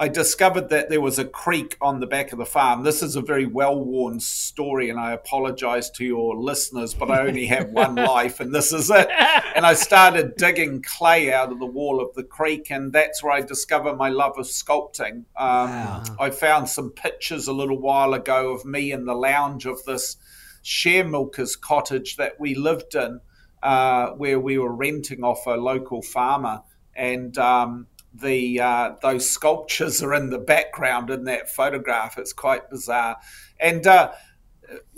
I 0.00 0.08
discovered 0.08 0.70
that 0.70 0.88
there 0.88 1.02
was 1.02 1.18
a 1.18 1.26
creek 1.26 1.76
on 1.78 2.00
the 2.00 2.06
back 2.06 2.32
of 2.32 2.38
the 2.38 2.46
farm. 2.46 2.84
This 2.84 3.02
is 3.02 3.16
a 3.16 3.20
very 3.20 3.44
well 3.44 3.78
worn 3.84 4.18
story, 4.18 4.88
and 4.88 4.98
I 4.98 5.12
apologize 5.12 5.90
to 5.90 6.06
your 6.06 6.36
listeners, 6.36 6.94
but 6.94 7.10
I 7.10 7.26
only 7.26 7.44
have 7.44 7.68
one 7.70 7.96
life, 7.96 8.40
and 8.40 8.54
this 8.54 8.72
is 8.72 8.88
it. 8.88 9.10
And 9.54 9.66
I 9.66 9.74
started 9.74 10.36
digging 10.36 10.82
clay 10.82 11.30
out 11.30 11.52
of 11.52 11.58
the 11.58 11.66
wall 11.66 12.00
of 12.00 12.14
the 12.14 12.22
creek, 12.22 12.70
and 12.70 12.94
that's 12.94 13.22
where 13.22 13.34
I 13.34 13.42
discovered 13.42 13.98
my 13.98 14.08
love 14.08 14.38
of 14.38 14.46
sculpting. 14.46 15.26
Um, 15.36 15.68
wow. 15.68 16.02
I 16.18 16.30
found 16.30 16.70
some 16.70 16.88
pictures 16.88 17.46
a 17.46 17.52
little 17.52 17.78
while 17.78 18.14
ago 18.14 18.54
of 18.54 18.64
me 18.64 18.92
in 18.92 19.04
the 19.04 19.14
lounge 19.14 19.66
of 19.66 19.84
this 19.84 20.16
share 20.62 21.04
milker's 21.04 21.56
cottage 21.56 22.16
that 22.16 22.40
we 22.40 22.54
lived 22.54 22.94
in, 22.94 23.20
uh, 23.62 24.12
where 24.12 24.40
we 24.40 24.56
were 24.56 24.72
renting 24.74 25.22
off 25.24 25.46
a 25.46 25.56
local 25.58 26.00
farmer. 26.00 26.62
And 26.96 27.36
um, 27.36 27.86
the 28.12 28.60
uh, 28.60 28.94
those 29.02 29.28
sculptures 29.28 30.02
are 30.02 30.14
in 30.14 30.30
the 30.30 30.38
background 30.38 31.10
in 31.10 31.24
that 31.24 31.50
photograph. 31.50 32.18
It's 32.18 32.32
quite 32.32 32.68
bizarre. 32.70 33.16
And 33.58 33.86
uh, 33.86 34.12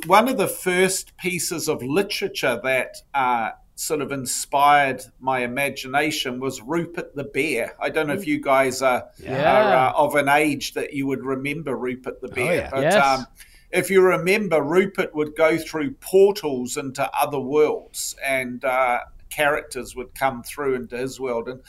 one 0.06 0.28
of 0.28 0.36
the 0.36 0.48
first 0.48 1.16
pieces 1.16 1.68
of 1.68 1.82
literature 1.82 2.60
that 2.62 2.96
uh, 3.14 3.50
sort 3.74 4.00
of 4.00 4.12
inspired 4.12 5.02
my 5.20 5.40
imagination 5.40 6.40
was 6.40 6.62
Rupert 6.62 7.14
the 7.14 7.24
Bear. 7.24 7.74
I 7.80 7.90
don't 7.90 8.06
know 8.06 8.14
if 8.14 8.26
you 8.26 8.40
guys 8.40 8.82
are, 8.82 9.08
yeah. 9.18 9.52
are 9.52 9.88
uh, 9.88 9.92
of 9.92 10.14
an 10.14 10.28
age 10.28 10.74
that 10.74 10.92
you 10.92 11.06
would 11.06 11.24
remember 11.24 11.76
Rupert 11.76 12.20
the 12.20 12.28
Bear, 12.28 12.50
oh, 12.50 12.54
yeah. 12.54 12.70
but 12.70 12.82
yes. 12.82 12.94
um, 13.04 13.26
if 13.70 13.90
you 13.90 14.02
remember, 14.02 14.62
Rupert 14.62 15.14
would 15.14 15.34
go 15.34 15.56
through 15.56 15.92
portals 15.92 16.76
into 16.76 17.10
other 17.18 17.40
worlds, 17.40 18.14
and 18.24 18.62
uh, 18.64 19.00
characters 19.30 19.96
would 19.96 20.14
come 20.14 20.42
through 20.42 20.74
into 20.74 20.96
his 20.96 21.18
world 21.18 21.48
and 21.48 21.62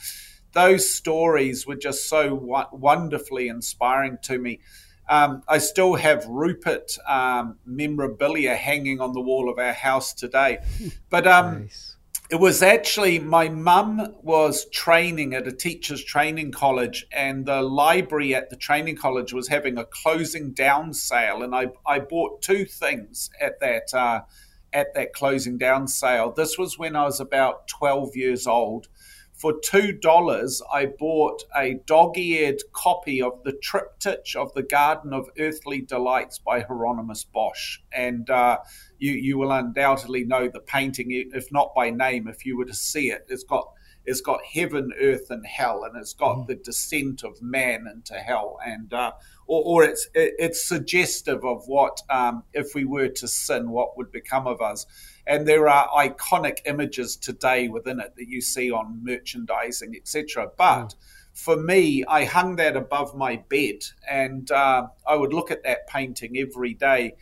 those 0.54 0.90
stories 0.90 1.66
were 1.66 1.76
just 1.76 2.08
so 2.08 2.34
wonderfully 2.72 3.48
inspiring 3.48 4.18
to 4.22 4.38
me. 4.38 4.60
Um, 5.08 5.42
I 5.48 5.58
still 5.58 5.94
have 5.94 6.24
Rupert 6.26 6.96
um, 7.06 7.58
memorabilia 7.66 8.54
hanging 8.54 9.00
on 9.00 9.12
the 9.12 9.20
wall 9.20 9.50
of 9.50 9.58
our 9.58 9.72
house 9.72 10.14
today. 10.14 10.58
But 11.10 11.26
um, 11.26 11.62
nice. 11.62 11.96
it 12.30 12.36
was 12.36 12.62
actually 12.62 13.18
my 13.18 13.48
mum 13.48 14.14
was 14.22 14.66
training 14.70 15.34
at 15.34 15.46
a 15.46 15.52
teacher's 15.52 16.02
training 16.02 16.52
college, 16.52 17.06
and 17.12 17.44
the 17.44 17.60
library 17.60 18.34
at 18.34 18.48
the 18.48 18.56
training 18.56 18.96
college 18.96 19.32
was 19.32 19.48
having 19.48 19.76
a 19.76 19.84
closing 19.84 20.52
down 20.52 20.94
sale. 20.94 21.42
And 21.42 21.54
I, 21.54 21.68
I 21.86 21.98
bought 21.98 22.40
two 22.40 22.64
things 22.64 23.30
at 23.40 23.60
that. 23.60 23.92
Uh, 23.92 24.22
at 24.72 24.92
that 24.94 25.12
closing 25.12 25.56
down 25.56 25.86
sale. 25.86 26.32
This 26.32 26.58
was 26.58 26.76
when 26.76 26.96
I 26.96 27.04
was 27.04 27.20
about 27.20 27.68
12 27.68 28.16
years 28.16 28.44
old 28.44 28.88
for 29.44 29.52
$2, 29.60 30.62
I 30.72 30.86
bought 30.86 31.44
a 31.54 31.74
dog 31.84 32.16
eared 32.16 32.62
copy 32.72 33.20
of 33.20 33.42
the 33.44 33.52
triptych 33.52 34.34
of 34.34 34.54
the 34.54 34.62
Garden 34.62 35.12
of 35.12 35.28
Earthly 35.38 35.82
Delights 35.82 36.38
by 36.38 36.60
Hieronymus 36.60 37.24
Bosch. 37.24 37.80
And 37.92 38.30
uh, 38.30 38.60
you, 38.96 39.12
you 39.12 39.36
will 39.36 39.52
undoubtedly 39.52 40.24
know 40.24 40.48
the 40.48 40.60
painting, 40.60 41.08
if 41.10 41.52
not 41.52 41.74
by 41.74 41.90
name, 41.90 42.26
if 42.26 42.46
you 42.46 42.56
were 42.56 42.64
to 42.64 42.72
see 42.72 43.10
it. 43.10 43.26
It's 43.28 43.44
got 43.44 43.68
it's 44.06 44.22
got 44.22 44.40
heaven, 44.44 44.92
earth, 45.00 45.30
and 45.30 45.46
hell, 45.46 45.84
and 45.84 45.96
it's 45.96 46.12
got 46.12 46.36
mm. 46.36 46.46
the 46.46 46.56
descent 46.56 47.22
of 47.22 47.40
man 47.40 47.86
into 47.90 48.14
hell, 48.14 48.58
and 48.64 48.92
uh, 48.92 49.12
or, 49.46 49.62
or, 49.64 49.84
it's 49.84 50.08
it, 50.14 50.34
it's 50.38 50.66
suggestive 50.66 51.44
of 51.44 51.64
what 51.66 52.00
um, 52.10 52.44
if 52.52 52.74
we 52.74 52.84
were 52.84 53.08
to 53.08 53.28
sin, 53.28 53.70
what 53.70 53.96
would 53.96 54.12
become 54.12 54.46
of 54.46 54.60
us. 54.60 54.86
And 55.26 55.46
there 55.46 55.68
are 55.68 55.88
iconic 55.88 56.58
images 56.66 57.16
today 57.16 57.68
within 57.68 58.00
it 58.00 58.14
that 58.16 58.28
you 58.28 58.40
see 58.40 58.70
on 58.70 59.02
merchandising, 59.02 59.94
etc. 59.96 60.50
But 60.56 60.88
mm. 60.88 60.94
for 61.32 61.56
me, 61.56 62.04
I 62.06 62.24
hung 62.24 62.56
that 62.56 62.76
above 62.76 63.16
my 63.16 63.36
bed, 63.48 63.84
and 64.08 64.50
uh, 64.50 64.88
I 65.06 65.16
would 65.16 65.32
look 65.32 65.50
at 65.50 65.62
that 65.64 65.86
painting 65.86 66.36
every 66.36 66.74
day. 66.74 67.14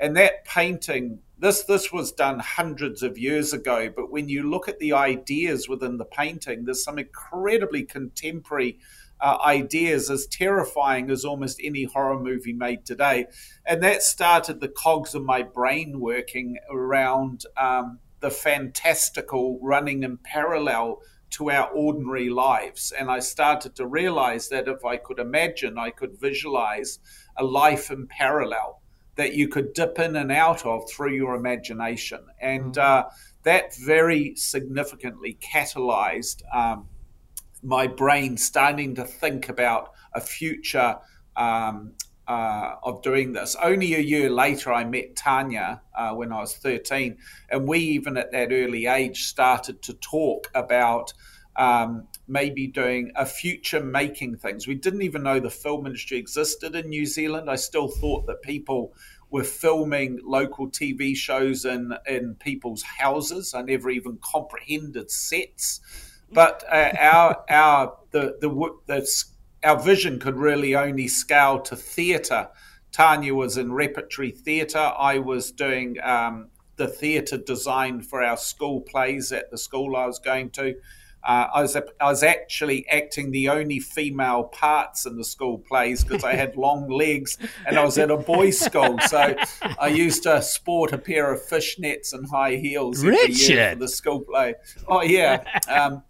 And 0.00 0.16
that 0.16 0.44
painting, 0.44 1.18
this 1.38 1.64
this 1.64 1.92
was 1.92 2.12
done 2.12 2.38
hundreds 2.38 3.02
of 3.02 3.18
years 3.18 3.52
ago. 3.52 3.92
But 3.94 4.12
when 4.12 4.28
you 4.28 4.48
look 4.48 4.68
at 4.68 4.78
the 4.78 4.92
ideas 4.92 5.68
within 5.68 5.96
the 5.96 6.04
painting, 6.04 6.64
there's 6.64 6.84
some 6.84 6.98
incredibly 6.98 7.82
contemporary 7.82 8.78
uh, 9.20 9.38
ideas 9.44 10.10
as 10.10 10.26
terrifying 10.26 11.10
as 11.10 11.24
almost 11.24 11.60
any 11.62 11.84
horror 11.84 12.20
movie 12.20 12.52
made 12.52 12.84
today. 12.84 13.26
And 13.66 13.82
that 13.82 14.02
started 14.02 14.60
the 14.60 14.68
cogs 14.68 15.14
of 15.14 15.22
my 15.22 15.42
brain 15.42 16.00
working 16.00 16.58
around 16.70 17.44
um, 17.56 17.98
the 18.20 18.30
fantastical 18.30 19.58
running 19.62 20.02
in 20.02 20.18
parallel 20.18 21.00
to 21.30 21.50
our 21.50 21.68
ordinary 21.68 22.30
lives. 22.30 22.92
And 22.92 23.10
I 23.10 23.18
started 23.20 23.76
to 23.76 23.86
realize 23.86 24.48
that 24.48 24.68
if 24.68 24.84
I 24.84 24.96
could 24.96 25.18
imagine, 25.18 25.78
I 25.78 25.90
could 25.90 26.18
visualize 26.18 26.98
a 27.36 27.44
life 27.44 27.90
in 27.90 28.06
parallel 28.06 28.80
that 29.16 29.34
you 29.34 29.48
could 29.48 29.74
dip 29.74 29.98
in 29.98 30.16
and 30.16 30.30
out 30.32 30.64
of 30.64 30.88
through 30.88 31.12
your 31.12 31.34
imagination. 31.34 32.20
And 32.40 32.74
mm-hmm. 32.74 33.06
uh, 33.06 33.10
that 33.42 33.76
very 33.76 34.34
significantly 34.36 35.38
catalyzed 35.42 36.42
um, 36.54 36.88
my 37.62 37.86
brain 37.86 38.36
starting 38.36 38.94
to 38.94 39.04
think 39.04 39.48
about 39.48 39.92
a 40.14 40.20
future 40.20 40.96
um, 41.36 41.92
uh, 42.26 42.74
of 42.82 43.02
doing 43.02 43.32
this. 43.32 43.56
Only 43.62 43.94
a 43.94 44.00
year 44.00 44.30
later, 44.30 44.72
I 44.72 44.84
met 44.84 45.16
Tania 45.16 45.80
uh, 45.96 46.14
when 46.14 46.32
I 46.32 46.40
was 46.40 46.56
13, 46.56 47.16
and 47.50 47.66
we, 47.66 47.78
even 47.78 48.16
at 48.16 48.32
that 48.32 48.52
early 48.52 48.86
age, 48.86 49.24
started 49.24 49.82
to 49.82 49.94
talk 49.94 50.50
about 50.54 51.12
um, 51.56 52.06
maybe 52.28 52.66
doing 52.66 53.10
a 53.16 53.26
future 53.26 53.82
making 53.82 54.36
things. 54.36 54.66
We 54.66 54.74
didn't 54.74 55.02
even 55.02 55.22
know 55.22 55.40
the 55.40 55.50
film 55.50 55.86
industry 55.86 56.18
existed 56.18 56.76
in 56.76 56.88
New 56.88 57.06
Zealand. 57.06 57.50
I 57.50 57.56
still 57.56 57.88
thought 57.88 58.26
that 58.26 58.42
people 58.42 58.94
were 59.30 59.44
filming 59.44 60.20
local 60.22 60.70
TV 60.70 61.16
shows 61.16 61.64
in, 61.64 61.94
in 62.06 62.36
people's 62.36 62.82
houses. 62.82 63.54
I 63.54 63.62
never 63.62 63.90
even 63.90 64.18
comprehended 64.22 65.10
sets 65.10 65.80
but 66.32 66.64
uh, 66.70 66.90
our 66.98 67.44
our 67.48 67.96
the 68.10 68.36
the, 68.40 68.48
the 68.86 69.24
our 69.64 69.80
vision 69.80 70.18
could 70.18 70.36
really 70.36 70.74
only 70.74 71.08
scale 71.08 71.60
to 71.60 71.76
theatre 71.76 72.48
Tania 72.92 73.34
was 73.34 73.56
in 73.56 73.72
repertory 73.72 74.30
theatre. 74.30 74.92
I 74.98 75.18
was 75.18 75.52
doing 75.52 75.96
um, 76.02 76.48
the 76.76 76.88
theatre 76.88 77.38
design 77.38 78.02
for 78.02 78.22
our 78.22 78.36
school 78.36 78.80
plays 78.80 79.32
at 79.32 79.50
the 79.50 79.58
school 79.58 79.96
I 79.96 80.06
was 80.06 80.18
going 80.18 80.50
to. 80.50 80.74
Uh, 81.24 81.48
I 81.52 81.62
was 81.62 81.76
I 81.76 81.82
was 82.00 82.22
actually 82.22 82.88
acting 82.88 83.32
the 83.32 83.48
only 83.48 83.80
female 83.80 84.44
parts 84.44 85.04
in 85.04 85.16
the 85.16 85.24
school 85.24 85.58
plays 85.58 86.04
because 86.04 86.22
I 86.22 86.34
had 86.34 86.56
long 86.56 86.88
legs 86.88 87.36
and 87.66 87.76
I 87.76 87.84
was 87.84 87.98
at 87.98 88.10
a 88.10 88.16
boys' 88.16 88.60
school, 88.60 88.98
so 89.00 89.34
I 89.78 89.88
used 89.88 90.22
to 90.22 90.40
sport 90.40 90.92
a 90.92 90.98
pair 90.98 91.32
of 91.32 91.42
fishnets 91.42 92.12
and 92.12 92.26
high 92.28 92.54
heels 92.54 93.02
every 93.04 93.32
year 93.34 93.72
for 93.72 93.78
the 93.80 93.88
school 93.88 94.20
play. 94.20 94.54
Oh 94.86 95.02
yeah. 95.02 95.42
Um, 95.68 96.04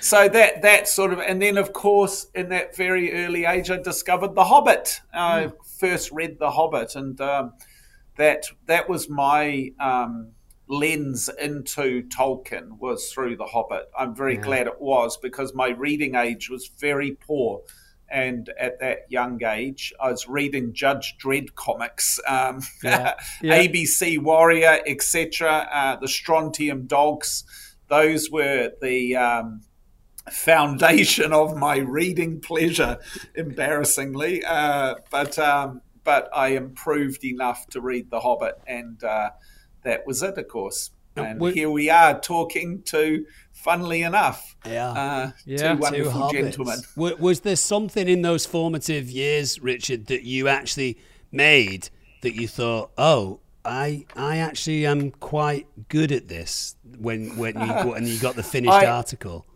so 0.00 0.28
that 0.28 0.62
that 0.62 0.88
sort 0.88 1.12
of, 1.12 1.20
and 1.20 1.40
then 1.40 1.58
of 1.58 1.72
course, 1.72 2.26
in 2.34 2.48
that 2.50 2.76
very 2.76 3.12
early 3.24 3.44
age, 3.44 3.70
I 3.70 3.76
discovered 3.78 4.34
The 4.34 4.44
Hobbit. 4.44 5.00
I 5.12 5.52
first 5.78 6.10
read 6.12 6.38
The 6.38 6.50
Hobbit, 6.50 6.96
and 6.96 7.20
um, 7.20 7.52
that 8.16 8.46
that 8.66 8.88
was 8.88 9.08
my 9.08 9.72
um, 9.80 10.32
lens 10.68 11.30
into 11.40 12.02
Tolkien 12.08 12.78
was 12.78 13.10
through 13.12 13.36
The 13.36 13.44
Hobbit. 13.44 13.90
I'm 13.98 14.14
very 14.14 14.36
glad 14.36 14.66
it 14.66 14.80
was 14.80 15.16
because 15.16 15.54
my 15.54 15.68
reading 15.68 16.14
age 16.14 16.50
was 16.50 16.68
very 16.78 17.12
poor. 17.12 17.62
And 18.08 18.50
at 18.58 18.78
that 18.78 19.06
young 19.08 19.42
age, 19.42 19.92
I 20.00 20.12
was 20.12 20.28
reading 20.28 20.72
Judge 20.72 21.16
Dredd 21.18 21.56
comics, 21.56 22.20
um, 22.28 22.60
Yeah. 22.82 23.14
ABC 23.42 24.22
Warrior, 24.22 24.80
etc. 24.86 25.68
Uh, 25.72 25.96
the 25.96 26.06
Strontium 26.06 26.86
Dogs. 26.86 27.44
Those 27.88 28.30
were 28.30 28.70
the 28.80 29.16
um, 29.16 29.62
foundation 30.32 31.32
of 31.32 31.56
my 31.56 31.76
reading 31.78 32.40
pleasure, 32.40 32.98
embarrassingly. 33.34 34.44
Uh, 34.44 34.96
but 35.10 35.38
um, 35.38 35.80
but 36.04 36.28
I 36.34 36.48
improved 36.48 37.24
enough 37.24 37.66
to 37.68 37.80
read 37.80 38.10
The 38.10 38.20
Hobbit, 38.20 38.60
and 38.66 39.02
uh, 39.02 39.30
that 39.82 40.06
was 40.06 40.22
it, 40.22 40.38
of 40.38 40.48
course. 40.48 40.90
And 41.16 41.40
we- 41.40 41.54
here 41.54 41.70
we 41.70 41.88
are 41.88 42.20
talking 42.20 42.82
to, 42.82 43.24
funnily 43.52 44.02
enough, 44.02 44.54
Yeah. 44.66 44.90
uh, 44.90 45.30
Yeah. 45.46 45.72
two 45.74 45.80
wonderful 45.80 46.28
Two 46.30 46.42
gentlemen. 46.42 46.78
wa- 46.94 47.14
Was 47.18 47.40
there 47.40 47.56
something 47.56 48.06
in 48.06 48.20
those 48.22 48.44
formative 48.44 49.10
years, 49.10 49.58
Richard, 49.60 50.06
that 50.08 50.24
you 50.24 50.46
actually 50.46 50.98
made 51.32 51.88
that 52.20 52.34
you 52.34 52.46
thought, 52.46 52.90
oh, 52.98 53.40
I, 53.64 54.04
I 54.14 54.36
actually 54.36 54.84
am 54.86 55.10
quite 55.10 55.66
good 55.88 56.12
at 56.12 56.28
this 56.28 56.76
when 56.98 57.36
when 57.38 57.54
you 57.58 57.66
got, 57.66 57.96
and 57.96 58.06
you 58.06 58.18
got 58.20 58.36
the 58.36 58.42
finished 58.42 58.72
I- 58.72 58.86
article. 58.86 59.46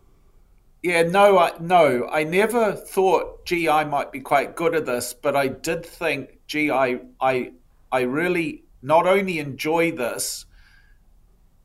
Yeah, 0.83 1.03
no, 1.03 1.37
I, 1.37 1.51
no, 1.59 2.07
I 2.11 2.23
never 2.23 2.73
thought, 2.73 3.45
gee, 3.45 3.69
I 3.69 3.83
might 3.83 4.11
be 4.11 4.19
quite 4.19 4.55
good 4.55 4.73
at 4.73 4.87
this, 4.87 5.13
but 5.13 5.35
I 5.35 5.47
did 5.47 5.85
think, 5.85 6.39
gee, 6.47 6.71
I, 6.71 7.01
I, 7.19 7.51
I 7.91 8.01
really 8.01 8.63
not 8.81 9.05
only 9.05 9.37
enjoy 9.37 9.91
this. 9.91 10.45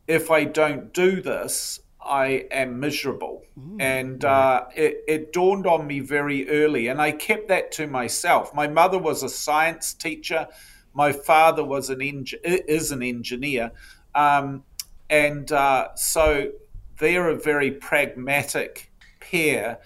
If 0.06 0.30
I 0.30 0.44
don't 0.44 0.92
do 0.92 1.22
this, 1.22 1.80
I 2.00 2.46
am 2.50 2.78
miserable, 2.78 3.42
and 3.80 4.24
uh, 4.24 4.66
it, 4.76 5.02
it 5.08 5.32
dawned 5.32 5.66
on 5.66 5.86
me 5.86 5.98
very 6.00 6.48
early, 6.48 6.86
and 6.88 7.00
I 7.00 7.10
kept 7.10 7.48
that 7.48 7.72
to 7.72 7.86
myself. 7.88 8.54
My 8.54 8.68
mother 8.68 8.98
was 8.98 9.22
a 9.22 9.28
science 9.28 9.94
teacher. 9.94 10.46
My 10.94 11.10
father 11.10 11.64
was 11.64 11.90
an 11.90 12.00
eng- 12.02 12.26
is 12.44 12.92
an 12.92 13.02
engineer, 13.02 13.72
um, 14.14 14.62
and 15.10 15.50
uh, 15.50 15.88
so 15.96 16.52
they're 16.98 17.30
a 17.30 17.34
very 17.34 17.72
pragmatic 17.72 18.92
pair. 19.30 19.78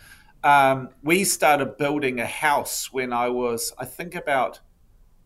Um, 0.43 0.91
we 1.03 1.25
started 1.25 1.77
building 1.77 2.21
a 2.21 2.27
house 2.27 2.93
when 2.93 3.13
I 3.13 3.29
was, 3.29 3.73
I 3.79 3.85
think, 3.85 4.15
about 4.15 4.61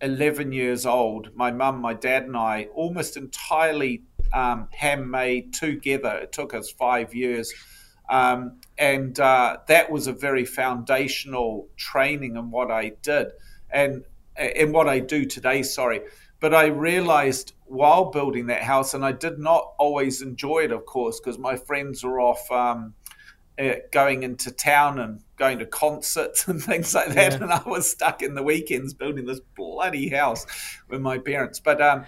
11 0.00 0.52
years 0.52 0.86
old. 0.86 1.34
My 1.34 1.50
mum, 1.50 1.80
my 1.80 1.94
dad, 1.94 2.24
and 2.24 2.36
I 2.36 2.68
almost 2.74 3.16
entirely 3.16 4.02
um, 4.32 4.68
handmade 4.72 5.52
together. 5.54 6.18
It 6.22 6.32
took 6.32 6.54
us 6.54 6.70
five 6.70 7.14
years. 7.14 7.52
Um, 8.10 8.60
and 8.76 9.18
uh, 9.18 9.58
that 9.68 9.90
was 9.90 10.06
a 10.06 10.12
very 10.12 10.44
foundational 10.44 11.68
training 11.76 12.36
in 12.36 12.50
what 12.50 12.70
I 12.70 12.92
did 13.02 13.28
and 13.70 14.04
in 14.36 14.72
what 14.72 14.88
I 14.88 14.98
do 14.98 15.24
today, 15.24 15.62
sorry. 15.62 16.00
But 16.40 16.54
I 16.54 16.66
realized 16.66 17.54
while 17.64 18.06
building 18.10 18.46
that 18.48 18.62
house, 18.62 18.92
and 18.92 19.04
I 19.04 19.12
did 19.12 19.38
not 19.38 19.72
always 19.78 20.20
enjoy 20.20 20.64
it, 20.64 20.72
of 20.72 20.84
course, 20.84 21.18
because 21.18 21.38
my 21.38 21.56
friends 21.56 22.04
were 22.04 22.20
off 22.20 22.50
um, 22.50 22.94
uh, 23.58 23.74
going 23.92 24.22
into 24.22 24.50
town 24.50 24.98
and 24.98 25.20
going 25.36 25.58
to 25.60 25.66
concerts 25.66 26.48
and 26.48 26.62
things 26.62 26.94
like 26.94 27.14
that, 27.14 27.34
and 27.40 27.52
I 27.52 27.62
was 27.66 27.90
stuck 27.90 28.22
in 28.22 28.34
the 28.34 28.42
weekends 28.42 28.94
building 28.94 29.26
this 29.26 29.40
bloody 29.56 30.08
house 30.08 30.46
with 30.88 31.00
my 31.00 31.18
parents. 31.18 31.60
But 31.60 31.80
um, 31.80 32.04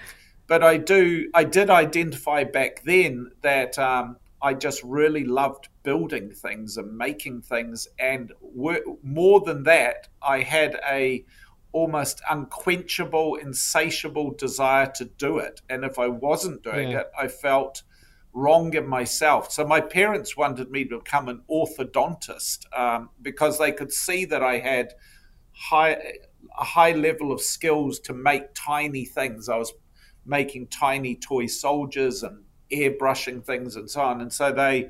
but 0.47 0.63
I 0.63 0.77
do 0.77 1.31
I 1.35 1.45
did 1.45 1.71
identify 1.71 2.45
back 2.45 2.83
then 2.85 3.31
that 3.43 3.79
um, 3.79 4.17
I 4.43 4.55
just 4.55 4.83
really 4.83 5.25
loved 5.25 5.69
building 5.83 6.31
things 6.31 6.77
and 6.77 6.97
making 6.97 7.43
things, 7.43 7.89
and 7.99 8.33
wor- 8.41 8.97
more 9.03 9.41
than 9.41 9.63
that, 9.65 10.09
I 10.23 10.41
had 10.41 10.81
a 10.89 11.25
almost 11.73 12.23
unquenchable, 12.31 13.35
insatiable 13.37 14.31
desire 14.33 14.91
to 14.97 15.05
do 15.05 15.37
it. 15.39 15.61
And 15.69 15.85
if 15.85 15.99
I 15.99 16.09
wasn't 16.09 16.63
doing 16.63 16.93
Yeah. 16.93 17.01
it, 17.01 17.11
I 17.19 17.29
felt 17.29 17.83
wrong 18.37 18.75
in 18.75 18.87
myself. 18.87 19.51
So 19.51 19.67
my 19.67 19.81
parents 19.81 20.37
wanted 20.37 20.71
me 20.71 20.85
to 20.85 20.99
become 20.99 21.29
an 21.29 21.43
orthodontist 21.51 22.67
um, 22.79 23.09
because 23.23 23.59
they 23.59 23.73
could 23.73 23.91
see 23.91 24.27
that 24.27 24.43
I 24.43 24.59
had 24.59 24.93
high 25.53 25.97
a 26.59 26.65
high 26.65 26.93
level 26.93 27.33
of 27.33 27.41
skills 27.41 27.99
to 28.01 28.13
make 28.13 28.55
tiny 28.55 29.07
things. 29.07 29.49
I 29.49 29.57
was 29.57 29.73
making 30.25 30.69
tiny 30.69 31.17
toy 31.17 31.47
soldiers 31.47 32.23
and 32.23 32.45
airbrushing 32.71 33.45
things 33.45 33.77
and 33.77 33.91
so 33.91 34.03
on. 34.03 34.21
And 34.21 34.33
so 34.33 34.53
they 34.53 34.89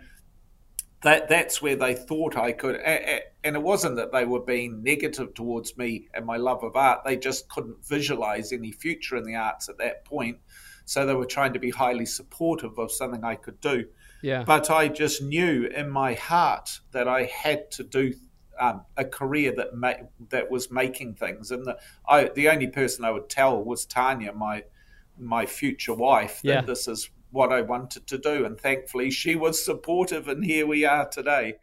that 1.03 1.29
that's 1.29 1.63
where 1.63 1.77
they 1.77 1.95
thought 1.95 2.37
I 2.37 2.51
could. 2.53 2.77
And 2.77 3.57
it 3.57 3.63
wasn't 3.63 3.97
that 3.97 4.13
they 4.13 4.25
were 4.25 4.41
being 4.41 4.83
negative 4.83 5.35
towards 5.35 5.77
me 5.77 6.09
and 6.15 6.27
my 6.27 6.37
love 6.37 6.65
of 6.65 6.75
art. 6.75 7.05
They 7.05 7.17
just 7.17 7.49
couldn't 7.49 7.87
visualize 7.87 8.53
any 8.53 8.73
future 8.73 9.17
in 9.17 9.23
the 9.23 9.37
arts 9.37 9.69
at 9.69 9.79
that 9.79 10.05
point. 10.05 10.39
So 10.87 11.05
they 11.05 11.15
were 11.15 11.27
trying 11.27 11.53
to 11.53 11.59
be 11.59 11.71
highly 11.71 12.07
supportive 12.07 12.79
of 12.79 12.91
something 12.91 13.25
I 13.25 13.35
could 13.35 13.61
do. 13.61 13.87
Yeah. 14.23 14.45
But 14.45 14.71
I 14.71 14.89
just 14.89 15.21
knew 15.21 15.67
in 15.67 15.91
my 15.91 16.15
heart 16.15 16.81
that 16.93 17.07
I 17.07 17.25
had 17.25 17.71
to 17.73 17.83
do 17.85 18.15
um, 18.59 18.83
a 18.97 19.05
career 19.05 19.53
that 19.57 19.75
ma- 19.75 20.07
that 20.31 20.51
was 20.51 20.71
making 20.71 21.17
things. 21.17 21.51
And 21.51 21.67
the 21.67 21.77
I, 22.09 22.31
the 22.35 22.49
only 22.49 22.69
person 22.69 23.05
I 23.05 23.11
would 23.11 23.29
tell 23.29 23.63
was 23.63 23.85
Tania, 23.85 24.33
my 24.33 24.65
my 25.19 25.45
future 25.45 25.95
wife, 25.95 26.41
that 26.43 26.49
Yeah. 26.49 26.61
this 26.63 26.89
is 26.89 27.11
what 27.31 27.53
I 27.53 27.61
wanted 27.63 28.07
to 28.07 28.19
do. 28.19 28.47
And 28.47 28.59
thankfully, 28.59 29.11
she 29.11 29.35
was 29.35 29.63
supportive, 29.63 30.29
and 30.29 30.45
here 30.45 30.67
we 30.67 30.85
are 30.85 31.07
today. 31.09 31.57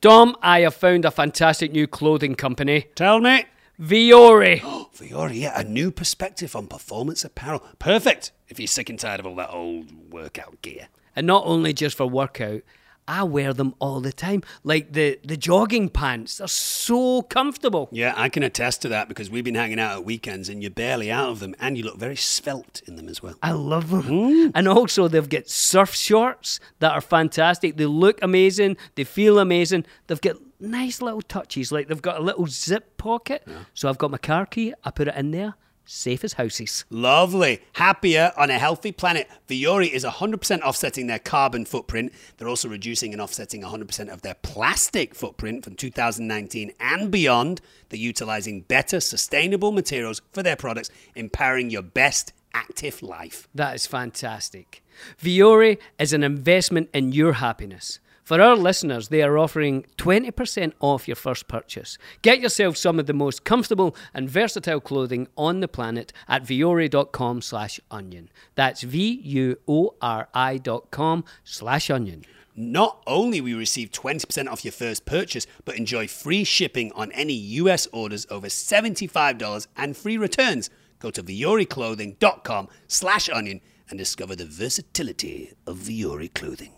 Dom, 0.00 0.36
I 0.42 0.60
have 0.60 0.74
found 0.74 1.04
a 1.04 1.10
fantastic 1.10 1.72
new 1.72 1.86
clothing 1.86 2.34
company, 2.34 2.86
Tell 2.94 3.20
me. 3.20 3.44
Vuori. 3.80 4.60
Fiore, 4.92 5.34
yeah, 5.34 5.58
a 5.58 5.64
new 5.64 5.90
perspective 5.90 6.56
on 6.56 6.66
performance 6.66 7.24
apparel. 7.24 7.62
Perfect 7.78 8.32
if 8.48 8.58
you're 8.58 8.66
sick 8.66 8.88
and 8.88 8.98
tired 8.98 9.20
of 9.20 9.26
all 9.26 9.34
that 9.36 9.50
old 9.50 10.10
workout 10.10 10.62
gear. 10.62 10.88
And 11.14 11.26
not 11.26 11.44
only 11.46 11.72
just 11.72 11.96
for 11.96 12.06
workout, 12.06 12.62
I 13.08 13.22
wear 13.22 13.52
them 13.52 13.74
all 13.78 14.00
the 14.00 14.12
time. 14.12 14.42
Like 14.64 14.92
the, 14.92 15.18
the 15.24 15.36
jogging 15.36 15.88
pants, 15.88 16.38
they're 16.38 16.48
so 16.48 17.22
comfortable. 17.22 17.88
Yeah, 17.92 18.14
I 18.16 18.28
can 18.28 18.42
attest 18.42 18.82
to 18.82 18.88
that 18.88 19.08
because 19.08 19.30
we've 19.30 19.44
been 19.44 19.54
hanging 19.54 19.78
out 19.78 19.92
at 19.92 20.04
weekends 20.04 20.48
and 20.48 20.62
you're 20.62 20.70
barely 20.70 21.10
out 21.10 21.30
of 21.30 21.40
them 21.40 21.54
and 21.60 21.78
you 21.78 21.84
look 21.84 21.98
very 21.98 22.16
svelte 22.16 22.82
in 22.86 22.96
them 22.96 23.08
as 23.08 23.22
well. 23.22 23.34
I 23.42 23.52
love 23.52 23.90
them. 23.90 24.02
Mm. 24.02 24.52
And 24.54 24.68
also, 24.68 25.08
they've 25.08 25.28
got 25.28 25.48
surf 25.48 25.94
shorts 25.94 26.60
that 26.80 26.92
are 26.92 27.00
fantastic. 27.00 27.76
They 27.76 27.86
look 27.86 28.18
amazing. 28.22 28.76
They 28.96 29.04
feel 29.04 29.38
amazing. 29.38 29.86
They've 30.06 30.20
got 30.20 30.36
nice 30.58 31.00
little 31.00 31.22
touches. 31.22 31.70
Like 31.70 31.88
they've 31.88 32.02
got 32.02 32.18
a 32.18 32.22
little 32.22 32.46
zip 32.46 32.96
pocket. 32.96 33.46
So 33.74 33.88
I've 33.88 33.98
got 33.98 34.10
my 34.10 34.18
car 34.18 34.46
key. 34.46 34.74
I 34.84 34.90
put 34.90 35.08
it 35.08 35.14
in 35.14 35.30
there. 35.30 35.54
Safe 35.88 36.24
as 36.24 36.32
houses. 36.32 36.84
Lovely. 36.90 37.62
Happier 37.74 38.32
on 38.36 38.50
a 38.50 38.58
healthy 38.58 38.90
planet. 38.90 39.28
Vuori 39.48 39.88
is 39.88 40.04
100% 40.04 40.60
offsetting 40.62 41.06
their 41.06 41.20
carbon 41.20 41.64
footprint. 41.64 42.12
They're 42.36 42.48
also 42.48 42.68
reducing 42.68 43.12
and 43.12 43.22
offsetting 43.22 43.62
100% 43.62 44.08
of 44.12 44.22
their 44.22 44.34
plastic 44.34 45.14
footprint 45.14 45.62
from 45.62 45.76
2019 45.76 46.72
and 46.80 47.10
beyond. 47.12 47.60
They're 47.88 48.00
utilizing 48.00 48.62
better, 48.62 48.98
sustainable 48.98 49.70
materials 49.70 50.20
for 50.32 50.42
their 50.42 50.56
products, 50.56 50.90
empowering 51.14 51.70
your 51.70 51.82
best 51.82 52.32
active 52.52 53.00
life. 53.00 53.46
That 53.54 53.76
is 53.76 53.86
fantastic. 53.86 54.82
Vuori 55.22 55.78
is 56.00 56.12
an 56.12 56.24
investment 56.24 56.90
in 56.92 57.12
your 57.12 57.34
happiness. 57.34 58.00
For 58.26 58.40
our 58.40 58.56
listeners, 58.56 59.06
they 59.06 59.22
are 59.22 59.38
offering 59.38 59.86
20% 59.98 60.72
off 60.80 61.06
your 61.06 61.14
first 61.14 61.46
purchase. 61.46 61.96
Get 62.22 62.40
yourself 62.40 62.76
some 62.76 62.98
of 62.98 63.06
the 63.06 63.12
most 63.12 63.44
comfortable 63.44 63.94
and 64.12 64.28
versatile 64.28 64.80
clothing 64.80 65.28
on 65.36 65.60
the 65.60 65.68
planet 65.68 66.12
at 66.26 66.42
vuori.com 66.42 67.40
slash 67.40 67.78
onion. 67.88 68.28
That's 68.56 68.82
V-U-O-R-I 68.82 70.56
dot 70.58 70.90
com 70.90 71.24
slash 71.44 71.88
onion. 71.88 72.24
Not 72.56 73.00
only 73.06 73.40
will 73.40 73.50
you 73.50 73.58
receive 73.58 73.92
20% 73.92 74.48
off 74.48 74.64
your 74.64 74.72
first 74.72 75.06
purchase, 75.06 75.46
but 75.64 75.76
enjoy 75.76 76.08
free 76.08 76.42
shipping 76.42 76.90
on 76.96 77.12
any 77.12 77.34
US 77.62 77.86
orders 77.92 78.26
over 78.28 78.48
$75 78.48 79.68
and 79.76 79.96
free 79.96 80.18
returns. 80.18 80.68
Go 80.98 81.12
to 81.12 81.22
vuoriclothing.com 81.22 82.68
slash 82.88 83.28
onion 83.28 83.60
and 83.88 83.96
discover 83.96 84.34
the 84.34 84.46
versatility 84.46 85.52
of 85.64 85.76
Vuori 85.76 86.34
clothing. 86.34 86.75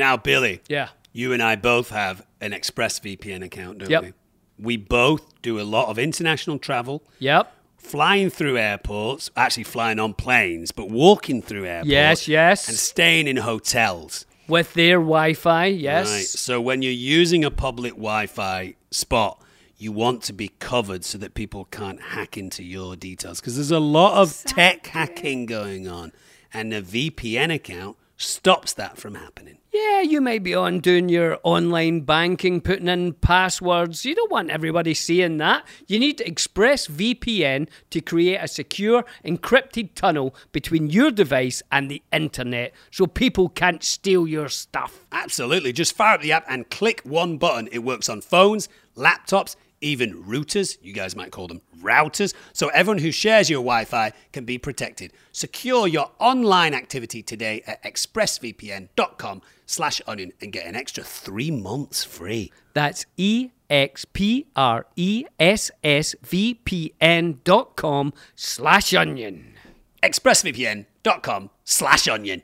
Now, 0.00 0.16
Billy. 0.16 0.62
Yeah. 0.66 0.88
You 1.12 1.32
and 1.34 1.42
I 1.42 1.56
both 1.56 1.90
have 1.90 2.24
an 2.40 2.52
ExpressVPN 2.52 3.44
account, 3.44 3.78
don't 3.78 3.90
Yep. 3.90 4.02
we? 4.02 4.12
We 4.58 4.76
both 4.78 5.40
do 5.42 5.60
a 5.60 5.62
lot 5.76 5.88
of 5.88 5.98
international 5.98 6.58
travel, 6.58 7.02
Yep. 7.18 7.52
flying 7.76 8.30
through 8.30 8.56
airports, 8.56 9.30
actually 9.36 9.64
flying 9.64 9.98
on 9.98 10.14
planes, 10.14 10.70
but 10.72 10.88
walking 10.88 11.42
through 11.42 11.66
airports. 11.66 11.90
Yes, 11.90 12.28
yes. 12.28 12.68
And 12.68 12.78
staying 12.78 13.26
in 13.28 13.36
hotels. 13.38 14.24
With 14.48 14.72
their 14.72 14.96
Wi-Fi, 14.98 15.66
yes. 15.66 16.08
Right. 16.10 16.24
So 16.26 16.60
when 16.62 16.80
you're 16.82 16.92
using 16.92 17.44
a 17.44 17.50
public 17.50 17.92
Wi-Fi 17.92 18.74
spot, 18.90 19.40
you 19.76 19.92
want 19.92 20.22
to 20.24 20.32
be 20.32 20.48
covered 20.60 21.04
so 21.04 21.18
that 21.18 21.34
people 21.34 21.66
can't 21.66 22.00
hack 22.00 22.36
into 22.38 22.62
your 22.62 22.96
details 22.96 23.40
because 23.40 23.56
there's 23.56 23.70
a 23.70 23.78
lot 23.80 24.14
of 24.20 24.42
tech 24.44 24.86
hacking 24.86 25.44
going 25.46 25.86
on, 25.86 26.12
and 26.54 26.72
a 26.72 26.80
VPN 26.82 27.50
account 27.54 27.96
stops 28.16 28.72
that 28.74 28.96
from 28.98 29.14
happening. 29.14 29.56
Yeah, 29.72 30.00
you 30.00 30.20
may 30.20 30.40
be 30.40 30.52
on 30.52 30.80
doing 30.80 31.08
your 31.08 31.38
online 31.44 32.00
banking, 32.00 32.60
putting 32.60 32.88
in 32.88 33.12
passwords. 33.12 34.04
You 34.04 34.16
don't 34.16 34.30
want 34.30 34.50
everybody 34.50 34.94
seeing 34.94 35.36
that. 35.36 35.64
You 35.86 36.00
need 36.00 36.18
to 36.18 36.28
ExpressVPN 36.28 37.68
to 37.90 38.00
create 38.00 38.38
a 38.38 38.48
secure, 38.48 39.04
encrypted 39.24 39.94
tunnel 39.94 40.34
between 40.50 40.90
your 40.90 41.12
device 41.12 41.62
and 41.70 41.88
the 41.88 42.02
internet 42.12 42.72
so 42.90 43.06
people 43.06 43.48
can't 43.48 43.84
steal 43.84 44.26
your 44.26 44.48
stuff. 44.48 45.06
Absolutely. 45.12 45.72
Just 45.72 45.94
fire 45.94 46.16
up 46.16 46.22
the 46.22 46.32
app 46.32 46.46
and 46.48 46.68
click 46.68 47.02
one 47.04 47.38
button. 47.38 47.68
It 47.70 47.84
works 47.84 48.08
on 48.08 48.22
phones, 48.22 48.68
laptops, 48.96 49.54
even 49.80 50.22
routers. 50.24 50.78
You 50.82 50.92
guys 50.92 51.16
might 51.16 51.30
call 51.30 51.48
them 51.48 51.62
routers. 51.80 52.34
So 52.52 52.68
everyone 52.68 52.98
who 52.98 53.10
shares 53.10 53.48
your 53.48 53.60
Wi 53.60 53.84
Fi 53.84 54.12
can 54.32 54.44
be 54.44 54.58
protected. 54.58 55.12
Secure 55.32 55.86
your 55.86 56.10
online 56.18 56.74
activity 56.74 57.22
today 57.22 57.62
at 57.66 57.82
expressvpn.com 57.82 59.42
slash 59.66 60.00
onion 60.06 60.32
and 60.40 60.52
get 60.52 60.66
an 60.66 60.76
extra 60.76 61.04
three 61.04 61.50
months 61.50 62.04
free. 62.04 62.52
That's 62.74 63.06
E 63.16 63.50
X 63.68 64.04
P 64.04 64.48
R 64.56 64.86
E 64.96 65.24
S 65.38 65.70
S 65.84 66.14
V 66.22 66.54
P 66.54 66.92
N 67.00 67.40
dot 67.44 67.76
com 67.76 68.12
slash 68.34 68.92
onion. 68.92 69.54
expressvpn.com 70.02 71.50
slash 71.64 72.08
onion. 72.08 72.42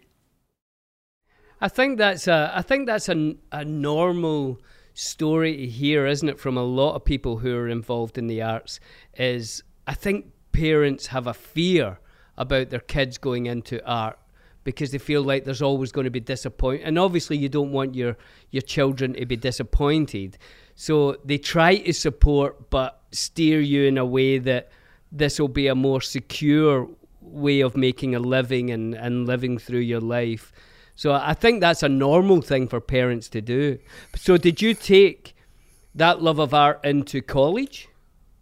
I 1.60 1.68
think 1.68 1.98
that's 1.98 2.28
a 2.28 2.52
I 2.54 2.62
think 2.62 2.86
that's 2.86 3.08
a, 3.08 3.34
a 3.50 3.64
normal 3.64 4.60
story 4.96 5.56
to 5.56 5.66
hear, 5.66 6.06
isn't 6.06 6.28
it, 6.28 6.40
from 6.40 6.56
a 6.56 6.62
lot 6.62 6.94
of 6.94 7.04
people 7.04 7.36
who 7.36 7.54
are 7.54 7.68
involved 7.68 8.18
in 8.18 8.26
the 8.26 8.42
arts. 8.42 8.80
Is 9.16 9.62
I 9.86 9.94
think 9.94 10.32
parents 10.52 11.08
have 11.08 11.26
a 11.26 11.34
fear 11.34 12.00
about 12.36 12.70
their 12.70 12.80
kids 12.80 13.18
going 13.18 13.46
into 13.46 13.84
art 13.86 14.18
because 14.64 14.90
they 14.90 14.98
feel 14.98 15.22
like 15.22 15.44
there's 15.44 15.62
always 15.62 15.92
going 15.92 16.06
to 16.06 16.10
be 16.10 16.18
disappointment, 16.18 16.88
and 16.88 16.98
obviously 16.98 17.36
you 17.36 17.48
don't 17.48 17.70
want 17.70 17.94
your 17.94 18.16
your 18.50 18.62
children 18.62 19.12
to 19.14 19.26
be 19.26 19.36
disappointed, 19.36 20.38
so 20.74 21.16
they 21.24 21.38
try 21.38 21.76
to 21.76 21.92
support 21.92 22.70
but 22.70 23.02
steer 23.12 23.60
you 23.60 23.84
in 23.84 23.98
a 23.98 24.04
way 24.04 24.38
that 24.38 24.70
this 25.12 25.38
will 25.38 25.48
be 25.48 25.68
a 25.68 25.74
more 25.74 26.00
secure 26.00 26.88
way 27.20 27.60
of 27.60 27.76
making 27.76 28.14
a 28.14 28.18
living 28.18 28.70
and, 28.70 28.94
and 28.94 29.26
living 29.26 29.58
through 29.58 29.80
your 29.80 30.00
life. 30.00 30.52
So 30.96 31.12
I 31.12 31.34
think 31.34 31.60
that's 31.60 31.82
a 31.82 31.88
normal 31.88 32.40
thing 32.40 32.68
for 32.68 32.80
parents 32.80 33.28
to 33.30 33.40
do. 33.40 33.78
So 34.16 34.36
did 34.36 34.60
you 34.62 34.74
take 34.74 35.34
that 35.94 36.22
love 36.22 36.38
of 36.38 36.52
art 36.54 36.80
into 36.84 37.20
college? 37.22 37.88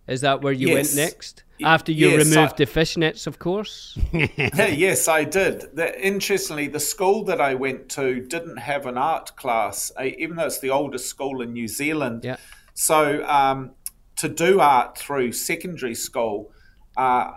Is 0.06 0.20
that 0.20 0.40
where 0.42 0.52
you 0.52 0.68
Yes. 0.68 0.94
went 0.94 1.06
next? 1.06 1.42
After 1.62 1.92
you 1.92 2.08
Yes, 2.10 2.18
removed 2.28 2.54
I- 2.54 2.56
the 2.64 2.66
fishnets, 2.66 3.26
of 3.26 3.38
course. 3.38 3.96
yes, 4.12 5.08
I 5.08 5.24
did. 5.24 5.64
The, 5.74 5.98
interestingly, 6.04 6.66
the 6.68 6.80
school 6.80 7.24
that 7.24 7.40
I 7.40 7.54
went 7.54 7.88
to 7.90 8.20
didn't 8.20 8.58
have 8.58 8.86
an 8.86 8.98
art 8.98 9.34
class, 9.36 9.90
uh, 9.98 10.04
even 10.18 10.36
though 10.36 10.46
it's 10.46 10.58
the 10.58 10.70
oldest 10.70 11.06
school 11.06 11.40
in 11.42 11.52
New 11.52 11.68
Zealand. 11.68 12.24
Yeah. 12.24 12.36
So 12.74 13.24
um, 13.26 13.70
to 14.16 14.28
do 14.28 14.60
art 14.60 14.98
through 14.98 15.32
secondary 15.32 15.94
school, 15.94 16.50
uh, 16.96 17.30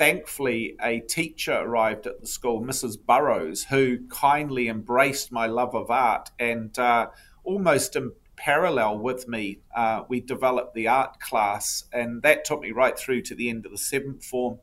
thankfully, 0.00 0.74
a 0.82 0.98
teacher 1.00 1.52
arrived 1.52 2.06
at 2.06 2.22
the 2.22 2.26
school, 2.26 2.62
Mrs. 2.62 2.96
Burrows, 2.98 3.64
who 3.64 3.98
kindly 4.08 4.66
embraced 4.66 5.30
my 5.30 5.46
love 5.46 5.74
of 5.74 5.90
art 5.90 6.30
and 6.38 6.76
uh, 6.78 7.08
almost 7.44 7.96
in 7.96 8.12
parallel 8.34 8.98
with 8.98 9.28
me, 9.28 9.58
uh, 9.76 10.04
we 10.08 10.22
developed 10.22 10.72
the 10.74 10.88
art 10.88 11.20
class, 11.20 11.84
and 11.92 12.22
that 12.22 12.46
took 12.46 12.62
me 12.62 12.70
right 12.70 12.98
through 12.98 13.20
to 13.20 13.34
the 13.34 13.50
end 13.50 13.66
of 13.66 13.72
the 13.72 13.76
seventh 13.76 14.24
form. 14.24 14.58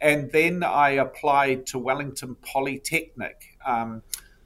And 0.00 0.30
then 0.30 0.62
I 0.62 0.90
applied 0.90 1.66
to 1.66 1.78
Wellington 1.80 2.36
Polytechnic. 2.36 3.58
Um, 3.66 4.02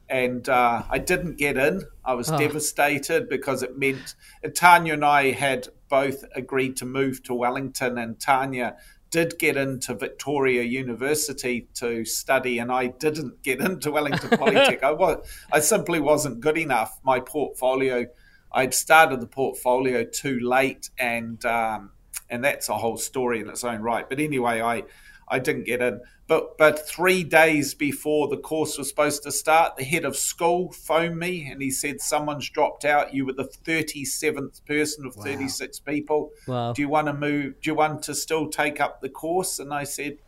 and 0.09 0.49
uh, 0.49 0.83
I 0.89 0.99
didn't 0.99 1.37
get 1.37 1.59
in. 1.59 1.83
I 2.07 2.15
was 2.15 2.29
devastated 2.29 3.29
because 3.29 3.63
it 3.63 3.79
meant 3.79 4.15
Tania 4.55 4.95
and 4.95 5.05
I 5.05 5.33
had 5.33 5.69
both 5.91 6.25
agreed 6.35 6.77
to 6.79 6.87
move 6.87 7.23
to 7.25 7.35
Wellington, 7.35 7.99
and 7.99 8.19
Tania 8.19 8.77
did 9.13 9.39
get 9.39 9.59
into 9.59 9.95
Victoria 9.95 10.63
University 10.63 11.69
to 11.75 12.05
study, 12.05 12.59
and 12.59 12.73
I 12.73 12.89
didn't 12.89 13.43
get 13.43 13.61
into 13.61 13.93
Wellington 13.93 14.31
Polytech. 14.39 14.83
I 14.83 14.91
was, 14.91 15.25
I 15.53 15.61
simply 15.61 16.01
wasn't 16.01 16.41
good 16.41 16.57
enough. 16.59 16.99
My 17.05 17.21
portfolio, 17.21 18.07
I'd 18.51 18.75
started 18.75 19.21
the 19.21 19.27
portfolio 19.27 20.05
too 20.05 20.41
late, 20.41 20.91
and 20.99 21.45
um, 21.45 21.91
and 22.31 22.43
that's 22.43 22.71
a 22.71 22.77
whole 22.77 22.97
story 22.97 23.41
in 23.41 23.49
its 23.51 23.63
own 23.63 23.83
right. 23.83 24.09
But 24.09 24.19
anyway, 24.19 24.63
I 24.63 24.85
I 25.33 25.39
didn't 25.39 25.65
get 25.65 25.81
in. 25.81 26.03
But 26.29 26.59
but 26.59 26.87
three 26.87 27.25
days 27.25 27.75
before 27.75 28.29
the 28.29 28.37
course 28.37 28.77
was 28.77 28.89
supposed 28.91 29.23
to 29.23 29.33
start, 29.33 29.77
the 29.77 29.85
head 29.85 30.05
of 30.05 30.15
school 30.15 30.71
phoned 30.73 31.19
me 31.19 31.49
and 31.51 31.63
he 31.63 31.71
said 31.71 32.03
someone's 32.03 32.51
dropped 32.51 32.85
out. 32.85 33.15
You 33.15 33.25
were 33.27 33.33
the 33.33 33.45
thirty 33.45 34.05
seventh 34.05 34.65
person 34.67 35.07
of 35.07 35.15
thirty 35.15 35.49
six 35.49 35.81
people. 35.81 36.31
Wow. 36.47 36.75
Do 36.75 36.83
you 36.83 36.89
want 36.89 37.07
to 37.07 37.15
move? 37.15 37.61
Do 37.63 37.71
you 37.71 37.75
want 37.75 38.03
to 38.05 38.15
still 38.15 38.49
take 38.51 38.79
up 38.79 39.01
the 39.01 39.09
course? 39.09 39.59
And 39.59 39.73
I 39.73 39.85
said. 39.85 40.19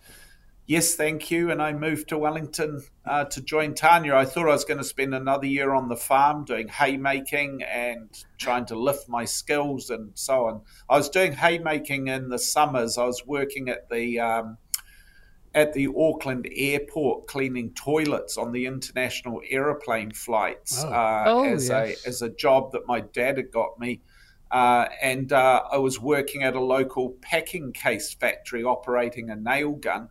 Yes, 0.66 0.94
thank 0.94 1.30
you. 1.30 1.50
And 1.50 1.60
I 1.60 1.74
moved 1.74 2.08
to 2.08 2.16
Wellington 2.16 2.82
uh, 3.04 3.26
to 3.26 3.42
join 3.42 3.74
Tania. 3.74 4.16
I 4.16 4.24
thought 4.24 4.48
I 4.48 4.52
was 4.52 4.64
going 4.64 4.78
to 4.78 4.84
spend 4.84 5.14
another 5.14 5.44
year 5.44 5.74
on 5.74 5.90
the 5.90 5.96
farm 5.96 6.46
doing 6.46 6.68
haymaking 6.68 7.62
and 7.62 8.08
trying 8.38 8.64
to 8.66 8.74
lift 8.74 9.06
my 9.06 9.26
skills 9.26 9.90
and 9.90 10.12
so 10.14 10.46
on. 10.46 10.62
I 10.88 10.96
was 10.96 11.10
doing 11.10 11.32
haymaking 11.32 12.08
in 12.08 12.30
the 12.30 12.38
summers. 12.38 12.96
I 12.96 13.04
was 13.04 13.26
working 13.26 13.68
at 13.68 13.90
the 13.90 14.18
um, 14.20 14.56
at 15.54 15.72
the 15.72 15.88
Auckland 15.96 16.48
airport 16.54 17.26
cleaning 17.28 17.70
toilets 17.74 18.36
on 18.36 18.50
the 18.52 18.66
international 18.66 19.40
aeroplane 19.48 20.10
flights 20.10 20.82
uh, 20.84 21.24
Oh, 21.26 21.44
as 21.44 21.68
yes. 21.68 22.04
a 22.04 22.08
as 22.08 22.22
a 22.22 22.28
job 22.30 22.72
that 22.72 22.86
my 22.86 23.00
dad 23.00 23.36
had 23.36 23.52
got 23.52 23.78
me. 23.78 24.00
Uh, 24.50 24.88
and 25.02 25.32
uh, 25.32 25.62
I 25.70 25.78
was 25.78 26.00
working 26.00 26.42
at 26.44 26.54
a 26.54 26.60
local 26.60 27.10
packing 27.22 27.72
case 27.72 28.14
factory 28.14 28.62
operating 28.62 29.30
a 29.30 29.36
nail 29.36 29.72
gun, 29.72 30.08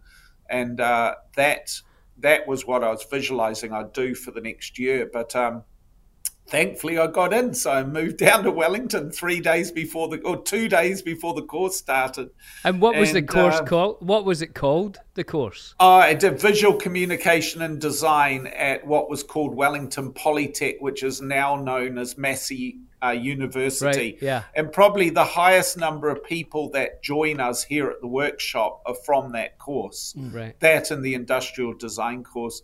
and 0.49 0.79
uh, 0.81 1.15
that 1.35 1.79
that 2.17 2.47
was 2.47 2.65
what 2.65 2.83
I 2.83 2.89
was 2.89 3.03
visualizing 3.03 3.71
I'd 3.73 3.93
do 3.93 4.15
for 4.15 4.31
the 4.31 4.41
next 4.41 4.77
year. 4.79 5.09
But 5.11 5.35
um, 5.35 5.63
thankfully, 6.47 6.97
I 6.97 7.07
got 7.07 7.33
in, 7.33 7.53
so 7.53 7.71
I 7.71 7.83
moved 7.83 8.17
down 8.25 8.43
to 8.43 8.51
Wellington 8.51 9.11
three 9.11 9.39
days 9.39 9.71
before 9.71 10.07
the 10.09 10.19
or 10.21 10.41
two 10.41 10.67
days 10.69 11.01
before 11.01 11.33
the 11.33 11.41
course 11.41 11.77
started. 11.77 12.29
And 12.63 12.81
what 12.81 12.95
was 12.95 13.13
the 13.13 13.21
course 13.21 13.55
uh, 13.55 13.63
called? 13.63 13.97
What 13.99 14.25
was 14.25 14.41
it 14.41 14.53
called? 14.53 14.99
The 15.15 15.23
course. 15.23 15.75
Uh, 15.79 15.97
I 15.97 16.13
did 16.13 16.39
visual 16.39 16.75
communication 16.75 17.61
and 17.61 17.79
design 17.79 18.47
at 18.47 18.85
what 18.85 19.09
was 19.09 19.23
called 19.23 19.55
Wellington 19.55 20.13
Polytech, 20.13 20.81
which 20.81 21.03
is 21.03 21.21
now 21.21 21.55
known 21.55 21.97
as 21.97 22.17
Massey 22.17 22.79
uh, 23.03 23.11
University. 23.11 23.85
Right, 23.85 24.17
yeah. 24.21 24.43
And 24.55 24.71
probably 24.71 25.09
the 25.09 25.25
highest 25.25 25.77
number 25.77 26.09
of 26.09 26.23
people 26.23 26.69
that 26.71 27.03
join 27.03 27.39
us 27.39 27.63
here 27.63 27.89
at 27.89 28.01
the 28.01 28.07
workshop 28.07 28.81
are 28.85 28.95
from 28.95 29.33
that 29.33 29.59
course. 29.59 30.13
Right. 30.17 30.57
That 30.61 30.91
and 30.91 31.03
the 31.03 31.13
industrial 31.13 31.73
design 31.73 32.23
course. 32.23 32.61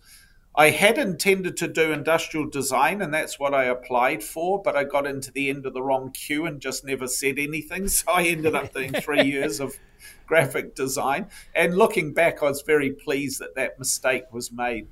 I 0.59 0.71
had 0.71 0.97
intended 0.97 1.55
to 1.55 1.69
do 1.69 1.93
industrial 1.93 2.49
design, 2.49 3.01
and 3.01 3.13
that's 3.13 3.39
what 3.39 3.53
I 3.53 3.63
applied 3.63 4.21
for, 4.21 4.61
but 4.61 4.75
I 4.75 4.83
got 4.83 5.07
into 5.07 5.31
the 5.31 5.49
end 5.49 5.65
of 5.65 5.73
the 5.73 5.81
wrong 5.81 6.11
queue 6.11 6.45
and 6.45 6.59
just 6.59 6.83
never 6.83 7.07
said 7.07 7.39
anything. 7.39 7.87
So 7.87 8.11
I 8.11 8.23
ended 8.23 8.55
up 8.55 8.73
doing 8.73 8.91
three 8.91 9.23
years 9.23 9.61
of 9.61 9.79
graphic 10.27 10.75
design. 10.75 11.27
And 11.55 11.77
looking 11.77 12.13
back, 12.13 12.43
I 12.43 12.47
was 12.47 12.61
very 12.61 12.91
pleased 12.91 13.39
that 13.39 13.55
that 13.55 13.79
mistake 13.79 14.33
was 14.33 14.51
made. 14.51 14.89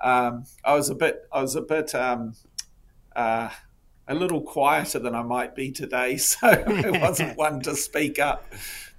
Um, 0.00 0.44
I 0.64 0.74
was 0.74 0.88
a 0.88 0.94
bit, 0.94 1.26
I 1.32 1.42
was 1.42 1.56
a 1.56 1.62
bit, 1.62 1.96
um, 1.96 2.34
uh, 3.16 3.50
a 4.06 4.14
little 4.14 4.40
quieter 4.40 5.00
than 5.00 5.16
I 5.16 5.22
might 5.22 5.56
be 5.56 5.72
today, 5.72 6.16
so 6.30 6.46
I 6.46 6.90
wasn't 7.00 7.36
one 7.46 7.60
to 7.62 7.74
speak 7.74 8.20
up. 8.20 8.46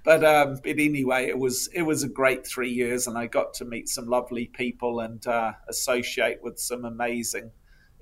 But 0.02 0.24
um, 0.24 0.60
but 0.62 0.78
anyway, 0.78 1.26
it 1.26 1.38
was 1.38 1.68
it 1.74 1.82
was 1.82 2.02
a 2.02 2.08
great 2.08 2.46
three 2.46 2.70
years, 2.70 3.06
and 3.06 3.18
I 3.18 3.26
got 3.26 3.52
to 3.54 3.64
meet 3.64 3.88
some 3.88 4.06
lovely 4.06 4.46
people 4.46 5.00
and 5.00 5.24
uh, 5.26 5.52
associate 5.68 6.42
with 6.42 6.58
some 6.58 6.84
amazing 6.84 7.50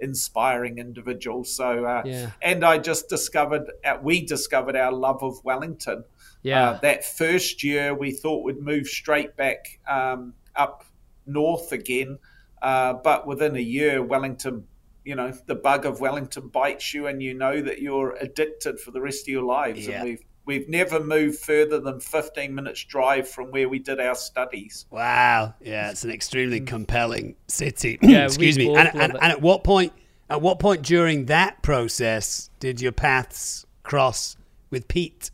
inspiring 0.00 0.78
individuals. 0.78 1.54
So, 1.54 1.84
uh, 1.84 2.02
Yeah. 2.04 2.30
and 2.40 2.64
I 2.64 2.78
just 2.78 3.08
discovered, 3.08 3.70
uh, 3.84 3.98
we 4.02 4.24
discovered 4.24 4.76
our 4.76 4.92
love 4.92 5.22
of 5.22 5.44
Wellington. 5.44 6.04
Yeah. 6.42 6.70
Uh, 6.70 6.80
that 6.80 7.04
first 7.04 7.64
year, 7.64 7.94
we 7.94 8.12
thought 8.12 8.44
we'd 8.44 8.60
move 8.60 8.86
straight 8.86 9.36
back 9.36 9.80
um, 9.88 10.34
up 10.54 10.84
north 11.26 11.72
again. 11.72 12.18
Uh, 12.62 12.94
but 12.94 13.26
within 13.26 13.56
a 13.56 13.60
year, 13.60 14.02
Wellington, 14.02 14.66
you 15.04 15.14
know, 15.14 15.32
the 15.46 15.54
bug 15.54 15.84
of 15.86 16.00
Wellington 16.00 16.48
bites 16.48 16.92
you, 16.94 17.06
and 17.06 17.22
you 17.22 17.34
know 17.34 17.60
that 17.60 17.80
you're 17.80 18.16
addicted 18.20 18.80
for 18.80 18.90
the 18.90 19.00
rest 19.00 19.24
of 19.24 19.28
your 19.28 19.44
lives. 19.44 19.86
Yeah. 19.86 19.96
And 19.96 20.04
we've 20.04 20.24
we've 20.48 20.68
never 20.68 20.98
moved 20.98 21.38
further 21.38 21.78
than 21.78 22.00
15 22.00 22.54
minutes 22.54 22.82
drive 22.84 23.28
from 23.28 23.50
where 23.50 23.68
we 23.68 23.78
did 23.78 24.00
our 24.00 24.14
studies. 24.14 24.86
Wow. 24.90 25.54
Yeah, 25.60 25.90
it's 25.90 26.04
an 26.04 26.10
extremely 26.10 26.60
compelling 26.60 27.36
city. 27.48 27.98
Yeah, 28.00 28.24
Excuse 28.24 28.56
me. 28.56 28.74
And, 28.74 28.88
and, 28.94 29.12
and 29.12 29.22
at 29.22 29.42
what 29.42 29.62
point? 29.62 29.92
At 30.30 30.40
what 30.40 30.58
point 30.58 30.82
during 30.82 31.26
that 31.26 31.62
process 31.62 32.50
did 32.60 32.80
your 32.80 32.92
paths 32.92 33.66
cross 33.82 34.36
with 34.70 34.88
Pete? 34.88 35.30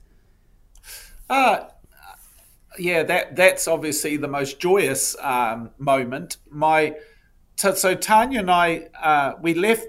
Uh, 1.30 1.66
yeah, 2.78 3.04
that 3.04 3.36
that's 3.36 3.66
obviously 3.68 4.16
the 4.16 4.28
most 4.28 4.58
joyous 4.58 5.16
um, 5.20 5.70
moment. 5.78 6.38
My 6.50 6.96
t- 7.56 7.74
so 7.74 7.94
Tania 7.94 8.40
and 8.40 8.50
I 8.50 8.88
uh, 9.00 9.32
we 9.40 9.54
left. 9.54 9.86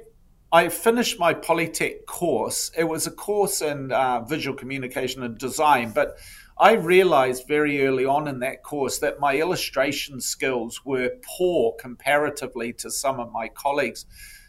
I 0.55 0.69
finished 0.69 1.19
my 1.19 1.33
Polytech 1.33 2.05
course. 2.05 2.71
It 2.77 2.85
was 2.85 3.05
a 3.05 3.11
course 3.11 3.61
in 3.61 3.91
uh, 3.91 4.21
visual 4.21 4.55
communication 4.55 5.21
and 5.21 5.37
design, 5.37 5.91
but 5.91 6.17
I 6.57 6.75
realized 6.75 7.45
very 7.45 7.85
early 7.85 8.05
on 8.05 8.29
in 8.29 8.39
that 8.39 8.63
course 8.63 8.99
that 8.99 9.19
my 9.19 9.35
illustration 9.35 10.21
skills 10.21 10.85
were 10.85 11.11
poor 11.25 11.73
comparatively 11.77 12.71
to 12.71 12.89
some 12.89 13.19
of 13.19 13.33
my 13.33 13.49
colleagues. 13.49 14.05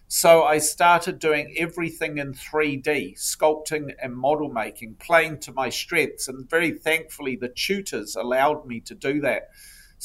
So 0.07 0.45
I 0.45 0.59
started 0.59 1.19
doing 1.19 1.57
everything 1.59 2.19
in 2.19 2.35
3D, 2.35 3.19
sculpting 3.19 3.93
and 4.01 4.15
model 4.15 4.49
making, 4.49 4.99
playing 5.01 5.41
to 5.41 5.53
my 5.53 5.71
strengths. 5.71 6.29
And 6.29 6.49
very 6.49 6.71
thankfully, 6.71 7.35
the 7.35 7.49
tutors 7.49 8.15
allowed 8.15 8.65
me 8.65 8.79
to 8.83 8.95
do 8.95 9.21
that. 9.23 9.49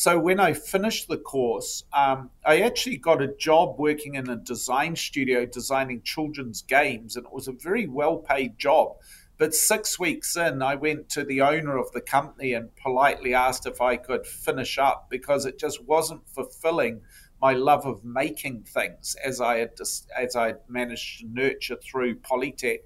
So 0.02 0.18
when 0.18 0.40
I 0.40 0.54
finished 0.54 1.10
the 1.10 1.20
course, 1.20 1.84
um, 1.94 2.32
I 2.44 2.62
actually 2.62 2.98
got 2.98 3.22
a 3.22 3.28
job 3.28 3.76
working 3.78 4.16
in 4.16 4.32
a 4.32 4.36
design 4.36 4.96
studio 4.96 5.46
designing 5.46 6.02
children's 6.02 6.64
games. 6.64 7.16
And 7.16 7.28
it 7.28 7.32
was 7.32 7.48
a 7.48 7.52
very 7.52 7.86
well 7.86 8.18
paid 8.18 8.58
job. 8.58 8.96
But 9.38 9.54
six 9.54 10.00
weeks 10.00 10.36
in, 10.36 10.64
I 10.64 10.74
went 10.74 11.10
to 11.10 11.24
the 11.24 11.42
owner 11.42 11.78
of 11.78 11.92
the 11.92 12.02
company 12.02 12.54
and 12.54 12.76
politely 12.78 13.36
asked 13.36 13.68
if 13.68 13.80
I 13.80 13.96
could 13.96 14.26
finish 14.26 14.80
up 14.80 15.06
because 15.08 15.46
it 15.46 15.60
just 15.60 15.84
wasn't 15.84 16.28
fulfilling 16.28 17.02
my 17.40 17.54
love 17.54 17.86
of 17.86 18.04
making 18.04 18.64
things 18.64 19.16
as 19.24 19.40
I 19.40 19.60
had 19.60 19.74
as 19.80 20.36
I 20.36 20.48
had 20.48 20.62
managed 20.68 21.20
to 21.20 21.28
nurture 21.28 21.76
through 21.76 22.16
Polytech, 22.22 22.80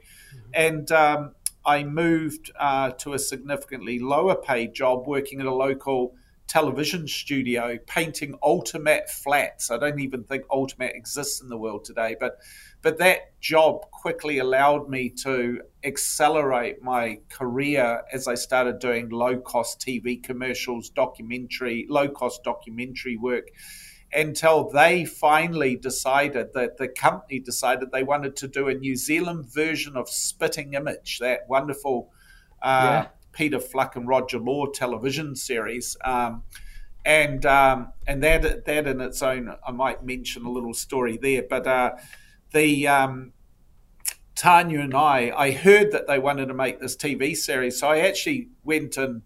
and 0.54 0.92
um, 0.92 1.36
I 1.66 1.86
moved 1.86 2.52
uh, 2.60 2.92
to 2.92 3.14
a 3.14 3.20
significantly 3.20 4.00
lower 4.00 4.36
paid 4.36 4.74
job 4.74 5.08
working 5.08 5.40
at 5.40 5.46
a 5.46 5.54
local 5.54 6.16
television 6.48 7.08
studio 7.08 7.78
painting 7.88 8.36
Ultimatte 8.44 9.10
flats. 9.10 9.72
I 9.72 9.78
don't 9.78 10.00
even 10.00 10.24
think 10.24 10.46
Ultimatte 10.48 10.96
exists 10.96 11.42
in 11.42 11.50
the 11.50 11.58
world 11.58 11.86
today, 11.86 12.16
but 12.20 12.38
but 12.82 13.00
that 13.00 13.40
job 13.42 13.90
quickly 13.92 14.38
allowed 14.38 14.90
me 14.90 15.10
to 15.24 15.62
accelerate 15.84 16.84
my 16.84 17.20
career 17.30 18.04
as 18.14 18.28
I 18.28 18.36
started 18.36 18.80
doing 18.80 19.10
low 19.10 19.38
cost 19.38 19.80
TV 19.80 20.22
commercials, 20.22 20.90
documentary, 20.90 21.88
low 21.90 22.08
cost 22.08 22.44
documentary 22.44 23.18
work 23.18 23.48
until 24.14 24.70
they 24.70 25.04
finally 25.04 25.76
decided 25.76 26.54
that 26.54 26.78
the 26.78 26.88
company 26.88 27.40
decided 27.40 27.92
they 27.92 28.04
wanted 28.04 28.36
to 28.38 28.48
do 28.48 28.68
a 28.68 28.74
New 28.74 28.96
Zealand 28.96 29.46
version 29.52 29.98
of 29.98 30.10
Spitting 30.10 30.74
Image, 30.74 31.20
that 31.20 31.42
wonderful 31.50 32.12
uh, 32.62 33.04
Yeah. 33.04 33.08
Peter 33.36 33.60
Fluck 33.60 33.96
and 33.96 34.08
Roger 34.08 34.40
Law 34.40 34.66
television 34.68 35.36
series. 35.36 35.96
Um, 36.04 36.44
and 37.06 37.46
um, 37.46 37.94
and 38.08 38.24
that 38.24 38.66
that 38.66 38.88
in 38.88 39.00
its 39.00 39.22
own, 39.22 39.54
I 39.66 39.72
might 39.72 40.04
mention 40.04 40.46
a 40.46 40.52
little 40.52 40.74
story 40.74 41.18
there. 41.18 41.44
But 41.48 41.68
uh, 41.68 41.92
the 42.52 42.88
um, 42.88 43.34
Tania 44.34 44.82
and 44.82 44.96
I, 44.96 45.32
I 45.36 45.52
heard 45.52 45.92
that 45.92 46.08
they 46.08 46.18
wanted 46.18 46.48
to 46.48 46.56
make 46.56 46.80
this 46.80 46.96
TV 46.96 47.36
series, 47.36 47.80
so 47.80 47.90
I 47.90 48.00
actually 48.00 48.50
went 48.64 48.98
and 48.98 49.22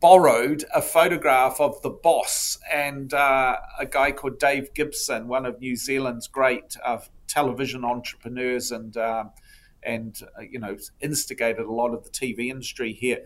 borrowed 0.00 0.64
a 0.74 0.80
photograph 0.80 1.60
of 1.60 1.80
the 1.82 1.90
boss 1.90 2.58
and 2.72 3.12
uh, 3.12 3.56
a 3.78 3.86
guy 3.86 4.12
called 4.12 4.38
Dave 4.38 4.72
Gibson, 4.74 5.28
one 5.28 5.44
of 5.44 5.60
New 5.60 5.76
Zealand's 5.76 6.28
great 6.28 6.76
uh, 6.84 6.98
television 7.28 7.84
entrepreneurs, 7.84 8.72
and 8.72 8.96
um, 8.96 9.30
and 9.82 10.18
uh, 10.38 10.42
you 10.42 10.58
know 10.58 10.76
instigated 11.00 11.66
a 11.66 11.72
lot 11.72 11.94
of 11.94 12.04
the 12.04 12.10
TV 12.10 12.48
industry 12.48 12.92
here. 12.92 13.24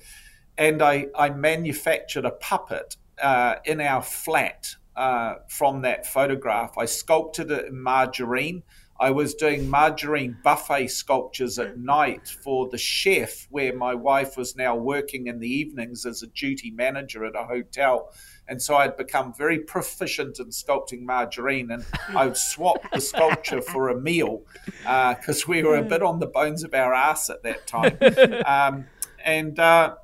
And 0.59 0.80
I, 0.80 1.09
I 1.16 1.30
manufactured 1.30 2.24
a 2.24 2.30
puppet 2.30 2.96
uh, 3.20 3.57
in 3.64 3.80
our 3.80 4.02
flat 4.02 4.76
uh, 4.96 5.34
from 5.48 5.82
that 5.82 6.07
photograph. 6.07 6.78
I 6.78 6.86
sculpted 6.86 7.50
it 7.50 7.66
in 7.66 7.82
margarine. 7.82 8.62
I 8.98 9.11
was 9.11 9.34
doing 9.34 9.68
margarine 9.68 10.38
buffet 10.42 10.88
sculptures 10.88 11.59
at 11.59 11.78
night 11.78 12.28
for 12.42 12.68
the 12.70 12.78
chef, 12.78 13.46
where 13.50 13.76
my 13.76 13.94
wife 13.94 14.38
was 14.38 14.57
now 14.57 14.74
working 14.74 15.26
in 15.26 15.38
the 15.38 15.48
evenings 15.48 16.07
as 16.07 16.22
a 16.22 16.28
duty 16.28 16.70
manager 16.70 17.26
at 17.26 17.36
a 17.36 17.44
hotel. 17.44 18.11
And 18.49 18.62
so 18.62 18.76
I'd 18.76 18.97
become 18.97 19.34
very 19.34 19.59
proficient 19.59 20.38
in 20.38 20.47
sculpting 20.47 21.03
margarine, 21.03 21.70
and 21.70 21.84
I 22.11 22.26
would 22.26 22.36
swap 22.36 22.78
the 22.92 23.01
sculpture 23.01 23.61
for 23.61 23.88
a 23.88 24.01
meal 24.01 24.42
because 24.82 25.49
we 25.49 25.62
were 25.62 25.76
a 25.76 25.82
bit 25.82 26.03
on 26.03 26.20
the 26.20 26.26
bones 26.26 26.62
of 26.62 26.72
our 26.72 26.94
ass 26.94 27.30
at 27.30 27.42
that 27.42 27.66
time. 27.66 27.99
Um, 28.47 28.86
and 29.24 29.59
uh, 29.59 29.97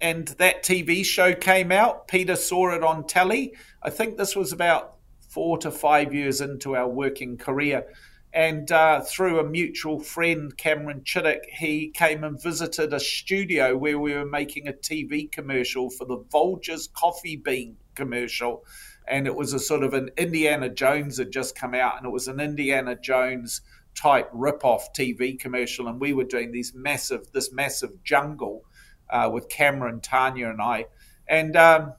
and 0.00 0.28
that 0.38 0.64
TV 0.64 1.04
show 1.04 1.34
came 1.34 1.70
out. 1.70 2.08
Peter 2.08 2.36
saw 2.36 2.74
it 2.74 2.82
on 2.82 3.06
telly. 3.06 3.54
I 3.82 3.90
think 3.90 4.16
this 4.16 4.34
was 4.34 4.52
about 4.52 4.96
four 5.28 5.58
to 5.58 5.70
five 5.70 6.12
years 6.12 6.40
into 6.40 6.76
our 6.76 6.88
working 6.88 7.36
career. 7.36 7.86
And 8.32 8.70
uh, 8.72 9.00
through 9.00 9.38
a 9.38 9.44
mutual 9.44 10.00
friend, 10.00 10.56
Cameron 10.56 11.02
Chittock, 11.04 11.46
he 11.46 11.90
came 11.90 12.24
and 12.24 12.40
visited 12.42 12.92
a 12.92 12.98
studio 12.98 13.76
where 13.76 13.98
we 13.98 14.12
were 14.12 14.26
making 14.26 14.66
a 14.66 14.72
TV 14.72 15.30
commercial 15.30 15.88
for 15.88 16.04
the 16.04 16.18
Folgers 16.32 16.92
coffee 16.92 17.36
bean 17.36 17.76
commercial. 17.94 18.64
And 19.06 19.26
it 19.26 19.34
was 19.34 19.52
a 19.52 19.58
sort 19.58 19.82
of 19.82 19.92
an 19.92 20.10
Indiana 20.16 20.68
Jones 20.68 21.18
had 21.18 21.30
just 21.30 21.54
come 21.54 21.74
out, 21.74 21.98
and 21.98 22.06
it 22.06 22.10
was 22.10 22.28
an 22.28 22.40
Indiana 22.40 22.96
Jones 22.96 23.60
type 23.94 24.28
rip-off 24.32 24.92
TV 24.92 25.38
commercial. 25.38 25.88
And 25.88 26.00
we 26.00 26.12
were 26.12 26.24
doing 26.24 26.52
these 26.52 26.74
massive, 26.74 27.30
this 27.32 27.52
massive 27.52 28.02
jungle 28.02 28.64
uh, 29.10 29.30
with 29.32 29.48
Cameron, 29.48 30.00
Tania, 30.00 30.50
and 30.50 30.60
I. 30.60 30.86
And 31.28 31.56
um, 31.56 31.92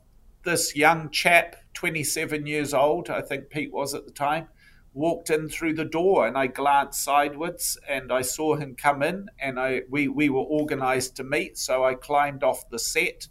this 0.43 0.76
young 0.76 1.10
chap, 1.10 1.56
27 1.74 2.46
years 2.48 2.74
old, 2.74 3.10
I 3.10 3.22
think 3.22 3.50
Pete 3.50 3.72
was 3.72 3.93
at 3.93 4.06
the 4.06 4.12
time, 4.12 4.48
walked 4.93 5.30
in 5.30 5.50
through 5.50 5.74
the 5.74 5.86
door 5.86 6.26
and 6.26 6.38
I 6.38 6.48
glanced 6.48 7.04
sideways 7.04 7.78
and 7.88 8.14
I 8.14 8.22
saw 8.22 8.56
him 8.56 8.76
come 8.76 9.04
in 9.04 9.28
and 9.38 9.60
I 9.60 9.82
we, 9.89 10.08
we 10.08 10.30
were 10.30 10.39
organized 10.39 11.18
to 11.18 11.24
meet. 11.24 11.58
So 11.58 11.84
I 11.84 11.96
climbed 11.96 12.43
off 12.43 12.70
the 12.70 12.80
set, 12.80 13.28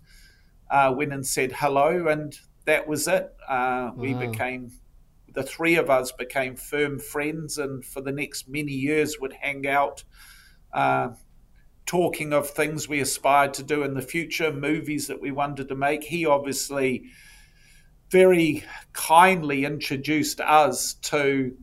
uh, 0.70 0.92
went 0.94 1.14
and 1.14 1.26
said 1.26 1.52
hello, 1.52 2.06
and 2.08 2.38
that 2.64 2.86
was 2.86 3.08
it. 3.08 3.34
Uh, 3.48 3.92
We 3.96 4.14
Wow. 4.14 4.20
became, 4.20 4.72
the 5.32 5.42
three 5.42 5.76
of 5.76 5.90
us 5.90 6.12
became 6.12 6.56
firm 6.56 6.98
friends 6.98 7.58
and 7.58 7.84
for 7.84 8.00
the 8.00 8.12
next 8.12 8.48
many 8.48 8.72
years 8.72 9.18
would 9.20 9.34
hang 9.34 9.66
out. 9.66 10.04
Uh, 10.72 11.10
talking 11.86 12.32
of 12.32 12.48
things 12.48 12.88
we 12.88 13.00
aspired 13.00 13.54
to 13.54 13.62
do 13.62 13.82
in 13.82 13.94
the 13.94 14.02
future, 14.02 14.52
movies 14.52 15.06
that 15.08 15.20
we 15.20 15.30
wanted 15.30 15.68
to 15.68 15.74
make. 15.74 16.04
He 16.04 16.24
obviously 16.26 17.04
very 18.10 18.64
kindly 18.92 19.64
introduced 19.64 20.40
us 20.40 20.94
to 20.94 21.56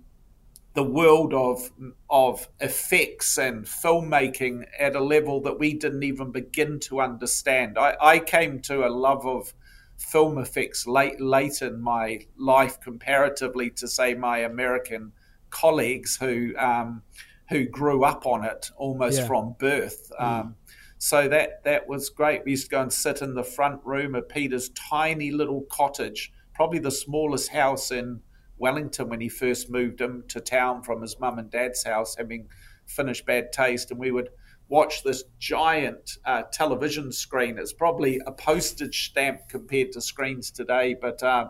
the 0.73 0.83
world 0.83 1.33
of 1.33 1.69
of 2.09 2.47
effects 2.59 3.37
and 3.37 3.65
filmmaking 3.65 4.63
at 4.79 4.95
a 4.95 5.03
level 5.03 5.41
that 5.41 5.59
we 5.59 5.73
didn't 5.73 6.03
even 6.03 6.31
begin 6.31 6.79
to 6.79 7.01
understand. 7.01 7.77
I, 7.77 7.95
I 8.01 8.19
came 8.19 8.61
to 8.61 8.85
a 8.87 8.89
love 8.89 9.25
of 9.25 9.53
film 10.01 10.37
effects 10.37 10.87
late 10.87 11.21
late 11.21 11.61
in 11.61 11.79
my 11.81 12.19
life 12.37 12.79
comparatively 12.81 13.69
to 13.69 13.87
say 13.87 14.13
my 14.13 14.39
American 14.39 15.11
colleagues 15.49 16.17
who 16.17 16.53
um, 16.57 17.03
who 17.49 17.65
grew 17.65 18.03
up 18.03 18.25
on 18.25 18.43
it 18.43 18.71
almost 18.77 19.19
Yeah. 19.19 19.27
from 19.27 19.55
birth. 19.59 20.11
Um, 20.17 20.55
so 20.97 21.27
that 21.27 21.63
that 21.63 21.87
was 21.87 22.09
great. 22.09 22.43
We 22.45 22.51
used 22.51 22.65
to 22.65 22.69
go 22.71 22.81
and 22.81 22.91
sit 22.93 23.21
in 23.21 23.35
the 23.35 23.43
front 23.43 23.81
room 23.85 24.15
of 24.15 24.27
Peter's 24.29 24.69
tiny 24.69 25.31
little 25.31 25.61
cottage, 25.69 26.31
probably 26.53 26.79
the 26.79 26.91
smallest 26.91 27.49
house 27.49 27.91
in 27.91 28.21
Wellington 28.57 29.09
when 29.09 29.21
he 29.21 29.29
first 29.29 29.69
moved 29.69 29.99
him 29.99 30.23
to 30.29 30.39
town 30.39 30.83
from 30.83 31.01
his 31.01 31.19
mum 31.19 31.39
and 31.39 31.49
dad's 31.49 31.83
house, 31.83 32.15
having 32.17 32.47
finished 32.85 33.25
Bad 33.25 33.51
Taste, 33.51 33.91
and 33.91 33.99
we 33.99 34.11
would 34.11 34.29
watch 34.71 35.03
this 35.03 35.25
giant 35.37 36.17
uh, 36.25 36.43
television 36.43 37.11
screen. 37.11 37.57
It's 37.59 37.73
probably 37.73 38.21
a 38.25 38.31
postage 38.31 39.09
stamp 39.09 39.41
compared 39.49 39.91
to 39.91 40.01
screens 40.01 40.49
today, 40.49 40.95
but 40.99 41.21
um, 41.21 41.49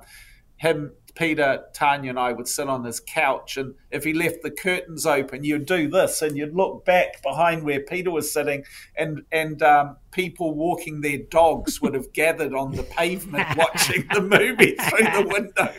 him 0.58 0.92
Peter, 1.16 1.64
Tania, 1.74 2.10
and 2.12 2.20
I 2.20 2.32
would 2.34 2.48
sit 2.48 2.68
on 2.68 2.84
his 2.84 3.00
couch, 3.00 3.58
and 3.58 3.76
if 3.92 4.04
he 4.04 4.14
left 4.14 4.42
the 4.44 4.52
curtains 4.52 5.06
open, 5.06 5.44
you'd 5.44 5.66
do 5.66 5.88
this, 5.90 6.22
and 6.22 6.38
you'd 6.38 6.56
look 6.56 6.86
back 6.86 7.22
behind 7.22 7.64
where 7.64 7.80
Peter 7.82 8.12
was 8.12 8.32
sitting, 8.32 8.64
and 8.96 9.24
and 9.32 9.62
um, 9.62 9.98
people 10.12 10.54
walking 10.54 11.02
their 11.02 11.18
dogs 11.18 11.82
would 11.82 11.94
have 11.94 12.12
gathered 12.14 12.54
on 12.54 12.72
the 12.74 12.84
pavement 12.84 13.46
watching 13.58 14.06
the 14.14 14.22
movie 14.22 14.76
through 14.76 15.24
the 15.24 15.28
window. 15.28 15.74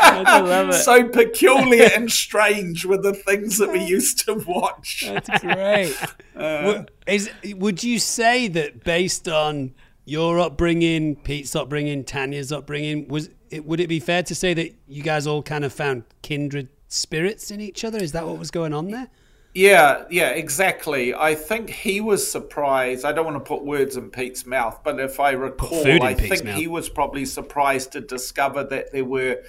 I 0.00 0.40
love 0.40 0.70
it. 0.70 0.72
so 0.74 1.08
peculiar 1.08 1.88
and 1.94 2.10
strange 2.10 2.84
were 2.84 3.00
the 3.00 3.14
things 3.14 3.58
that 3.58 3.70
we 3.72 3.84
used 3.84 4.24
to 4.26 4.34
watch. 4.34 5.04
That's 5.06 5.40
great. 5.42 5.96
Wo- 6.34 6.86
Is, 7.06 7.30
would 7.44 7.82
you 7.82 7.98
say 7.98 8.48
that 8.48 8.84
based 8.84 9.28
on 9.28 9.74
your 10.08 10.40
upbringing, 10.40 11.16
Pete's 11.16 11.54
upbringing, 11.54 12.02
Tania's 12.02 12.50
upbringing, 12.50 13.08
was 13.08 13.28
it, 13.50 13.66
would 13.66 13.78
it 13.78 13.88
be 13.88 14.00
fair 14.00 14.22
to 14.22 14.34
say 14.34 14.54
that 14.54 14.74
you 14.86 15.02
guys 15.02 15.26
all 15.26 15.42
kind 15.42 15.64
of 15.64 15.72
found 15.72 16.04
kindred 16.22 16.70
spirits 16.88 17.50
in 17.50 17.60
each 17.60 17.84
other? 17.84 17.98
Is 17.98 18.12
that 18.12 18.26
what 18.26 18.38
was 18.38 18.50
going 18.50 18.72
on 18.72 18.90
there? 18.90 19.08
Yeah, 19.54 20.04
yeah, 20.10 20.30
exactly. 20.30 21.14
I 21.14 21.34
think 21.34 21.68
he 21.68 22.00
was 22.00 22.30
surprised. 22.30 23.04
I 23.04 23.12
don't 23.12 23.26
want 23.26 23.36
to 23.36 23.46
put 23.46 23.64
words 23.64 23.96
in 23.96 24.10
Pete's 24.10 24.46
mouth, 24.46 24.80
but 24.82 24.98
if 24.98 25.20
I 25.20 25.32
recall, 25.32 26.02
I 26.02 26.14
Pete's 26.14 26.28
think 26.28 26.44
mouth. 26.44 26.56
he 26.56 26.68
was 26.68 26.88
probably 26.88 27.26
surprised 27.26 27.92
to 27.92 28.00
discover 28.00 28.64
that 28.64 28.92
there 28.92 29.04
were 29.04 29.42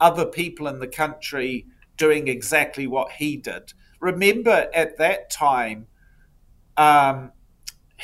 other 0.00 0.26
people 0.26 0.68
in 0.68 0.78
the 0.78 0.86
country 0.86 1.66
doing 1.96 2.28
exactly 2.28 2.86
what 2.86 3.10
he 3.12 3.36
did. 3.36 3.72
Remember, 4.00 4.68
at 4.74 4.98
that 4.98 5.30
time, 5.30 5.86
um, 6.76 7.32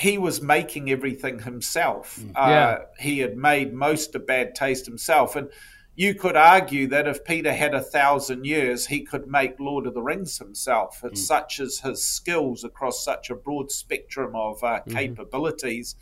he 0.00 0.16
was 0.16 0.40
making 0.40 0.90
everything 0.90 1.40
himself. 1.40 2.18
Uh, 2.34 2.78
he 2.98 3.18
had 3.18 3.36
made 3.36 3.74
most 3.74 4.14
of 4.14 4.26
Bad 4.26 4.54
Taste 4.54 4.86
himself. 4.86 5.36
And 5.36 5.50
you 5.94 6.14
could 6.14 6.36
argue 6.36 6.86
that 6.88 7.06
if 7.06 7.22
Peter 7.22 7.52
had 7.52 7.74
a 7.74 7.82
thousand 7.82 8.46
years, 8.46 8.86
he 8.86 9.02
could 9.02 9.26
make 9.26 9.60
Lord 9.60 9.86
of 9.86 9.92
the 9.92 10.00
Rings 10.00 10.38
himself. 10.38 11.02
It's 11.04 11.26
such 11.26 11.60
as 11.60 11.80
his 11.80 12.02
skills 12.02 12.64
across 12.64 13.04
such 13.04 13.28
a 13.28 13.34
broad 13.34 13.70
spectrum 13.70 14.34
of 14.34 14.64
uh, 14.64 14.80
capabilities. 14.88 15.96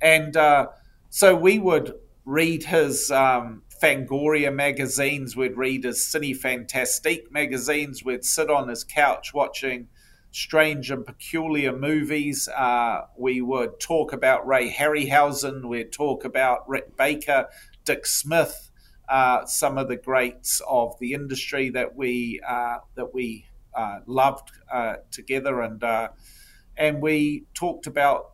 And 0.00 0.34
uh, 0.36 0.68
so 1.10 1.36
we 1.36 1.58
would 1.58 1.94
read 2.24 2.64
his 2.64 3.10
um, 3.10 3.62
Fangoria 3.82 4.54
magazines, 4.54 5.36
we'd 5.36 5.58
read 5.58 5.84
his 5.84 5.98
Cinefantastique 5.98 7.30
magazines, 7.30 8.02
we'd 8.02 8.24
sit 8.24 8.48
on 8.48 8.68
his 8.68 8.84
couch 8.84 9.34
watching 9.34 9.88
strange 10.34 10.90
and 10.90 11.06
peculiar 11.06 11.72
movies. 11.76 12.48
Uh, 12.48 13.02
we 13.16 13.40
would 13.40 13.78
talk 13.78 14.12
about 14.12 14.46
Ray 14.46 14.70
Harryhausen, 14.70 15.68
we'd 15.68 15.92
talk 15.92 16.24
about 16.24 16.68
Rick 16.68 16.96
Baker, 16.96 17.46
Dick 17.84 18.04
Smith, 18.04 18.70
uh, 19.08 19.46
some 19.46 19.78
of 19.78 19.88
the 19.88 19.96
greats 19.96 20.60
of 20.68 20.98
the 20.98 21.12
industry 21.12 21.70
that 21.70 21.94
we 21.94 22.40
uh, 22.46 22.78
that 22.96 23.14
we 23.14 23.46
uh, 23.74 24.00
loved 24.06 24.50
uh, 24.72 24.96
together, 25.12 25.60
and 25.60 25.84
uh, 25.84 26.08
and 26.76 27.00
we 27.00 27.44
talked 27.54 27.86
about 27.86 28.32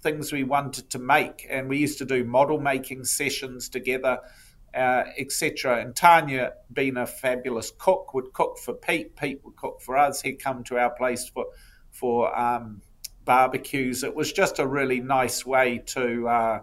things 0.00 0.32
we 0.32 0.44
wanted 0.44 0.90
to 0.90 0.98
make, 0.98 1.46
and 1.50 1.68
we 1.68 1.78
used 1.78 1.98
to 1.98 2.04
do 2.04 2.24
model 2.24 2.60
making 2.60 3.04
sessions 3.04 3.68
together, 3.68 4.18
uh, 4.74 5.04
etc. 5.18 5.80
And 5.80 5.94
Tania, 5.94 6.54
being 6.72 6.96
a 6.96 7.06
fabulous 7.06 7.72
cook, 7.76 8.14
would 8.14 8.32
cook 8.32 8.58
for 8.58 8.74
Pete. 8.74 9.16
Pete 9.16 9.40
would 9.44 9.56
cook 9.56 9.80
for 9.80 9.96
us. 9.96 10.22
He'd 10.22 10.42
come 10.42 10.64
to 10.64 10.78
our 10.78 10.90
place 10.90 11.28
for 11.28 11.46
for 11.90 12.38
um, 12.38 12.80
barbecues. 13.24 14.02
It 14.02 14.14
was 14.14 14.32
just 14.32 14.58
a 14.58 14.66
really 14.66 15.00
nice 15.00 15.44
way 15.44 15.82
to 15.86 16.28
uh, 16.28 16.60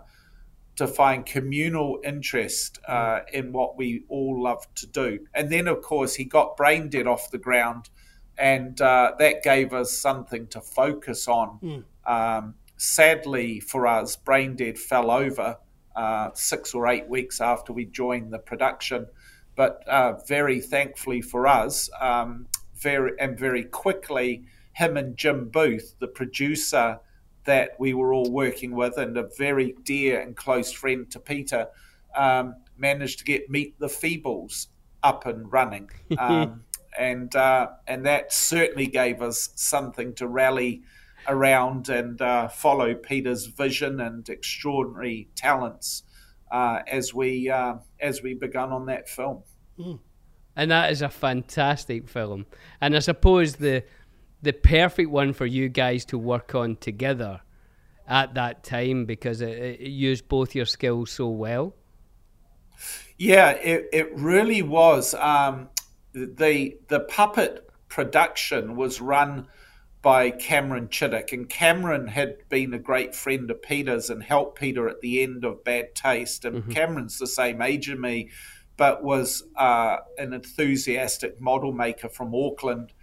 to 0.76 0.88
find 0.88 1.26
communal 1.26 2.00
interest 2.04 2.80
uh, 2.88 3.20
in 3.34 3.52
what 3.52 3.78
we 3.78 4.04
all 4.08 4.42
love 4.44 4.66
to 4.76 4.88
do. 4.88 5.20
And 5.34 5.50
then, 5.50 5.68
of 5.68 5.82
course, 5.82 6.16
he 6.16 6.26
got 6.26 6.58
Brain 6.58 6.90
Dead 6.90 7.06
off 7.06 7.32
the 7.32 7.38
ground, 7.38 7.90
and 8.38 8.80
uh, 8.82 9.14
that 9.20 9.44
gave 9.44 9.74
us 9.74 9.92
something 9.92 10.48
to 10.48 10.62
focus 10.62 11.28
on. 11.28 11.60
Um, 12.06 12.56
sadly 12.80 13.60
for 13.60 13.86
us, 13.86 14.16
Brain 14.16 14.56
Dead 14.56 14.80
fell 14.80 15.12
over 15.12 15.58
uh, 15.96 16.30
six 16.34 16.74
or 16.74 16.88
eight 16.88 17.08
weeks 17.08 17.42
after 17.42 17.74
we 17.74 17.86
joined 17.86 18.32
the 18.32 18.40
production. 18.40 19.08
But 19.56 19.86
uh, 19.88 20.14
very 20.28 20.62
thankfully 20.62 21.22
for 21.22 21.48
us, 21.48 21.90
um, 22.00 22.48
very 22.76 23.12
and 23.20 23.38
very 23.38 23.64
quickly, 23.64 24.46
him 24.74 24.96
and 24.96 25.18
Jim 25.18 25.50
Booth, 25.50 25.96
the 26.00 26.08
producer 26.08 27.00
that 27.46 27.72
we 27.80 27.94
were 27.94 28.14
all 28.14 28.32
working 28.32 28.72
with, 28.72 28.98
and 28.98 29.18
a 29.18 29.30
very 29.38 29.76
dear 29.84 30.22
and 30.22 30.36
close 30.36 30.72
friend 30.72 31.10
to 31.12 31.20
Peter, 31.20 31.68
um, 32.16 32.56
managed 32.78 33.20
to 33.20 33.26
get 33.26 33.50
Meet 33.50 33.80
the 33.80 33.88
Feebles 33.88 34.68
up 35.04 35.26
and 35.26 35.52
running. 35.52 35.90
Um, 36.18 36.64
and 36.98 37.34
uh, 37.36 37.68
and 37.88 38.06
that 38.06 38.34
certainly 38.34 38.88
gave 38.88 39.22
us 39.22 39.50
something 39.56 40.14
to 40.16 40.28
rally 40.28 40.82
around 41.30 41.88
and 41.90 42.22
uh, 42.22 42.48
follow 42.50 42.94
Peter's 42.96 43.46
vision 43.46 44.02
and 44.02 44.28
extraordinary 44.28 45.30
talents 45.36 46.04
uh, 46.52 46.80
as 46.88 47.14
we 47.14 47.50
uh, 47.50 47.76
as 48.00 48.22
we 48.22 48.34
begun 48.34 48.72
on 48.72 48.88
that 48.88 49.08
film. 49.08 49.44
And 50.56 50.72
that 50.72 50.92
is 50.92 51.02
a 51.02 51.10
fantastic 51.10 52.10
film. 52.10 52.46
And 52.82 52.96
I 52.96 53.00
suppose 53.00 53.56
the 53.56 53.84
the 54.42 54.54
perfect 54.54 55.10
one 55.10 55.34
for 55.34 55.46
you 55.46 55.70
guys 55.70 56.06
to 56.06 56.18
work 56.18 56.56
on 56.56 56.76
together 56.78 57.42
at 58.08 58.34
that 58.34 58.64
time 58.64 59.06
because 59.06 59.42
it, 59.42 59.58
it 59.80 59.90
used 59.90 60.28
both 60.28 60.56
your 60.56 60.66
skills 60.66 61.12
so 61.12 61.28
well. 61.28 61.76
Yeah, 63.18 63.52
it, 63.52 63.90
it 63.92 64.16
really 64.16 64.62
was. 64.62 65.14
Um, 65.14 65.70
the 66.14 66.78
the 66.88 67.02
puppet 67.02 67.70
production 67.88 68.76
was 68.76 69.02
run 69.02 69.48
by 70.02 70.32
Cameron 70.32 70.88
Chittock, 70.90 71.34
and 71.34 71.50
Cameron 71.50 72.08
had 72.08 72.38
been 72.48 72.74
a 72.74 72.80
great 72.80 73.14
friend 73.14 73.52
of 73.52 73.62
Peter's 73.62 74.10
and 74.10 74.24
helped 74.24 74.58
Peter 74.58 74.88
at 74.88 75.02
the 75.02 75.22
end 75.22 75.44
of 75.44 75.64
Bad 75.64 75.94
Taste. 75.94 76.46
And 76.46 76.74
Cameron's 76.74 77.20
the 77.20 77.28
same 77.28 77.62
age 77.62 77.90
as 77.90 78.00
me, 78.00 78.30
but 78.78 79.04
was 79.04 79.44
uh, 79.58 79.98
an 80.18 80.34
enthusiastic 80.34 81.42
model 81.42 81.74
maker 81.74 82.10
from 82.10 82.34
Auckland. 82.34 82.94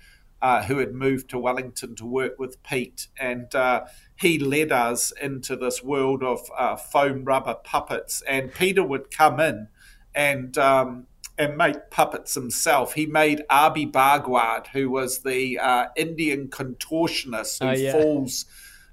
Uh, 0.43 0.63
who 0.65 0.77
had 0.79 0.93
moved 0.93 1.31
to 1.31 1.39
Wellington 1.39 1.97
to 1.97 2.05
work 2.05 2.39
with 2.39 2.63
Pete, 2.63 3.09
and 3.19 3.53
uh, 3.55 3.87
he 4.17 4.39
led 4.39 4.71
us 4.71 5.11
into 5.11 5.57
this 5.57 5.83
world 5.83 6.23
of 6.23 6.41
uh, 6.57 6.77
foam 6.77 7.25
rubber 7.25 7.55
puppets. 7.55 8.23
And 8.29 8.53
Peter 8.53 8.85
would 8.85 9.11
come 9.11 9.41
in 9.41 9.69
and 10.15 10.57
um, 10.59 11.07
and 11.39 11.57
make 11.57 11.91
puppets 11.91 12.35
himself. 12.35 12.95
He 12.95 13.07
made 13.07 13.43
Abi 13.51 13.87
Bhagwad, 13.87 14.69
who 14.69 14.91
was 14.91 15.21
the 15.21 15.59
uh, 15.59 15.87
Indian 15.97 16.49
contortionist 16.49 17.61
who 17.63 17.69
Oh, 17.69 17.73
yeah. 17.73 17.93
falls, 17.93 18.47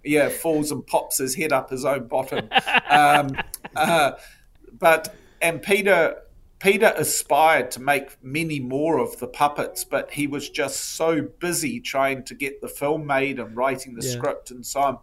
yeah, 0.04 0.30
falls 0.30 0.72
and 0.72 0.86
pops 0.86 1.18
his 1.20 1.36
head 1.36 1.54
up 1.54 1.70
his 1.70 1.86
own 1.86 2.08
bottom. 2.08 2.50
um, 2.90 3.38
uh, 3.76 4.12
but 4.78 5.16
and 5.42 5.62
Peter 5.62 6.18
Peter 6.60 6.94
aspired 6.96 7.70
to 7.72 7.82
make 7.82 8.24
many 8.24 8.58
more 8.60 8.98
of 8.98 9.20
the 9.20 9.28
puppets, 9.28 9.84
but 9.84 10.12
he 10.12 10.28
was 10.28 10.50
just 10.50 10.96
so 10.96 11.22
busy 11.40 11.82
trying 11.82 12.24
to 12.24 12.34
get 12.34 12.62
the 12.62 12.70
film 12.70 13.06
made 13.06 13.38
and 13.38 13.56
writing 13.58 13.96
the 13.96 14.06
Yeah. 14.06 14.14
script 14.14 14.50
and 14.52 14.66
so 14.66 14.80
on. 14.80 14.98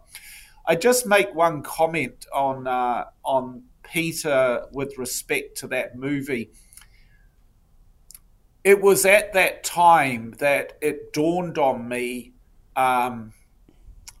I 0.65 0.75
just 0.75 1.05
make 1.05 1.33
one 1.35 1.61
comment 1.63 2.25
on 2.33 2.67
uh, 2.67 3.05
on 3.23 3.63
Peter 3.83 4.65
with 4.71 4.97
respect 4.97 5.57
to 5.57 5.67
that 5.67 5.95
movie. 5.95 6.49
It 8.63 8.81
was 8.81 9.05
at 9.05 9.33
that 9.33 9.63
time 9.63 10.35
that 10.37 10.77
it 10.81 11.13
dawned 11.13 11.57
on 11.57 11.87
me. 11.87 12.33
Um, 12.75 13.33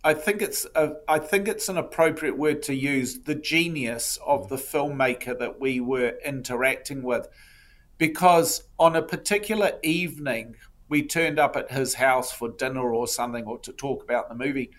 I 0.03 0.15
think 0.15 0.41
it's 0.41 0.65
a, 0.73 0.93
I 1.07 1.19
think 1.19 1.47
it's 1.47 1.69
an 1.69 1.77
appropriate 1.77 2.37
word 2.37 2.63
to 2.63 2.73
use. 2.73 3.19
The 3.19 3.35
genius 3.35 4.17
of 4.25 4.49
the 4.49 4.55
filmmaker 4.55 5.37
that 5.37 5.59
we 5.59 5.79
were 5.79 6.17
interacting 6.25 7.03
with, 7.03 7.27
because 7.99 8.63
on 8.79 8.95
a 8.95 9.03
particular 9.03 9.73
evening 9.83 10.55
we 10.89 11.03
turned 11.03 11.37
up 11.37 11.55
at 11.55 11.71
his 11.71 11.93
house 11.93 12.31
for 12.31 12.49
dinner 12.49 12.91
or 12.91 13.07
something, 13.07 13.45
or 13.45 13.59
to 13.59 13.71
talk 13.71 14.03
about 14.03 14.27
the 14.27 14.35
movie, 14.35 14.71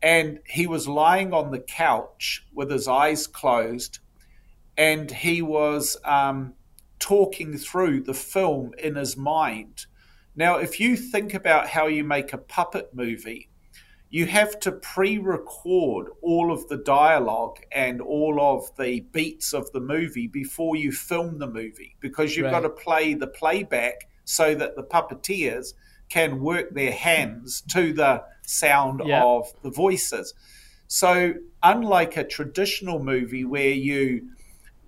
and 0.00 0.38
he 0.46 0.68
was 0.68 0.86
lying 0.86 1.34
on 1.34 1.50
the 1.50 1.58
couch 1.58 2.46
with 2.54 2.70
his 2.70 2.86
eyes 2.86 3.26
closed, 3.26 3.98
and 4.76 5.10
he 5.10 5.42
was 5.42 5.96
um, 6.04 6.54
talking 7.00 7.56
through 7.58 8.02
the 8.02 8.14
film 8.14 8.72
in 8.78 8.94
his 8.94 9.16
mind. 9.16 9.86
Now, 10.36 10.58
if 10.58 10.78
you 10.78 10.96
think 10.96 11.34
about 11.34 11.66
how 11.68 11.88
you 11.88 12.04
make 12.04 12.32
a 12.32 12.38
puppet 12.38 12.90
movie, 12.94 13.48
you 14.10 14.26
have 14.26 14.58
to 14.60 14.72
pre-record 14.72 16.08
all 16.22 16.52
of 16.52 16.66
the 16.68 16.78
dialogue 16.78 17.58
and 17.72 18.00
all 18.00 18.40
of 18.40 18.74
the 18.76 19.00
beats 19.12 19.52
of 19.52 19.70
the 19.72 19.80
movie 19.80 20.26
before 20.26 20.76
you 20.76 20.92
film 20.92 21.38
the 21.38 21.46
movie 21.46 21.96
because 22.00 22.36
you've 22.36 22.50
got 22.50 22.60
to 22.60 22.70
play 22.70 23.14
the 23.14 23.26
playback 23.28 24.08
so 24.24 24.54
that 24.54 24.76
the 24.76 24.82
puppeteers 24.82 25.74
can 26.08 26.40
work 26.40 26.74
their 26.74 26.92
hands 26.92 27.62
to 27.72 27.92
the 27.92 28.22
sound 28.42 29.00
Yeah. 29.04 29.22
of 29.24 29.46
the 29.62 29.70
voices. 29.70 30.34
So, 30.88 31.34
unlike 31.62 32.16
a 32.16 32.24
traditional 32.24 33.02
movie 33.02 33.44
where 33.44 33.70
you 33.70 34.28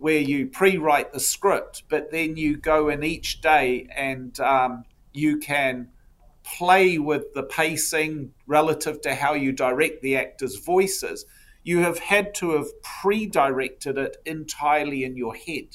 where 0.03 0.19
you 0.19 0.49
pre-write 0.49 1.13
the 1.13 1.21
script, 1.21 1.85
but 1.89 2.11
then 2.11 2.37
you 2.37 2.57
go 2.57 2.89
in 2.89 3.05
each 3.05 3.41
day 3.41 3.87
and 3.95 4.39
um, 4.41 4.85
you 5.13 5.39
can 5.39 5.89
play 6.43 6.99
with 6.99 7.33
the 7.35 7.43
pacing 7.45 8.33
relative 8.49 9.01
to 9.01 9.15
how 9.15 9.33
you 9.33 9.53
direct 9.53 10.03
the 10.03 10.17
actors' 10.17 10.57
voices. 10.57 11.25
You 11.63 11.79
have 11.79 12.01
had 12.01 12.35
to 12.37 12.57
have 12.57 12.67
pre-directed 12.83 13.97
it 13.97 14.17
entirely 14.27 15.05
in 15.05 15.17
your 15.17 15.37
head, 15.37 15.69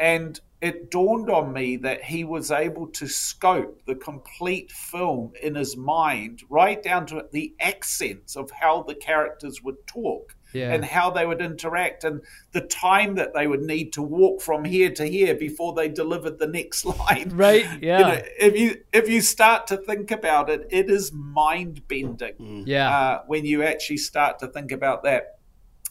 and 0.00 0.40
it 0.60 0.90
dawned 0.90 1.30
on 1.30 1.52
me 1.52 1.76
that 1.76 2.02
he 2.02 2.24
was 2.24 2.50
able 2.50 2.88
to 2.88 3.06
scope 3.06 3.82
the 3.86 3.94
complete 3.94 4.72
film 4.72 5.32
in 5.40 5.54
his 5.54 5.76
mind, 5.76 6.42
right 6.50 6.82
down 6.82 7.06
to 7.06 7.26
the 7.30 7.54
accents 7.60 8.34
of 8.34 8.50
how 8.50 8.82
the 8.82 8.96
characters 8.96 9.62
would 9.62 9.86
talk 9.86 10.34
Yeah. 10.54 10.72
and 10.72 10.84
how 10.84 11.10
they 11.10 11.26
would 11.26 11.40
interact 11.42 12.04
and 12.04 12.20
the 12.52 12.60
time 12.60 13.16
that 13.16 13.34
they 13.34 13.46
would 13.46 13.62
need 13.62 13.92
to 13.94 14.02
walk 14.02 14.40
from 14.40 14.64
here 14.64 14.90
to 14.90 15.04
here 15.04 15.34
before 15.34 15.74
they 15.74 15.88
delivered 15.88 16.38
the 16.38 16.46
next 16.46 16.84
line. 17.00 17.30
Right, 17.34 17.66
yeah. 17.82 17.98
You 17.98 18.04
know, 18.04 18.22
if 18.38 18.56
you 18.58 18.76
if 18.92 19.08
you 19.08 19.20
start 19.20 19.66
to 19.68 19.76
think 19.76 20.10
about 20.10 20.48
it, 20.48 20.66
it 20.70 20.88
is 20.88 21.12
mind 21.12 21.86
bending 21.88 22.64
Yeah. 22.66 22.96
uh, 22.96 23.22
when 23.26 23.44
you 23.44 23.62
actually 23.64 23.98
start 23.98 24.38
to 24.38 24.46
think 24.46 24.70
about 24.72 25.02
that. 25.02 25.38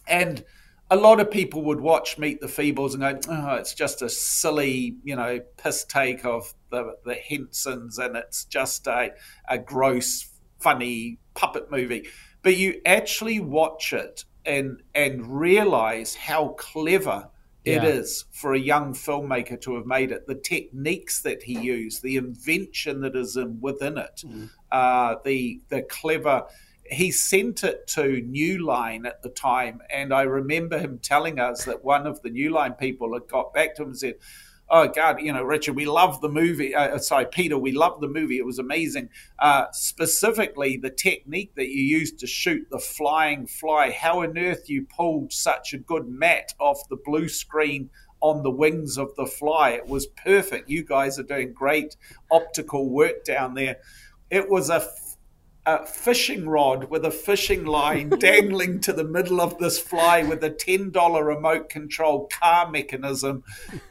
And 0.08 0.44
a 0.90 0.96
lot 0.96 1.20
of 1.20 1.30
people 1.30 1.62
would 1.64 1.80
watch 1.80 2.18
Meet 2.18 2.40
the 2.40 2.46
Feebles 2.46 2.92
and 2.94 3.00
go, 3.00 3.32
oh, 3.32 3.54
it's 3.54 3.74
just 3.74 4.02
a 4.02 4.08
silly, 4.08 4.96
you 5.02 5.16
know, 5.16 5.40
piss 5.56 5.84
take 5.84 6.24
of 6.24 6.54
the, 6.70 6.96
the 7.04 7.14
Hensons 7.14 7.98
and 7.98 8.16
it's 8.16 8.44
just 8.44 8.86
a, 8.86 9.12
a 9.48 9.58
gross, 9.58 10.28
funny 10.60 11.18
puppet 11.34 11.70
movie. 11.70 12.06
But 12.42 12.56
you 12.58 12.80
actually 12.84 13.40
watch 13.40 13.92
it 13.94 14.24
and, 14.46 14.82
and 14.94 15.26
realize 15.40 16.14
how 16.14 16.48
clever 16.58 17.28
it 17.64 17.82
Yeah. 17.82 17.86
is 17.86 18.26
for 18.30 18.52
a 18.52 18.58
young 18.58 18.92
filmmaker 18.92 19.58
to 19.62 19.74
have 19.76 19.86
made 19.86 20.12
it. 20.12 20.26
The 20.26 20.34
techniques 20.34 21.22
that 21.22 21.42
he 21.42 21.58
used, 21.58 22.02
the 22.02 22.16
invention 22.16 23.00
that 23.00 23.16
is 23.16 23.36
in, 23.36 23.58
within 23.60 23.96
it, 23.96 24.22
uh, 24.70 25.16
the 25.24 25.60
the 25.68 25.82
clever. 25.82 26.44
He 26.90 27.10
sent 27.10 27.64
it 27.64 27.86
to 27.96 28.20
New 28.20 28.62
Line 28.66 29.06
at 29.06 29.22
the 29.22 29.30
time, 29.30 29.80
and 29.90 30.12
I 30.12 30.22
remember 30.24 30.78
him 30.78 30.98
telling 30.98 31.38
us 31.40 31.64
that 31.64 31.82
one 31.82 32.06
of 32.06 32.20
the 32.20 32.28
New 32.28 32.50
Line 32.50 32.74
people 32.74 33.14
had 33.14 33.26
got 33.26 33.54
back 33.54 33.74
to 33.76 33.82
him 33.82 33.88
and 33.88 33.98
said, 33.98 34.16
"Oh 34.68 34.88
God, 34.88 35.20
you 35.20 35.32
know, 35.32 35.42
Richard, 35.42 35.76
we 35.76 35.86
love 35.86 36.20
the 36.20 36.28
movie. 36.28 36.74
Uh, 36.74 36.98
sorry, 36.98 37.26
Peter, 37.26 37.58
we 37.58 37.72
love 37.72 38.00
the 38.00 38.08
movie. 38.08 38.38
It 38.38 38.46
was 38.46 38.58
amazing. 38.58 39.10
Uh, 39.38 39.66
specifically, 39.72 40.76
the 40.76 40.90
technique 40.90 41.52
that 41.56 41.68
you 41.68 41.82
used 41.82 42.18
to 42.20 42.26
shoot 42.26 42.66
the 42.70 42.78
flying 42.78 43.46
fly. 43.46 43.90
How 43.90 44.22
on 44.22 44.38
earth 44.38 44.68
you 44.68 44.86
pulled 44.86 45.32
such 45.32 45.72
a 45.72 45.78
good 45.78 46.08
matte 46.08 46.54
off 46.58 46.88
the 46.88 46.96
blue 46.96 47.28
screen?" 47.28 47.90
On 48.20 48.42
the 48.42 48.50
wings 48.50 48.96
of 48.96 49.14
the 49.16 49.26
fly. 49.26 49.72
It 49.72 49.86
was 49.86 50.06
perfect. 50.06 50.70
You 50.70 50.82
guys 50.82 51.18
are 51.18 51.24
doing 51.24 51.52
great 51.52 51.94
optical 52.30 52.88
work 52.88 53.22
down 53.22 53.52
there. 53.52 53.76
It 54.30 54.48
was 54.48 54.70
a 54.70 54.80
a 55.66 55.86
fishing 55.86 56.48
rod 56.48 56.90
with 56.90 57.04
a 57.04 57.10
fishing 57.10 57.64
line 57.64 58.08
dangling 58.18 58.80
to 58.80 58.92
the 58.92 59.04
middle 59.04 59.40
of 59.40 59.58
this 59.58 59.78
fly 59.78 60.22
with 60.22 60.44
a 60.44 60.50
$10 60.50 61.26
remote 61.26 61.68
control 61.70 62.28
car 62.28 62.70
mechanism 62.70 63.42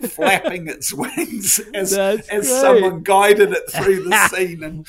flapping 0.01 0.67
its 0.67 0.93
wings 0.93 1.59
as, 1.73 1.91
That's 1.91 2.27
as 2.29 2.47
great. 2.47 2.61
someone 2.61 3.01
guided 3.01 3.51
it 3.51 3.71
through 3.71 4.03
the 4.03 4.27
scene 4.31 4.63
and 4.63 4.87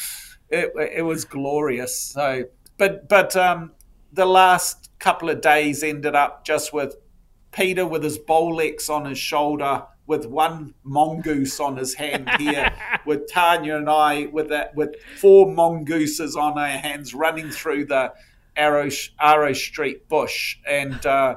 it, 0.50 0.72
it 0.96 1.02
was 1.02 1.24
glorious 1.24 1.98
so 1.98 2.44
but 2.76 3.08
but 3.08 3.34
um 3.34 3.72
the 4.12 4.26
last 4.26 4.90
couple 4.98 5.28
of 5.30 5.40
days 5.40 5.82
ended 5.82 6.14
up 6.14 6.44
just 6.44 6.72
with 6.72 6.96
Peter 7.54 7.86
with 7.86 8.02
his 8.02 8.18
Bolex 8.18 8.90
on 8.90 9.04
his 9.04 9.18
shoulder, 9.18 9.84
with 10.06 10.26
one 10.26 10.74
mongoose 10.82 11.60
on 11.60 11.76
his 11.76 11.94
hand 11.94 12.28
here, 12.38 12.72
with 13.06 13.26
Tania 13.26 13.76
and 13.78 13.88
I 13.88 14.26
with 14.26 14.48
that 14.50 14.74
with 14.74 14.96
four 15.18 15.50
mongooses 15.50 16.36
on 16.36 16.58
our 16.58 16.66
hands 16.68 17.14
running 17.14 17.50
through 17.50 17.86
the 17.86 18.12
Aro 18.56 18.86
Aro 19.20 19.56
Street 19.56 20.08
bush, 20.08 20.58
and 20.68 21.04
uh, 21.06 21.36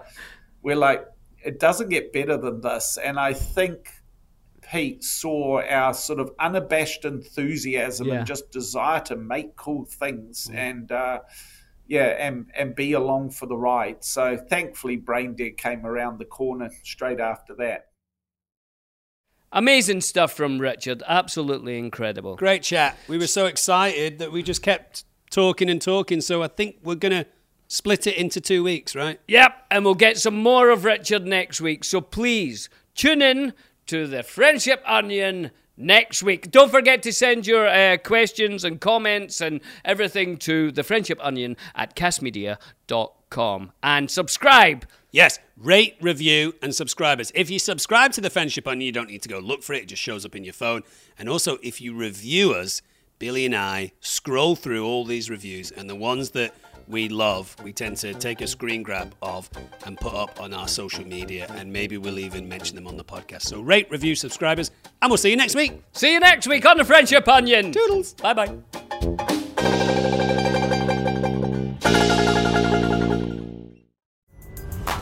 we're 0.62 0.76
like, 0.76 1.06
it 1.44 1.60
doesn't 1.60 1.90
get 1.90 2.12
better 2.14 2.38
than 2.38 2.62
this. 2.62 2.98
And 3.04 3.20
I 3.20 3.34
think 3.34 3.90
Pete 4.62 5.04
saw 5.04 5.62
our 5.62 5.94
sort 5.94 6.20
of 6.20 6.32
unabashed 6.40 7.06
enthusiasm 7.06 8.08
Yeah. 8.08 8.16
and 8.16 8.28
just 8.28 8.52
desire 8.52 9.00
to 9.02 9.16
make 9.16 9.56
cool 9.56 9.86
things, 9.86 10.50
and. 10.54 10.92
Uh, 10.92 11.20
yeah, 11.90 12.18
and 12.20 12.48
and 12.54 12.76
be 12.76 12.92
along 12.92 13.30
for 13.30 13.46
the 13.46 13.56
ride. 13.56 14.04
So 14.04 14.36
thankfully, 14.36 14.98
Brain 14.98 15.36
Dead 15.36 15.56
came 15.56 15.86
around 15.86 16.20
the 16.20 16.26
corner 16.26 16.70
straight 16.84 17.22
after 17.22 17.56
that. 17.60 17.87
Amazing 19.52 20.02
stuff 20.02 20.34
from 20.34 20.60
Richard. 20.60 21.04
Absolutely 21.08 21.78
incredible. 21.78 22.36
Great 22.36 22.64
chat. 22.64 22.98
We 23.08 23.18
were 23.18 23.28
so 23.28 23.46
excited 23.46 24.20
that 24.20 24.32
we 24.32 24.44
just 24.44 24.62
kept 24.62 25.06
talking 25.30 25.70
and 25.70 25.82
talking. 25.82 26.22
So 26.22 26.44
I 26.44 26.48
think 26.48 26.78
we're 26.84 26.96
going 26.96 27.24
to 27.24 27.26
split 27.68 28.08
it 28.08 28.16
into 28.18 28.42
two 28.42 28.64
weeks, 28.64 28.96
right? 28.96 29.20
Yep, 29.28 29.66
and 29.72 29.86
we'll 29.86 29.96
get 29.96 30.18
some 30.18 30.36
more 30.42 30.70
of 30.70 30.86
Richard 30.86 31.26
next 31.26 31.62
week. 31.62 31.84
So 31.84 32.02
please 32.02 32.70
tune 32.96 33.22
in 33.22 33.54
to 33.88 34.08
the 34.08 34.24
Friendship 34.24 34.82
Onion 34.86 35.52
next 35.78 36.24
week. 36.24 36.52
Don't 36.52 36.72
forget 36.72 37.04
to 37.04 37.14
send 37.14 37.46
your 37.48 37.68
uh, 37.68 37.98
questions 37.98 38.64
and 38.64 38.82
comments 38.82 39.42
and 39.42 39.62
everything 39.86 40.38
to 40.38 40.72
the 40.72 40.84
Friendship 40.84 41.20
Onion 41.22 41.56
at 41.76 41.96
kastmedia.com 41.96 43.72
and 43.84 44.12
subscribe. 44.12 44.86
Yes, 45.12 45.40
rate, 45.56 45.96
review, 46.02 46.54
and 46.62 46.76
subscribers. 46.76 47.32
If 47.34 47.50
you 47.50 47.60
subscribe 47.60 48.12
to 48.14 48.22
the 48.22 48.30
Friendship 48.30 48.68
Onion, 48.68 48.86
you 48.86 48.92
don't 48.92 49.10
need 49.10 49.22
to 49.22 49.30
go 49.30 49.40
look 49.40 49.64
for 49.64 49.74
it. 49.74 49.84
It 49.84 49.88
just 49.88 50.02
shows 50.02 50.26
up 50.26 50.36
in 50.36 50.44
your 50.44 50.54
phone. 50.54 50.84
And 51.18 51.30
also, 51.30 51.58
if 51.64 51.80
you 51.80 51.94
review 51.94 52.54
us, 52.54 52.82
Billy 53.20 53.46
and 53.46 53.56
I 53.56 53.94
scroll 54.02 54.56
through 54.56 54.86
all 54.86 55.06
these 55.06 55.30
reviews, 55.30 55.72
and 55.72 55.90
the 55.90 55.96
ones 55.96 56.32
that 56.32 56.54
we 56.88 57.10
love, 57.10 57.56
we 57.64 57.74
tend 57.74 57.98
to 57.98 58.14
take 58.14 58.42
a 58.42 58.48
screen 58.48 58.84
grab 58.84 59.16
of 59.22 59.50
and 59.86 59.98
put 59.98 60.14
up 60.14 60.40
on 60.40 60.54
our 60.54 60.68
social 60.68 61.06
media, 61.06 61.48
and 61.56 61.72
maybe 61.72 61.98
we'll 61.98 62.20
even 62.20 62.48
mention 62.48 62.76
them 62.76 62.88
on 62.88 62.98
the 62.98 63.04
podcast. 63.04 63.44
So 63.44 63.62
rate, 63.62 63.90
review, 63.90 64.16
subscribers, 64.16 64.72
and 65.02 65.10
we'll 65.10 65.18
see 65.18 65.32
you 65.32 65.38
next 65.38 65.56
week. 65.56 65.82
See 65.94 66.14
you 66.14 66.20
next 66.20 66.48
week 66.48 66.66
on 66.66 66.78
the 66.78 66.86
Friendship 66.86 67.28
Onion. 67.28 67.72
Toodles. 67.72 68.14
Bye 68.14 68.34
bye. 68.34 69.94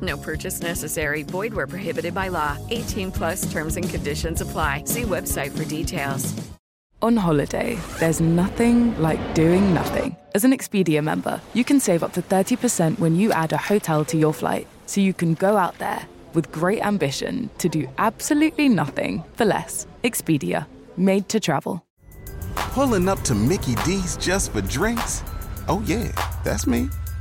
No 0.00 0.16
purchase 0.16 0.60
necessary. 0.60 1.22
Void 1.22 1.54
where 1.54 1.68
prohibited 1.68 2.14
by 2.14 2.28
law. 2.28 2.58
18 2.70 3.12
plus 3.12 3.50
terms 3.52 3.76
and 3.76 3.88
conditions 3.88 4.40
apply. 4.40 4.82
See 4.86 5.02
website 5.02 5.56
for 5.56 5.64
details. 5.64 6.34
On 7.02 7.16
holiday, 7.16 7.78
there's 8.00 8.22
nothing 8.22 8.98
like 9.00 9.34
doing 9.34 9.74
nothing. 9.74 10.16
As 10.34 10.44
an 10.44 10.52
Expedia 10.52 11.04
member, 11.04 11.40
you 11.52 11.62
can 11.62 11.78
save 11.78 12.02
up 12.02 12.14
to 12.14 12.22
30% 12.22 12.98
when 12.98 13.14
you 13.14 13.32
add 13.32 13.52
a 13.52 13.58
hotel 13.58 14.04
to 14.06 14.16
your 14.16 14.32
flight, 14.32 14.66
so 14.86 15.02
you 15.02 15.12
can 15.12 15.34
go 15.34 15.58
out 15.58 15.78
there 15.78 16.06
with 16.32 16.50
great 16.50 16.84
ambition 16.84 17.50
to 17.58 17.68
do 17.68 17.86
absolutely 17.98 18.68
nothing 18.68 19.22
for 19.34 19.44
less. 19.44 19.86
Expedia, 20.04 20.66
made 20.96 21.28
to 21.28 21.38
travel. 21.38 21.84
Pulling 22.54 23.08
up 23.08 23.20
to 23.22 23.34
Mickey 23.34 23.74
D's 23.84 24.16
just 24.16 24.52
for 24.52 24.62
drinks? 24.62 25.22
Oh, 25.68 25.82
yeah, 25.86 26.10
that's 26.44 26.66
me. 26.66 26.88